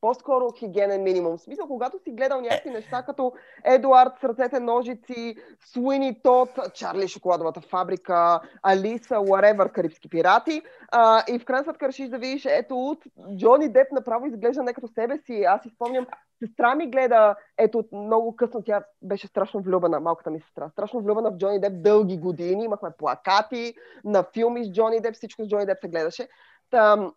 по-скоро 0.00 0.52
хигиенен 0.58 1.02
минимум. 1.02 1.36
В 1.36 1.40
смисъл, 1.40 1.68
когато 1.68 1.98
си 1.98 2.10
гледал 2.10 2.40
някакви 2.40 2.70
неща, 2.70 3.02
като 3.02 3.32
Едуард 3.64 4.12
с 4.20 4.24
ръцете 4.24 4.60
ножици, 4.60 5.36
Суини 5.72 6.22
Тот, 6.22 6.48
Чарли 6.74 7.08
Шоколадовата 7.08 7.60
фабрика, 7.60 8.40
Алиса, 8.62 9.14
whatever, 9.14 9.72
Карибски 9.72 10.08
пирати, 10.08 10.62
а, 10.92 11.22
и 11.28 11.38
в 11.38 11.44
крайна 11.44 11.64
сметка 11.64 11.88
решиш 11.88 12.08
да 12.08 12.18
видиш 12.18 12.44
ето 12.44 12.76
от 12.76 13.04
Джони 13.36 13.68
Деп 13.68 13.92
направо 13.92 14.26
изглежда 14.26 14.62
не 14.62 14.74
като 14.74 14.88
себе 14.88 15.18
си. 15.18 15.42
Аз 15.42 15.62
си 15.62 15.68
спомням, 15.68 16.06
сестра 16.46 16.74
ми 16.74 16.90
гледа, 16.90 17.36
ето 17.58 17.84
много 17.92 18.36
късно, 18.36 18.62
тя 18.62 18.84
беше 19.02 19.26
страшно 19.26 19.62
влюбена, 19.62 20.00
малката 20.00 20.30
ми 20.30 20.40
сестра, 20.40 20.70
страшно 20.70 21.00
влюбена 21.00 21.30
в 21.30 21.36
Джони 21.36 21.60
Деп 21.60 21.82
дълги 21.82 22.18
години, 22.18 22.64
имахме 22.64 22.90
плакати 22.98 23.74
на 24.04 24.24
филми 24.34 24.64
с 24.64 24.72
Джони 24.72 25.00
Деп, 25.00 25.14
всичко 25.14 25.44
с 25.44 25.48
Джони 25.48 25.66
Деп 25.66 25.78
се 25.80 25.88
гледаше. 25.88 26.28
Там, 26.70 27.14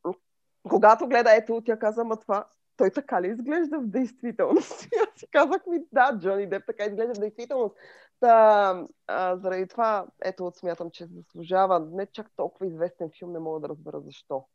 когато 0.69 1.07
гледа 1.07 1.35
ето, 1.35 1.61
тя 1.65 1.79
каза, 1.79 2.03
ма 2.03 2.17
това, 2.17 2.45
той 2.77 2.91
така 2.91 3.21
ли 3.21 3.27
изглежда 3.27 3.79
в 3.79 3.87
действителност? 3.87 4.83
И 4.83 4.89
аз 5.07 5.19
си 5.19 5.27
казах 5.31 5.65
ми, 5.67 5.79
да, 5.91 6.19
Джони 6.19 6.49
Деп 6.49 6.63
така 6.67 6.83
изглежда 6.83 7.13
в 7.13 7.19
действителност. 7.19 7.75
Та, 8.19 8.85
а, 9.07 9.37
заради 9.37 9.67
това, 9.67 10.07
ето, 10.21 10.51
смятам, 10.55 10.91
че 10.91 11.05
заслужава 11.05 11.79
не 11.79 12.05
чак 12.05 12.27
толкова 12.35 12.67
известен 12.67 13.09
филм, 13.19 13.31
не 13.31 13.39
мога 13.39 13.59
да 13.59 13.69
разбера 13.69 13.99
защо. 13.99 14.45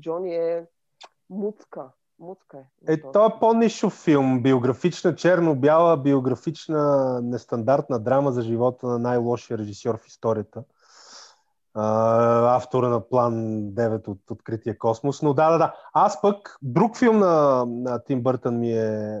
Джони 0.00 0.34
е 0.34 0.66
муцка. 1.30 1.90
Муцка 2.20 2.58
е. 2.58 2.92
Е, 2.92 3.00
то 3.12 3.26
е 3.26 3.38
по-нишов 3.40 3.92
филм. 3.92 4.42
Биографична, 4.42 5.14
черно-бяла, 5.14 5.96
биографична, 5.96 7.20
нестандартна 7.22 7.98
драма 7.98 8.32
за 8.32 8.42
живота 8.42 8.86
на 8.86 8.98
най-лошия 8.98 9.58
режисьор 9.58 9.98
в 9.98 10.06
историята. 10.06 10.62
А, 11.74 12.56
автора 12.56 12.88
на 12.88 13.08
План 13.08 13.34
9 13.62 14.08
от 14.08 14.30
Открития 14.30 14.78
космос. 14.78 15.22
Но 15.22 15.34
да, 15.34 15.50
да, 15.50 15.58
да. 15.58 15.74
Аз 15.92 16.20
пък, 16.20 16.58
друг 16.62 16.98
филм 16.98 17.18
на, 17.18 17.64
на 17.68 18.04
Тим 18.04 18.22
Бъртън 18.22 18.58
ми 18.58 18.72
е... 18.72 19.20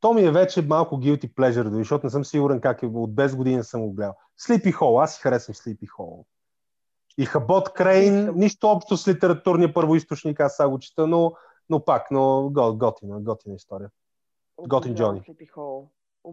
То 0.00 0.12
ми 0.12 0.22
е 0.22 0.30
вече 0.30 0.62
малко 0.62 0.96
guilty 0.96 1.34
pleasure, 1.34 1.68
защото 1.68 2.06
не 2.06 2.10
съм 2.10 2.24
сигурен 2.24 2.60
как 2.60 2.82
е. 2.82 2.86
От 2.86 3.10
10 3.10 3.36
години 3.36 3.64
съм 3.64 3.80
го 3.80 3.92
гледал. 3.92 4.14
Sleepy 4.40 4.74
Hole. 4.74 5.04
Аз 5.04 5.14
си 5.14 5.20
харесвам 5.20 5.54
Sleepy 5.54 5.88
Hole. 5.98 6.24
И 7.18 7.26
Хабот 7.26 7.72
Крейн, 7.72 8.32
нищо 8.34 8.68
общо 8.68 8.96
с 8.96 9.08
литературния 9.08 9.74
първоисточник, 9.74 10.40
аз 10.40 10.56
сега 10.56 10.68
го 10.68 10.78
чета, 10.78 11.06
но, 11.06 11.32
но 11.70 11.84
пак, 11.84 12.10
но 12.10 12.50
го- 12.50 12.76
готина, 12.76 13.20
готина 13.20 13.54
история. 13.54 13.90
Готин 14.58 14.94
Джони. 14.94 15.22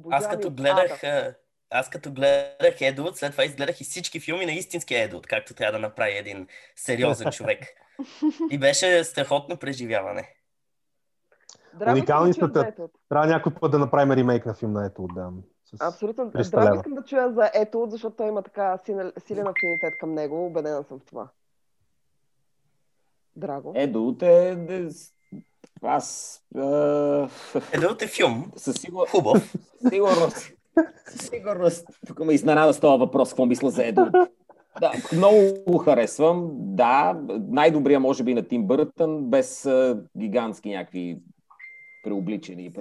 Аз 0.10 0.30
като 0.30 0.52
гледах, 0.52 1.04
а, 1.04 1.36
аз 1.70 1.90
като 1.90 2.12
гледах 2.12 2.82
Едуард, 2.82 3.16
след 3.16 3.32
това 3.32 3.46
изгледах 3.46 3.82
и 3.82 3.84
всички 3.84 4.20
филми 4.20 4.46
на 4.46 4.52
истинския 4.52 5.04
Едуард, 5.04 5.28
както 5.28 5.54
трябва 5.54 5.72
да 5.72 5.88
направи 5.88 6.18
един 6.18 6.48
сериозен 6.76 7.32
човек. 7.32 7.66
И 8.52 8.58
беше 8.60 9.04
страхотно 9.04 9.58
преживяване. 9.58 10.34
Уникални 11.88 12.34
са 12.34 12.52
те. 12.52 12.74
Трябва 13.10 13.28
някой 13.28 13.54
път 13.54 13.72
да 13.72 13.80
направим 13.80 14.12
ремейк 14.12 14.46
на 14.46 14.54
филм 14.54 14.72
на 14.72 14.86
ето 14.86 15.08
да. 15.16 15.32
С... 15.66 15.78
Абсолютно. 15.82 16.32
300 16.32 16.52
Драго 16.52 16.66
лева. 16.66 16.76
искам 16.76 16.94
да 16.94 17.04
чуя 17.04 17.34
за 17.34 17.52
ето, 17.54 17.88
защото 17.90 18.16
той 18.16 18.28
има 18.28 18.44
така 18.44 18.78
силен, 18.86 19.14
силен 19.20 19.48
афинитет 19.48 19.94
към 20.00 20.14
него. 20.14 20.46
Убедена 20.46 20.84
съм 20.84 21.00
в 21.00 21.06
това. 21.06 21.28
Драго. 23.36 23.74
Едут 23.76 24.22
е... 24.22 24.56
Аз... 25.84 26.38
Е, 26.56 26.60
Едуард 27.74 28.02
е 28.02 28.08
филм. 28.08 28.52
със 28.56 28.76
сигур... 28.76 29.08
Хубав. 29.08 29.54
сигурност. 29.90 30.52
Със 31.08 31.30
сигурност. 31.30 31.86
Тук 32.08 32.20
ме 32.20 32.34
изненада 32.34 32.74
с 32.74 32.80
този 32.80 33.00
въпрос, 33.00 33.30
какво 33.30 33.46
мисля 33.46 33.70
за 33.70 33.86
Едут. 33.86 34.10
Да, 34.80 34.92
много 35.14 35.38
го 35.68 35.78
харесвам. 35.78 36.50
Да, 36.54 37.20
най-добрия 37.30 38.00
може 38.00 38.24
би 38.24 38.34
на 38.34 38.48
Тим 38.48 38.64
Бъртън, 38.64 39.24
без 39.24 39.66
а, 39.66 40.02
гигантски 40.18 40.70
някакви 40.70 41.18
преобличени. 42.04 42.64
и 42.64 42.72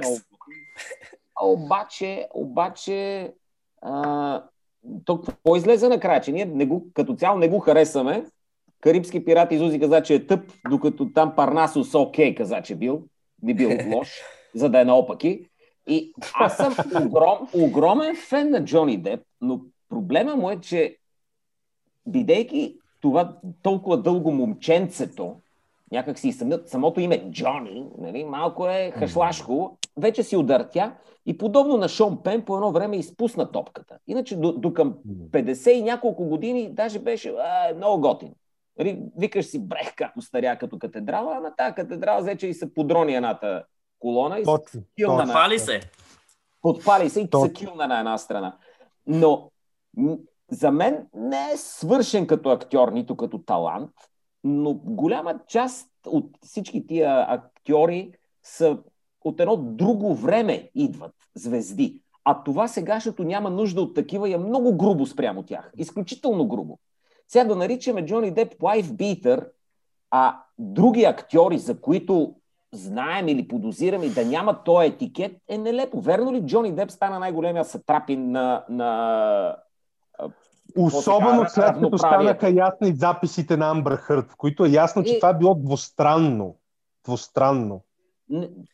но- 0.00 0.16
А 1.42 1.46
обаче, 1.46 2.28
обаче, 2.34 3.32
а, 3.82 4.42
то 5.04 5.20
какво 5.20 5.56
излезе 5.56 5.88
накрая, 5.88 6.20
че 6.20 6.32
ние 6.32 6.44
не 6.44 6.66
го, 6.66 6.86
като 6.94 7.14
цяло 7.14 7.38
не 7.38 7.48
го 7.48 7.58
харесваме. 7.58 8.24
Карибски 8.80 9.24
пирати 9.24 9.58
Зузи 9.58 9.80
каза, 9.80 10.02
че 10.02 10.14
е 10.14 10.26
тъп, 10.26 10.52
докато 10.70 11.12
там 11.12 11.36
Парнасос 11.36 11.94
окей 11.94 12.34
каза, 12.34 12.62
че 12.62 12.74
бил. 12.74 13.02
Не 13.42 13.54
бил 13.54 13.70
лош, 13.96 14.08
за 14.54 14.68
да 14.68 14.80
е 14.80 14.84
наопаки. 14.84 15.46
И 15.88 16.12
аз 16.34 16.56
съм 16.56 16.74
огром, 17.06 17.48
огромен 17.54 18.16
фен 18.16 18.50
на 18.50 18.64
Джони 18.64 18.96
Деп, 18.96 19.20
но 19.40 19.60
проблема 19.88 20.36
му 20.36 20.50
е, 20.50 20.60
че 20.60 20.96
бидейки 22.06 22.76
това 23.00 23.36
толкова 23.62 24.02
дълго 24.02 24.32
момченцето, 24.32 25.36
някак 25.92 26.18
си 26.18 26.32
самото 26.66 27.00
име 27.00 27.30
Джони, 27.30 27.86
нали, 27.98 28.24
малко 28.24 28.68
е 28.68 28.92
хашлашко, 28.94 29.78
вече 29.96 30.22
си 30.22 30.36
удъртя 30.36 30.92
и 31.26 31.38
подобно 31.38 31.76
на 31.76 31.88
Шон 31.88 32.22
Пен 32.22 32.42
по 32.42 32.54
едно 32.54 32.72
време 32.72 32.96
изпусна 32.96 33.52
топката. 33.52 33.98
Иначе 34.06 34.36
до, 34.36 34.52
до 34.52 34.74
към 34.74 34.94
50 35.30 35.70
и 35.70 35.82
няколко 35.82 36.24
години 36.24 36.70
даже 36.72 36.98
беше 36.98 37.28
а, 37.28 37.74
много 37.76 38.00
готин. 38.00 38.34
Нали, 38.80 39.02
викаш 39.16 39.46
си 39.46 39.58
брех 39.58 39.94
как 39.96 40.16
остаря 40.16 40.58
като 40.58 40.78
катедрала, 40.78 41.36
а 41.36 41.40
на 41.40 41.56
тази 41.56 41.74
катедрала 41.74 42.22
вече 42.22 42.46
и 42.46 42.54
се 42.54 42.74
подрони 42.74 43.14
едната 43.14 43.64
колона 43.98 44.38
и 44.38 44.44
Точно. 44.44 44.82
Килна 44.96 45.16
точно. 45.16 45.26
на- 45.26 45.32
Хвали 45.32 45.58
се. 45.58 45.80
подпали 46.62 47.10
се 47.10 47.20
и 47.20 47.30
Точно. 47.30 47.46
се 47.46 47.52
килна 47.52 47.86
на 47.86 47.98
една 47.98 48.18
страна. 48.18 48.56
Но 49.06 49.50
за 50.50 50.70
мен 50.70 51.06
не 51.14 51.50
е 51.52 51.56
свършен 51.56 52.26
като 52.26 52.50
актьор, 52.50 52.88
нито 52.88 53.16
като 53.16 53.38
талант, 53.38 53.90
но 54.44 54.74
голяма 54.74 55.38
част 55.48 55.88
от 56.06 56.30
всички 56.42 56.86
тия 56.86 57.26
актьори 57.28 58.12
са 58.42 58.78
от 59.20 59.40
едно 59.40 59.56
друго 59.56 60.14
време 60.14 60.70
идват 60.74 61.14
звезди. 61.34 62.02
А 62.24 62.42
това 62.42 62.68
сегашното 62.68 63.24
няма 63.24 63.50
нужда 63.50 63.82
от 63.82 63.94
такива 63.94 64.28
и 64.28 64.32
е 64.32 64.38
много 64.38 64.76
грубо 64.76 65.06
спрямо 65.06 65.42
тях. 65.42 65.72
Изключително 65.76 66.48
грубо. 66.48 66.78
Сега 67.30 67.44
да 67.44 67.56
наричаме 67.56 68.06
Джони 68.06 68.30
Деп 68.30 68.54
wife 68.54 68.82
beater, 68.84 69.48
а 70.10 70.38
други 70.58 71.04
актьори, 71.04 71.58
за 71.58 71.80
които 71.80 72.34
знаем 72.72 73.28
или 73.28 73.48
подозираме 73.48 74.08
да 74.08 74.24
няма 74.24 74.64
този 74.64 74.88
етикет, 74.88 75.32
е 75.48 75.58
нелепо. 75.58 76.00
Верно 76.00 76.32
ли 76.32 76.46
Джони 76.46 76.74
Деп 76.74 76.90
стана 76.90 77.18
най-големия 77.18 77.64
сатрапин 77.64 78.30
на, 78.30 78.64
на 78.68 79.56
Особено 80.78 81.40
Какво 81.40 81.54
след 81.54 81.66
така, 81.66 81.80
като 81.80 81.98
станаха 81.98 82.50
ясни 82.50 82.92
записите 82.92 83.56
на 83.56 83.70
Амбър 83.70 83.96
Хърт, 83.96 84.30
в 84.30 84.36
които 84.36 84.64
е 84.64 84.68
ясно, 84.68 85.04
че 85.04 85.14
И- 85.14 85.20
това 85.20 85.28
е 85.28 85.38
било 85.38 85.54
двустранно. 85.54 86.56
Двустранно. 87.04 87.82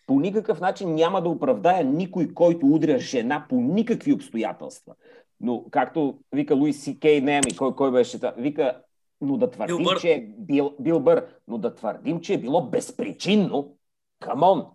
По 0.06 0.20
никакъв 0.20 0.60
начин 0.60 0.94
няма 0.94 1.22
да 1.22 1.28
оправдая 1.28 1.84
никой, 1.84 2.34
който 2.34 2.66
удря 2.66 2.98
жена 2.98 3.46
по 3.48 3.56
никакви 3.56 4.12
обстоятелства. 4.12 4.94
Но, 5.40 5.64
както 5.70 6.18
вика 6.32 6.54
Луис 6.54 6.82
Си 6.82 7.00
Кей, 7.00 7.20
не 7.20 7.32
ами, 7.32 7.56
кой, 7.56 7.74
кой 7.74 7.90
беше 7.92 8.16
това? 8.16 8.34
Вика, 8.36 8.82
но 9.20 9.36
да 9.36 9.50
твърдим, 9.50 9.76
Бил 9.76 9.84
Бър. 9.84 10.00
че 10.00 10.12
е 10.12 10.26
бил, 10.38 10.74
бил 10.80 11.00
бър, 11.00 11.26
но 11.48 11.58
да 11.58 11.74
твърдим, 11.74 12.20
че 12.20 12.34
е 12.34 12.38
било 12.38 12.62
безпричинно, 12.62 13.74
камон. 14.20 14.66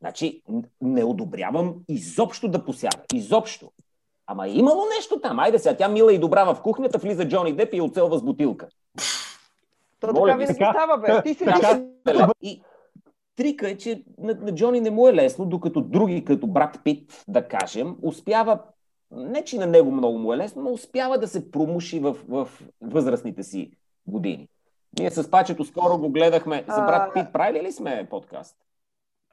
Значи, 0.00 0.42
не 0.80 1.04
одобрявам 1.04 1.74
изобщо 1.88 2.48
да 2.48 2.64
посяга. 2.64 3.02
Изобщо. 3.14 3.70
Ама 4.26 4.46
е 4.46 4.50
имало 4.50 4.82
нещо 4.96 5.20
там. 5.20 5.38
Айде 5.38 5.58
сега, 5.58 5.76
тя 5.76 5.88
мила 5.88 6.14
и 6.14 6.18
добра 6.18 6.54
в 6.54 6.62
кухнята, 6.62 6.98
влиза 6.98 7.28
Джони 7.28 7.52
Деп 7.52 7.74
и 7.74 7.76
я 7.76 7.84
оцелва 7.84 8.18
с 8.18 8.22
бутилка. 8.22 8.68
То 10.00 10.12
Моля 10.12 10.26
така 10.26 10.36
ви, 10.38 10.44
винаги 10.44 10.58
така- 10.58 10.72
става, 10.72 10.98
бе. 10.98 11.22
Ти 11.22 11.34
си 11.34 11.44
така- 11.44 12.32
И 12.42 12.62
трика 13.36 13.70
е, 13.70 13.76
че 13.76 14.04
на, 14.18 14.34
на 14.34 14.54
Джони 14.54 14.80
не 14.80 14.90
му 14.90 15.08
е 15.08 15.14
лесно, 15.14 15.46
докато 15.46 15.80
други, 15.80 16.24
като 16.24 16.46
брат 16.46 16.80
Пит, 16.84 17.24
да 17.28 17.48
кажем, 17.48 17.96
успява, 18.02 18.58
не 19.12 19.44
че 19.44 19.58
на 19.58 19.66
него 19.66 19.90
много 19.90 20.18
му 20.18 20.32
е 20.32 20.36
лесно, 20.36 20.62
но 20.62 20.70
успява 20.70 21.18
да 21.18 21.28
се 21.28 21.50
промуши 21.50 22.00
в, 22.00 22.16
в 22.28 22.48
възрастните 22.80 23.42
си 23.42 23.70
години. 24.06 24.48
Ние 24.98 25.10
с 25.10 25.30
Пачето 25.30 25.64
скоро 25.64 25.98
го 25.98 26.10
гледахме. 26.10 26.64
За 26.68 26.82
брат 26.82 27.14
Пит 27.14 27.32
правили 27.32 27.62
ли 27.62 27.72
сме 27.72 28.06
подкаст? 28.10 28.56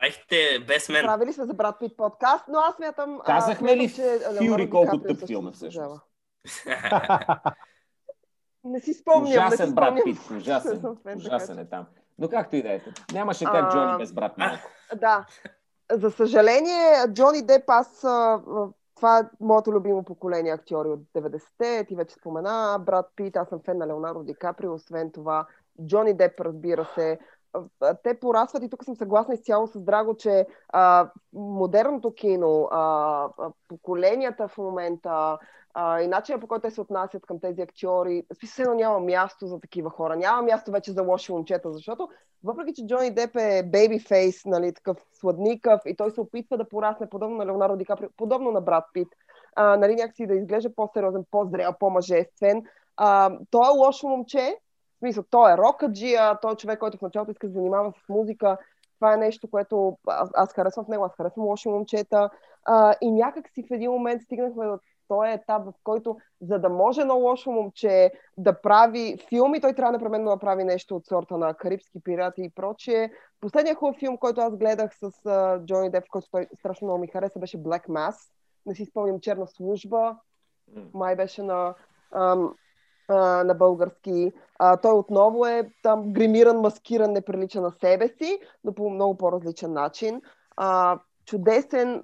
Айхте 0.02 0.60
без 0.68 0.90
мен. 0.90 1.06
Правили 1.06 1.34
сме 1.34 1.46
за 1.46 1.54
брат 1.54 1.76
Пит 1.80 1.98
подкаст, 1.98 2.46
но 2.48 2.60
аз 2.60 2.76
смятам... 2.76 3.20
а, 3.20 3.24
Казахме 3.24 3.78
ли 3.78 3.94
че 3.94 4.20
Фюри 4.38 4.70
колко 4.70 4.98
тъп 5.00 5.12
също 5.12 5.28
филм 5.28 5.48
е 5.48 5.52
заслужава. 5.52 6.02
Не 8.64 8.80
си 8.80 8.94
спомням, 8.94 9.24
не 9.24 9.32
си 9.32 9.40
ужасен 9.40 9.76
брат. 9.76 10.00
Пит, 10.04 10.18
ужасен, 10.38 10.98
ужасен 11.16 11.60
е 11.60 11.70
там. 11.70 11.86
Но 12.20 12.30
както 12.30 12.56
и 12.56 12.64
да 12.64 12.74
е. 12.74 12.82
Нямаше 13.14 13.46
как 13.46 13.72
Джони 13.72 13.98
без 13.98 14.14
брат 14.14 14.38
малко. 14.38 14.70
Да. 14.96 15.26
За 15.92 16.12
съжаление, 16.12 17.08
Джони 17.14 17.42
Деп, 17.42 17.64
аз 17.68 18.06
това 19.00 19.20
е 19.20 19.24
моето 19.40 19.72
любимо 19.72 20.04
поколение 20.04 20.52
актьори 20.52 20.90
от 20.90 21.00
90-те. 21.00 21.86
Ти 21.88 21.96
вече 21.96 22.16
спомена 22.16 22.80
Брат 22.86 23.06
Пит, 23.16 23.36
аз 23.36 23.50
съм 23.50 23.60
фен 23.66 23.78
на 23.78 23.88
Леонардо 23.88 24.24
Ди 24.24 24.36
Каприо, 24.36 24.74
освен 24.74 25.12
това 25.12 25.46
Джони 25.86 26.14
Деп, 26.14 26.40
разбира 26.40 26.86
се. 26.96 27.20
Те 28.04 28.20
порастват 28.20 28.64
и 28.64 28.70
тук 28.70 28.84
съм 28.84 28.96
съгласна 28.96 29.34
изцяло 29.34 29.68
с 29.68 29.82
Драго, 29.82 30.18
че 30.18 30.48
а, 30.70 31.12
модерното 31.34 32.14
кино, 32.14 32.68
а, 32.72 33.30
поколенията 33.68 34.48
в 34.48 34.58
момента 34.58 35.38
а, 35.74 36.02
и 36.02 36.08
начинът 36.08 36.42
по 36.42 36.48
който 36.48 36.62
те 36.62 36.72
се 36.72 36.82
отнасят 36.82 37.26
към 37.26 37.40
тези 37.40 37.62
актьори, 37.62 38.24
смисъл 38.40 38.74
няма 38.74 39.00
място 39.00 39.48
за 39.48 39.60
такива 39.60 39.90
хора. 39.90 40.16
Няма 40.16 40.42
място 40.42 40.72
вече 40.72 40.92
за 40.92 41.02
лоши 41.02 41.32
момчета, 41.32 41.72
защото 41.72 42.10
въпреки, 42.44 42.74
че 42.74 42.88
Джони 42.88 43.12
Деп 43.12 43.36
е 43.36 43.64
бейби 43.64 44.00
фейс, 44.00 44.46
нали, 44.46 44.74
такъв 44.74 44.98
сладникъв 45.14 45.82
и 45.86 45.96
той 45.96 46.12
се 46.12 46.22
опитва 46.22 46.58
да 46.58 46.70
порасне 46.70 47.10
подобно 47.10 47.38
на 47.38 47.46
Леонардо 47.46 47.76
Ди 47.76 47.86
Каприо, 47.86 48.10
подобно 48.18 48.52
на 48.52 48.62
Брат 48.62 48.84
Пит, 48.94 49.08
а, 49.56 49.78
нали, 49.78 49.96
някакси 49.96 50.28
да 50.28 50.36
изглежда 50.36 50.76
по-сериозен, 50.76 51.26
по-зрел, 51.32 51.74
по-мъжествен. 51.80 52.64
А, 52.98 53.38
той 53.52 53.68
е 53.68 53.78
лошо 53.78 54.08
момче, 54.08 54.56
в 54.96 55.00
смисъл, 55.00 55.24
той 55.30 55.54
е 55.54 55.58
рокаджия, 55.58 56.40
той 56.42 56.54
е 56.54 56.56
човек, 56.56 56.80
който 56.80 56.98
в 56.98 57.02
началото 57.02 57.32
иска 57.32 57.48
да 57.48 57.54
занимава 57.54 57.94
с 58.06 58.10
музика. 58.10 58.58
Това 58.96 59.14
е 59.14 59.18
нещо, 59.18 59.48
което 59.52 59.98
аз, 60.08 60.30
аз 60.34 60.54
харесвам 60.54 60.86
в 60.86 60.88
него, 60.88 61.04
аз 61.04 61.16
харесвам 61.16 61.46
лоши 61.46 61.70
момчета. 61.70 62.30
А, 62.66 62.96
и 63.02 63.12
някак 63.12 63.50
си 63.50 63.64
в 63.70 63.74
един 63.74 63.92
момент 63.92 64.22
стигнахме 64.22 64.66
до 64.66 64.80
този 65.10 65.32
етап, 65.32 65.66
в 65.66 65.74
който, 65.84 66.18
за 66.42 66.60
да 66.60 66.70
може 66.70 67.02
едно 67.02 67.16
лошо 67.16 67.52
момче 67.52 68.12
да 68.38 68.62
прави 68.62 69.18
филми, 69.30 69.62
той 69.62 69.74
трябва 69.74 69.92
непременно 69.92 70.30
да 70.30 70.38
прави 70.38 70.64
нещо 70.64 70.96
от 70.96 71.06
сорта 71.06 71.38
на 71.38 71.54
Карибски 71.54 72.00
пирати 72.04 72.42
и 72.44 72.50
прочие. 72.50 73.12
Последният 73.42 73.78
хубав 73.78 73.96
филм, 74.00 74.18
който 74.18 74.42
аз 74.42 74.58
гледах 74.58 74.96
с 74.96 75.12
uh, 75.12 75.66
Джони 75.66 75.92
Деп, 75.92 76.04
който 76.10 76.28
той 76.32 76.48
страшно 76.60 76.86
много 76.86 77.02
ми 77.02 77.08
хареса, 77.08 77.40
беше 77.40 77.58
Black 77.58 77.88
Mass. 77.88 78.16
Не 78.66 78.76
си 78.76 78.86
спомням 78.86 79.20
черна 79.20 79.48
служба. 79.48 80.18
Май 80.94 81.16
беше 81.16 81.44
на, 81.44 81.76
ам, 82.16 82.54
а, 83.08 83.44
на 83.44 83.54
български. 83.54 84.32
А, 84.60 84.78
той 84.78 84.92
отново 84.92 85.46
е 85.46 85.72
там 85.84 86.14
гримиран, 86.14 86.60
маскиран, 86.60 87.12
неприлича 87.12 87.62
на 87.62 87.72
себе 87.72 88.08
си, 88.08 88.40
но 88.64 88.74
по 88.74 88.90
много 88.90 89.18
по-различен 89.18 89.74
начин. 89.74 90.22
А, 90.58 91.00
чудесен. 91.30 92.04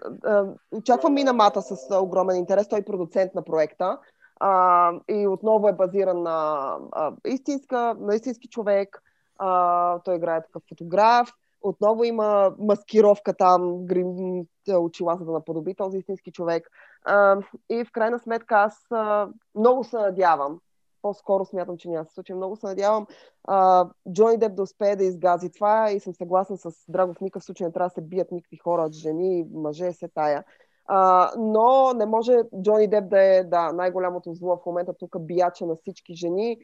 Очаквам 0.71 1.13
Минамата 1.13 1.61
с 1.61 1.99
огромен 1.99 2.35
интерес. 2.35 2.67
Той 2.67 2.79
е 2.79 2.85
продуцент 2.85 3.35
на 3.35 3.43
проекта. 3.43 3.97
А, 4.39 4.91
и 5.09 5.27
отново 5.27 5.67
е 5.67 5.73
базиран 5.73 6.23
на, 6.23 6.77
а, 6.91 7.11
истинска, 7.25 7.95
на 7.99 8.15
истински 8.15 8.47
човек. 8.47 9.01
А, 9.37 9.99
той 9.99 10.15
играе 10.15 10.43
такъв 10.43 10.63
фотограф. 10.69 11.29
Отново 11.61 12.03
има 12.03 12.53
маскировка 12.59 13.33
там, 13.33 13.85
грим, 13.85 14.43
очила, 14.79 15.15
за 15.19 15.25
да 15.25 15.31
наподоби 15.31 15.75
този 15.75 15.97
истински 15.97 16.31
човек. 16.31 16.69
А, 17.05 17.37
и 17.69 17.85
в 17.85 17.91
крайна 17.91 18.19
сметка 18.19 18.55
аз 18.55 18.85
а, 18.91 19.27
много 19.55 19.83
се 19.83 19.97
надявам, 19.97 20.59
по-скоро 21.05 21.45
смятам, 21.45 21.77
че 21.77 21.89
няма 21.89 22.05
се 22.05 22.13
случи. 22.13 22.33
Много 22.33 22.55
се 22.55 22.65
надявам 22.65 23.07
а, 23.43 23.89
Джони 24.13 24.37
Деп 24.37 24.55
да 24.55 24.63
успее 24.63 24.95
да 24.95 25.03
изгази 25.03 25.51
това 25.51 25.91
и 25.91 25.99
съм 25.99 26.13
съгласна 26.13 26.57
с 26.57 26.71
Драго 26.87 27.13
в 27.13 27.21
никакъв 27.21 27.43
случай 27.43 27.67
не 27.67 27.73
трябва 27.73 27.89
да 27.89 27.93
се 27.93 28.01
бият 28.01 28.31
никакви 28.31 28.57
хора, 28.57 28.89
жени, 28.91 29.45
мъже, 29.53 29.93
се 29.93 30.07
тая. 30.07 30.43
А, 30.85 31.31
но 31.37 31.93
не 31.93 32.05
може 32.05 32.37
Джони 32.61 32.87
Деп 32.87 33.09
да 33.09 33.21
е 33.21 33.43
да, 33.43 33.71
най-голямото 33.71 34.33
зло 34.33 34.57
в 34.57 34.65
момента 34.65 34.93
тук 34.99 35.15
бияча 35.19 35.65
на 35.65 35.75
всички 35.75 36.15
жени. 36.15 36.57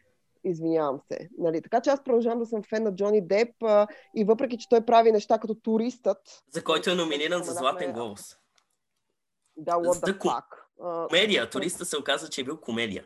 Извинявам 0.43 0.99
се. 1.11 1.29
Нали? 1.37 1.61
Така 1.61 1.81
че 1.81 1.89
аз 1.89 2.03
продължавам 2.03 2.39
да 2.39 2.45
съм 2.45 2.63
фен 2.63 2.83
на 2.83 2.95
Джони 2.95 3.27
Деп 3.27 3.63
а, 3.63 3.87
и 4.15 4.23
въпреки, 4.23 4.57
че 4.57 4.69
той 4.69 4.85
прави 4.85 5.11
неща 5.11 5.39
като 5.39 5.55
туристът. 5.55 6.43
За 6.53 6.63
който 6.63 6.89
е 6.89 6.95
номиниран 6.95 7.43
за 7.43 7.51
Златен 7.51 7.93
глобус. 7.93 8.21
Да, 9.57 9.71
what 9.71 10.11
the 10.11 10.17
fuck. 10.17 11.07
Комедия. 11.07 11.49
Туриста 11.49 11.85
се 11.85 11.97
оказа, 11.97 12.29
че 12.29 12.41
е 12.41 12.43
бил 12.43 12.57
комедия. 12.57 13.03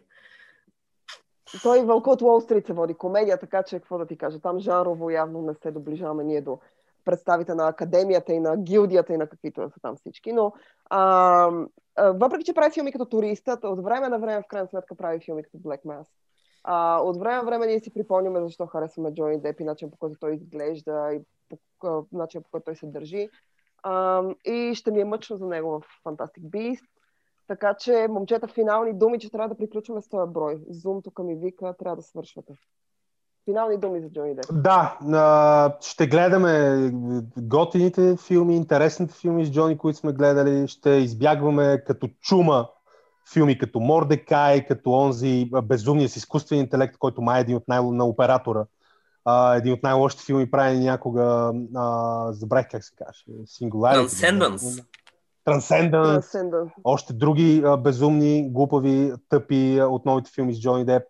Той 1.63 1.83
Вълка 1.83 2.09
от 2.09 2.21
Уолл 2.21 2.41
Стрит 2.41 2.65
се 2.65 2.73
води 2.73 2.93
комедия, 2.93 3.39
така 3.39 3.63
че 3.63 3.79
какво 3.79 3.97
да 3.97 4.05
ти 4.05 4.17
кажа, 4.17 4.39
там 4.39 4.59
жанрово 4.59 5.09
явно 5.09 5.41
не 5.41 5.53
се 5.53 5.71
доближаваме 5.71 6.23
ние 6.23 6.41
до 6.41 6.59
представите 7.05 7.55
на 7.55 7.67
академията 7.67 8.33
и 8.33 8.39
на 8.39 8.57
гилдията 8.57 9.13
и 9.13 9.17
на 9.17 9.27
каквито 9.27 9.61
да 9.61 9.69
са 9.69 9.79
там 9.81 9.95
всички. 9.95 10.33
Но 10.33 10.53
а, 10.89 11.51
а, 11.95 12.11
въпреки, 12.11 12.43
че 12.43 12.53
прави 12.53 12.71
филми 12.71 12.91
като 12.91 13.05
туристът, 13.05 13.63
от 13.63 13.83
време 13.83 14.09
на 14.09 14.19
време 14.19 14.41
в 14.41 14.47
крайна 14.47 14.67
сметка 14.67 14.95
прави 14.95 15.19
филми 15.19 15.43
като 15.43 15.57
Black 15.57 15.83
Mass. 15.83 16.07
А, 16.63 16.99
от 16.99 17.17
време 17.19 17.35
на 17.35 17.43
време 17.43 17.67
ние 17.67 17.79
си 17.79 17.93
припомняме 17.93 18.41
защо 18.41 18.65
харесваме 18.65 19.13
Джони 19.13 19.41
Деп 19.41 19.59
и 19.59 19.63
начин 19.63 19.91
по 19.91 19.97
който 19.97 20.19
той 20.19 20.33
изглежда 20.33 21.09
и 21.13 21.19
по, 21.79 22.05
начин 22.11 22.43
по 22.43 22.49
който 22.51 22.65
той 22.65 22.75
се 22.75 22.85
държи. 22.85 23.29
А, 23.83 24.23
и 24.45 24.75
ще 24.75 24.91
ми 24.91 25.01
е 25.01 25.05
мъчно 25.05 25.37
за 25.37 25.47
него 25.47 25.79
в 25.79 26.03
Fantastic 26.05 26.41
Beast. 26.41 26.85
Така 27.47 27.73
че, 27.73 28.07
момчета, 28.09 28.47
финални 28.47 28.93
думи, 28.93 29.19
че 29.19 29.31
трябва 29.31 29.49
да 29.49 29.57
приключваме 29.57 30.01
с 30.01 30.09
този 30.09 30.31
брой. 30.31 30.59
Зум 30.69 31.01
тук 31.01 31.19
ми 31.19 31.35
вика, 31.35 31.73
трябва 31.79 31.95
да 31.95 32.01
свършвате. 32.01 32.53
Финални 33.45 33.77
думи 33.77 34.01
за 34.01 34.09
Джони 34.09 34.35
Деп. 34.35 34.45
Да, 34.51 34.97
а, 35.13 35.77
ще 35.81 36.07
гледаме 36.07 36.91
готините 37.37 38.15
филми, 38.27 38.55
интересните 38.55 39.13
филми 39.13 39.45
с 39.45 39.51
Джони, 39.51 39.77
които 39.77 39.99
сме 39.99 40.13
гледали. 40.13 40.67
Ще 40.67 40.89
избягваме 40.89 41.83
като 41.87 42.09
чума 42.21 42.69
филми 43.33 43.57
като 43.57 43.79
Мордекай, 43.79 44.65
като 44.65 44.91
онзи 44.91 45.49
Безумния 45.63 46.09
с 46.09 46.15
изкуствен 46.15 46.59
интелект, 46.59 46.97
който 46.97 47.21
май 47.21 47.39
е 47.39 47.41
един 47.41 47.55
от 47.55 47.67
най- 47.67 47.91
на 47.91 48.05
оператора. 48.05 48.65
А, 49.25 49.55
един 49.55 49.73
от 49.73 49.83
най-лошите 49.83 50.23
филми 50.23 50.51
правени 50.51 50.85
някога. 50.85 51.53
А, 51.75 52.33
забравих 52.33 52.67
как 52.71 52.83
се 52.83 52.95
каже. 52.95 53.23
Singularity. 53.27 54.07
Transcendence. 54.07 54.85
Transcendent. 55.47 56.71
Още 56.83 57.13
други 57.13 57.63
а, 57.65 57.77
безумни, 57.77 58.51
глупави, 58.51 59.13
тъпи 59.29 59.77
а, 59.79 59.87
от 59.87 60.05
новите 60.05 60.31
филми 60.35 60.53
с 60.53 60.61
Джони 60.61 60.85
Деп. 60.85 61.03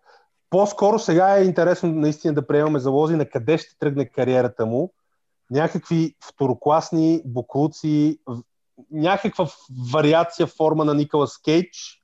По-скоро 0.50 0.98
сега 0.98 1.36
е 1.36 1.44
интересно 1.44 1.92
наистина 1.92 2.34
да 2.34 2.46
приемаме 2.46 2.78
залози 2.78 3.16
на 3.16 3.26
къде 3.26 3.58
ще 3.58 3.78
тръгне 3.78 4.08
кариерата 4.08 4.66
му. 4.66 4.92
Някакви 5.50 6.14
второкласни 6.24 7.22
буклуци, 7.24 8.18
някаква 8.90 9.46
вариация 9.92 10.46
форма 10.46 10.84
на 10.84 10.94
Николас 10.94 11.38
Кейдж 11.38 12.02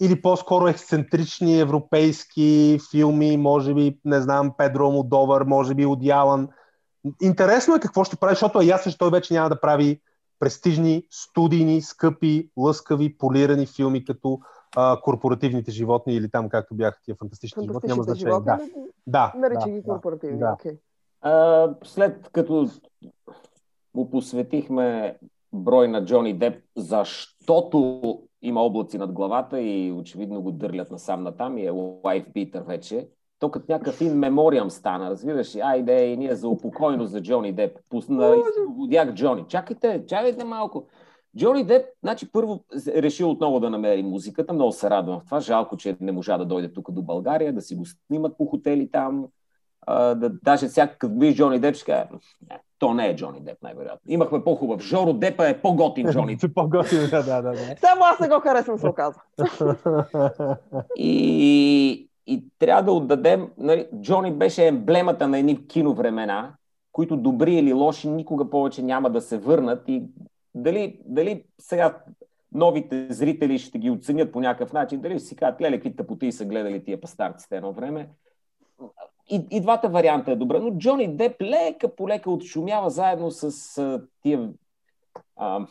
или 0.00 0.22
по-скоро 0.22 0.68
ексцентрични 0.68 1.60
европейски 1.60 2.78
филми, 2.90 3.36
може 3.36 3.74
би, 3.74 3.98
не 4.04 4.20
знам, 4.20 4.52
Педро 4.58 4.90
Модовър, 4.90 5.42
може 5.42 5.74
би 5.74 5.86
Оди 5.86 6.10
Алън. 6.10 6.48
Интересно 7.22 7.74
е 7.74 7.80
какво 7.80 8.04
ще 8.04 8.16
прави, 8.16 8.32
защото 8.32 8.60
е 8.60 8.64
ясно, 8.64 8.92
че 8.92 8.98
той 8.98 9.10
вече 9.10 9.34
няма 9.34 9.48
да 9.48 9.60
прави 9.60 10.00
престижни, 10.38 11.06
студийни, 11.10 11.82
скъпи, 11.82 12.50
лъскави, 12.56 13.18
полирани 13.18 13.66
филми, 13.66 14.04
като 14.04 14.38
а, 14.76 15.00
корпоративните 15.00 15.70
животни 15.70 16.14
или 16.14 16.30
там 16.30 16.48
както 16.48 16.74
бяха 16.74 16.98
тия 17.04 17.14
фантастични 17.14 17.64
животни. 17.64 17.88
Няма 17.88 18.02
значение. 18.02 18.32
животни, 18.32 18.44
Да, 18.46 18.60
да, 19.06 19.32
нарича 19.38 19.66
да, 19.66 19.70
ги 19.70 19.82
корпоративни. 19.82 20.38
да. 20.38 20.52
окей. 20.52 20.78
А, 21.20 21.74
след 21.84 22.28
като 22.32 22.68
му 23.94 24.10
посветихме 24.10 25.18
брой 25.52 25.88
на 25.88 26.04
Джони 26.04 26.38
Деп, 26.38 26.64
защото 26.76 28.18
има 28.42 28.62
облаци 28.62 28.98
над 28.98 29.12
главата 29.12 29.60
и 29.60 29.92
очевидно 29.92 30.42
го 30.42 30.52
дърлят 30.52 30.90
насам 30.90 31.22
натам 31.22 31.58
и 31.58 31.66
е 31.66 31.70
лайфбитър 32.04 32.62
вече. 32.62 33.08
То 33.38 33.50
като 33.50 33.72
някакъв 33.72 34.00
ин 34.00 34.14
мемориам 34.14 34.70
стана, 34.70 35.10
разбираш 35.10 35.56
ли? 35.56 35.60
Айде, 35.60 36.06
и 36.06 36.16
ние 36.16 36.34
за 36.34 36.48
упокойно 36.48 37.06
за 37.06 37.22
Джони 37.22 37.52
Деп. 37.52 37.78
Пусна 37.90 38.36
водяк 38.76 39.14
Джони. 39.14 39.44
Чакайте, 39.48 40.04
чакайте 40.06 40.44
малко. 40.44 40.86
Джони 41.38 41.64
Деп, 41.64 41.86
значи 42.02 42.32
първо 42.32 42.64
решил 42.86 43.30
отново 43.30 43.60
да 43.60 43.70
намери 43.70 44.02
музиката. 44.02 44.52
Много 44.52 44.72
се 44.72 44.90
радвам 44.90 45.20
в 45.20 45.24
това. 45.24 45.40
Жалко, 45.40 45.76
че 45.76 45.96
не 46.00 46.12
можа 46.12 46.38
да 46.38 46.44
дойде 46.44 46.72
тук 46.72 46.90
до 46.90 47.02
България, 47.02 47.52
да 47.52 47.60
си 47.60 47.74
го 47.74 47.84
снимат 47.86 48.38
по 48.38 48.46
хотели 48.46 48.90
там. 48.90 49.26
А, 49.86 50.14
да, 50.14 50.30
даже 50.30 50.68
всяка 50.68 50.98
като 50.98 51.14
видиш 51.18 51.36
Джони 51.36 51.60
Деп, 51.60 51.74
ще 51.74 51.84
каже, 51.84 52.04
не, 52.50 52.58
то 52.78 52.94
не 52.94 53.06
е 53.06 53.16
Джони 53.16 53.40
Деп, 53.40 53.62
най-вероятно. 53.62 54.00
Имахме 54.06 54.44
по-хубав. 54.44 54.80
Жоро 54.80 55.12
Депа 55.12 55.48
е 55.48 55.60
по-готин 55.60 56.06
Джони 56.10 56.36
Деп. 56.36 56.52
Да, 57.10 57.22
да, 57.22 57.42
да. 57.42 57.42
да. 57.42 57.74
Само 57.80 58.04
аз 58.04 58.20
не 58.20 58.28
го 58.28 58.40
харесвам, 58.40 58.78
се 58.78 58.88
оказва. 58.88 59.20
И, 60.96 62.07
и 62.28 62.44
трябва 62.58 62.82
да 62.82 62.92
отдадем, 62.92 63.50
нали, 63.58 63.88
Джони 64.00 64.32
беше 64.32 64.66
емблемата 64.66 65.28
на 65.28 65.38
едни 65.38 65.66
киновремена, 65.66 66.54
които 66.92 67.16
добри 67.16 67.54
или 67.54 67.72
лоши 67.72 68.08
никога 68.08 68.50
повече 68.50 68.82
няма 68.82 69.10
да 69.10 69.20
се 69.20 69.38
върнат. 69.38 69.88
И 69.88 70.02
дали, 70.54 71.00
дали 71.04 71.44
сега 71.58 71.98
новите 72.52 73.06
зрители 73.10 73.58
ще 73.58 73.78
ги 73.78 73.90
оценят 73.90 74.32
по 74.32 74.40
някакъв 74.40 74.72
начин, 74.72 75.00
дали 75.00 75.20
си 75.20 75.36
кажат, 75.36 75.60
леле, 75.60 75.76
какви 75.76 75.96
тъпоти 75.96 76.32
са 76.32 76.44
гледали 76.44 76.84
тия 76.84 77.00
пастарците 77.00 77.56
едно 77.56 77.72
време. 77.72 78.08
И, 79.30 79.46
и 79.50 79.60
двата 79.60 79.88
варианта 79.88 80.32
е 80.32 80.36
добре, 80.36 80.58
но 80.58 80.70
Джони 80.70 81.16
Деп 81.16 81.42
лека 81.42 81.96
по 81.96 82.08
лека 82.08 82.30
отшумява 82.30 82.90
заедно 82.90 83.30
с 83.30 83.78
а, 83.78 84.02
тия 84.22 84.50
а, 85.36 85.66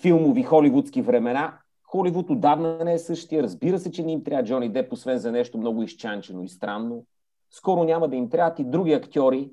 филмови 0.00 0.42
холивудски 0.42 1.02
времена, 1.02 1.58
Холивуд 1.86 2.30
отдавна 2.30 2.84
не 2.84 2.92
е 2.92 2.98
същия. 2.98 3.42
Разбира 3.42 3.78
се, 3.78 3.90
че 3.90 4.02
не 4.02 4.12
им 4.12 4.24
трябва 4.24 4.44
Джони 4.44 4.68
Деп, 4.68 4.92
освен 4.92 5.18
за 5.18 5.32
нещо 5.32 5.58
много 5.58 5.82
изчанчено 5.82 6.42
и 6.42 6.48
странно. 6.48 7.04
Скоро 7.50 7.84
няма 7.84 8.08
да 8.08 8.16
им 8.16 8.30
трябват 8.30 8.58
и 8.58 8.64
други 8.64 8.92
актьори, 8.92 9.50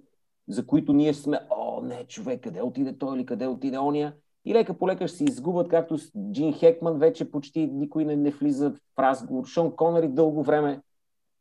за 0.47 0.67
които 0.67 0.93
ние 0.93 1.13
сме, 1.13 1.39
о, 1.49 1.81
не, 1.81 2.03
човек, 2.03 2.43
къде 2.43 2.61
отиде 2.61 2.97
той 2.97 3.17
или 3.17 3.25
къде 3.25 3.47
отиде 3.47 3.79
ония. 3.79 4.13
И 4.45 4.53
лека 4.53 4.73
по 4.73 4.87
лека 4.87 5.07
ще 5.07 5.17
се 5.17 5.23
изгубят, 5.23 5.67
както 5.67 5.97
с 5.97 6.11
Джин 6.31 6.53
Хекман 6.53 6.99
вече 6.99 7.31
почти 7.31 7.67
никой 7.67 8.05
не, 8.05 8.15
не 8.15 8.31
влиза 8.31 8.71
в 8.71 8.99
разговор. 8.99 9.45
Шон 9.45 9.75
Конъри 9.75 10.07
дълго 10.07 10.43
време, 10.43 10.81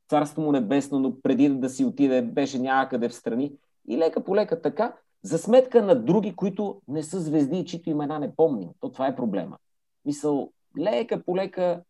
царство 0.08 0.42
му 0.42 0.52
небесно, 0.52 0.98
но 0.98 1.20
преди 1.20 1.48
да 1.48 1.68
си 1.68 1.84
отиде, 1.84 2.22
беше 2.22 2.58
някъде 2.58 3.08
в 3.08 3.14
страни. 3.14 3.52
И 3.88 3.98
лека 3.98 4.24
по 4.24 4.36
лека 4.36 4.62
така, 4.62 4.96
за 5.22 5.38
сметка 5.38 5.82
на 5.82 5.94
други, 5.94 6.36
които 6.36 6.80
не 6.88 7.02
са 7.02 7.20
звезди 7.20 7.58
и 7.58 7.64
чието 7.64 7.90
имена 7.90 8.18
не 8.18 8.36
помним. 8.36 8.68
То 8.80 8.88
това 8.92 9.06
е 9.06 9.16
проблема. 9.16 9.56
Мисъл, 10.04 10.52
лека 10.78 11.22
по 11.24 11.36
лека 11.36 11.82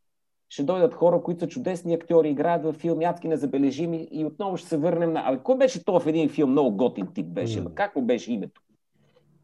ще 0.49 0.63
дойдат 0.63 0.95
хора, 0.95 1.23
които 1.23 1.41
са 1.41 1.49
чудесни 1.49 1.95
актьори, 1.95 2.31
играят 2.31 2.63
във 2.65 2.77
филм, 2.77 3.03
ядки 3.03 3.29
незабележими 3.29 4.09
и 4.11 4.25
отново 4.25 4.57
ще 4.57 4.69
се 4.69 4.77
върнем 4.77 5.13
на... 5.13 5.29
Абе, 5.29 5.39
кой 5.43 5.59
беше 5.59 5.85
то 5.85 6.01
в 6.01 6.07
един 6.07 6.29
филм? 6.29 6.51
Много 6.51 6.77
готин 6.77 7.07
тип 7.15 7.27
беше. 7.27 7.65
Mm. 7.65 7.75
Как 7.75 7.97
му 7.97 8.03
беше 8.03 8.33
името? 8.33 8.63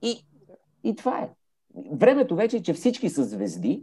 И, 0.03 0.27
и 0.85 0.97
това 0.97 1.19
е. 1.19 1.31
Времето 1.93 2.37
вече 2.37 2.57
е, 2.57 2.63
че 2.63 2.73
всички 2.73 3.09
са 3.09 3.25
звезди, 3.25 3.83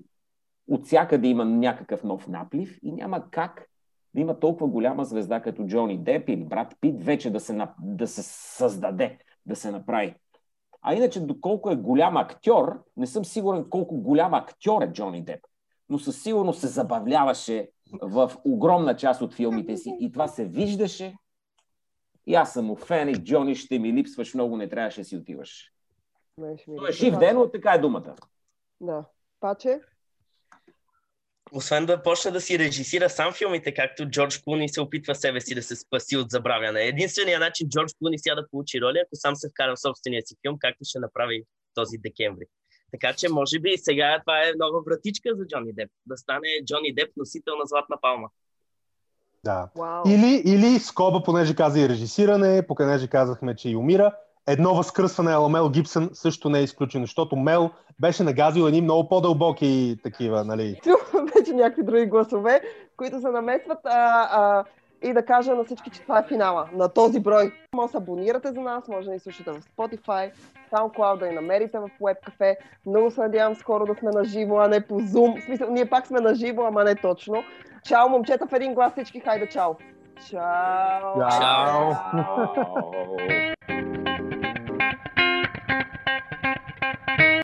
от 0.67 0.85
всякъде 0.85 1.27
има 1.27 1.45
някакъв 1.45 2.03
нов 2.03 2.27
наплив 2.27 2.79
и 2.83 2.91
няма 2.91 3.29
как 3.31 3.67
да 4.13 4.21
има 4.21 4.39
толкова 4.39 4.67
голяма 4.67 5.05
звезда 5.05 5.41
като 5.41 5.65
Джони 5.65 5.97
Деп 5.97 6.29
или 6.29 6.43
брат 6.43 6.75
Пит 6.81 7.03
вече 7.03 7.31
да 7.31 7.39
се, 7.39 7.67
да 7.79 8.07
се 8.07 8.23
създаде, 8.57 9.17
да 9.45 9.55
се 9.55 9.71
направи. 9.71 10.15
А 10.87 10.93
иначе, 10.93 11.19
доколко 11.19 11.71
е 11.71 11.75
голям 11.75 12.17
актьор, 12.17 12.83
не 12.97 13.07
съм 13.07 13.25
сигурен 13.25 13.69
колко 13.69 14.01
голям 14.01 14.33
актьор 14.33 14.81
е 14.81 14.91
Джони 14.91 15.25
Деп, 15.25 15.39
но 15.89 15.99
със 15.99 16.23
сигурност 16.23 16.59
се 16.59 16.67
забавляваше 16.67 17.69
в 18.01 18.31
огромна 18.45 18.95
част 18.95 19.21
от 19.21 19.33
филмите 19.33 19.77
си 19.77 19.97
и 19.99 20.11
това 20.11 20.27
се 20.27 20.45
виждаше. 20.45 21.17
И 22.27 22.35
аз 22.35 22.53
съм 22.53 22.65
му 22.65 22.75
фен 22.75 23.09
и 23.09 23.13
Джони 23.13 23.55
ще 23.55 23.79
ми 23.79 23.93
липсваш 23.93 24.33
много, 24.33 24.57
не 24.57 24.69
трябваше 24.69 25.01
да 25.01 25.05
си 25.05 25.17
отиваш. 25.17 25.71
Той 26.65 26.89
е 26.89 26.91
жив 26.91 27.17
ден, 27.17 27.35
но 27.35 27.51
така 27.51 27.71
е 27.73 27.79
думата. 27.79 28.15
Да. 28.81 29.05
Паче? 29.39 29.79
Освен 31.51 31.85
да 31.85 32.03
почне 32.03 32.31
да 32.31 32.41
си 32.41 32.59
режисира 32.59 33.09
сам 33.09 33.33
филмите, 33.33 33.73
както 33.73 34.09
Джордж 34.09 34.37
Клуни 34.37 34.69
се 34.69 34.81
опитва 34.81 35.15
себе 35.15 35.41
си 35.41 35.55
да 35.55 35.63
се 35.63 35.75
спаси 35.75 36.17
от 36.17 36.29
забравяне. 36.29 36.83
Единственият 36.83 37.39
начин 37.39 37.69
Джордж 37.69 37.93
Клуни 37.99 38.19
сега 38.19 38.35
да 38.35 38.47
получи 38.51 38.81
роля, 38.81 38.99
ако 39.05 39.15
сам 39.15 39.35
се 39.35 39.49
вкара 39.49 39.75
в 39.75 39.79
собствения 39.79 40.21
си 40.25 40.35
филм, 40.41 40.57
както 40.59 40.79
ще 40.83 40.99
направи 40.99 41.43
този 41.73 41.97
декември. 41.97 42.45
Така 42.91 43.13
че, 43.13 43.29
може 43.29 43.59
би, 43.59 43.77
сега 43.77 44.19
това 44.25 44.41
е 44.41 44.51
нова 44.57 44.81
вратичка 44.85 45.29
за 45.35 45.47
Джони 45.47 45.73
Деп. 45.73 45.89
Да 46.05 46.17
стане 46.17 46.47
Джони 46.65 46.93
Деп 46.95 47.09
носител 47.17 47.53
на 47.55 47.65
Златна 47.65 47.97
палма. 48.01 48.27
Да. 49.43 49.69
Wow. 49.75 50.13
Или, 50.15 50.41
или 50.45 50.79
скоба, 50.79 51.23
понеже 51.23 51.55
каза 51.55 51.79
и 51.79 51.89
режисиране, 51.89 52.67
понеже 52.67 53.07
казахме, 53.07 53.55
че 53.55 53.69
и 53.69 53.75
умира, 53.75 54.15
едно 54.47 54.75
възкръсване 54.75 55.31
на 55.31 55.49
Мел 55.49 55.69
Гибсън 55.69 56.09
също 56.13 56.49
не 56.49 56.59
е 56.59 56.63
изключено, 56.63 57.03
защото 57.03 57.35
Мел 57.35 57.69
беше 57.99 58.23
нагазил 58.23 58.63
едни 58.63 58.81
много 58.81 59.09
по-дълбоки 59.09 59.97
такива, 60.03 60.43
нали? 60.43 60.79
вече 61.35 61.53
някакви 61.53 61.83
други 61.83 62.05
гласове, 62.05 62.61
които 62.97 63.21
се 63.21 63.29
намесват 63.29 63.79
а, 63.85 64.27
а, 64.31 64.63
и 65.01 65.13
да 65.13 65.25
кажа 65.25 65.55
на 65.55 65.63
всички, 65.63 65.89
че 65.89 66.01
това 66.01 66.19
е 66.19 66.27
финала 66.27 66.69
на 66.73 66.89
този 66.89 67.19
брой. 67.19 67.51
Може 67.75 67.85
да 67.85 67.91
се 67.91 67.97
абонирате 67.97 68.51
за 68.51 68.61
нас, 68.61 68.87
може 68.87 69.07
да 69.07 69.13
ни 69.13 69.19
слушате 69.19 69.51
в 69.51 69.61
Spotify, 69.61 70.31
SoundCloud, 70.71 71.19
да 71.19 71.27
ни 71.27 71.35
намерите 71.35 71.79
в 71.79 71.89
WebCafe. 72.01 72.55
Много 72.85 73.11
се 73.11 73.21
надявам 73.21 73.55
скоро 73.55 73.85
да 73.85 73.95
сме 73.95 74.11
на 74.11 74.25
живо, 74.25 74.59
а 74.59 74.67
не 74.67 74.81
по 74.81 74.99
Zoom. 75.01 75.41
В 75.41 75.45
смисъл, 75.45 75.69
ние 75.71 75.89
пак 75.89 76.07
сме 76.07 76.19
на 76.19 76.35
живо, 76.35 76.63
ама 76.63 76.83
не 76.83 76.95
точно. 76.95 77.43
Чао, 77.83 78.09
момчета, 78.09 78.47
в 78.47 78.53
един 78.53 78.73
глас 78.73 78.93
всички, 78.93 79.19
хайде 79.19 79.49
чао! 79.49 79.73
Чао! 80.29 81.29
Чао! 81.29 81.91
Ау. 82.13 82.75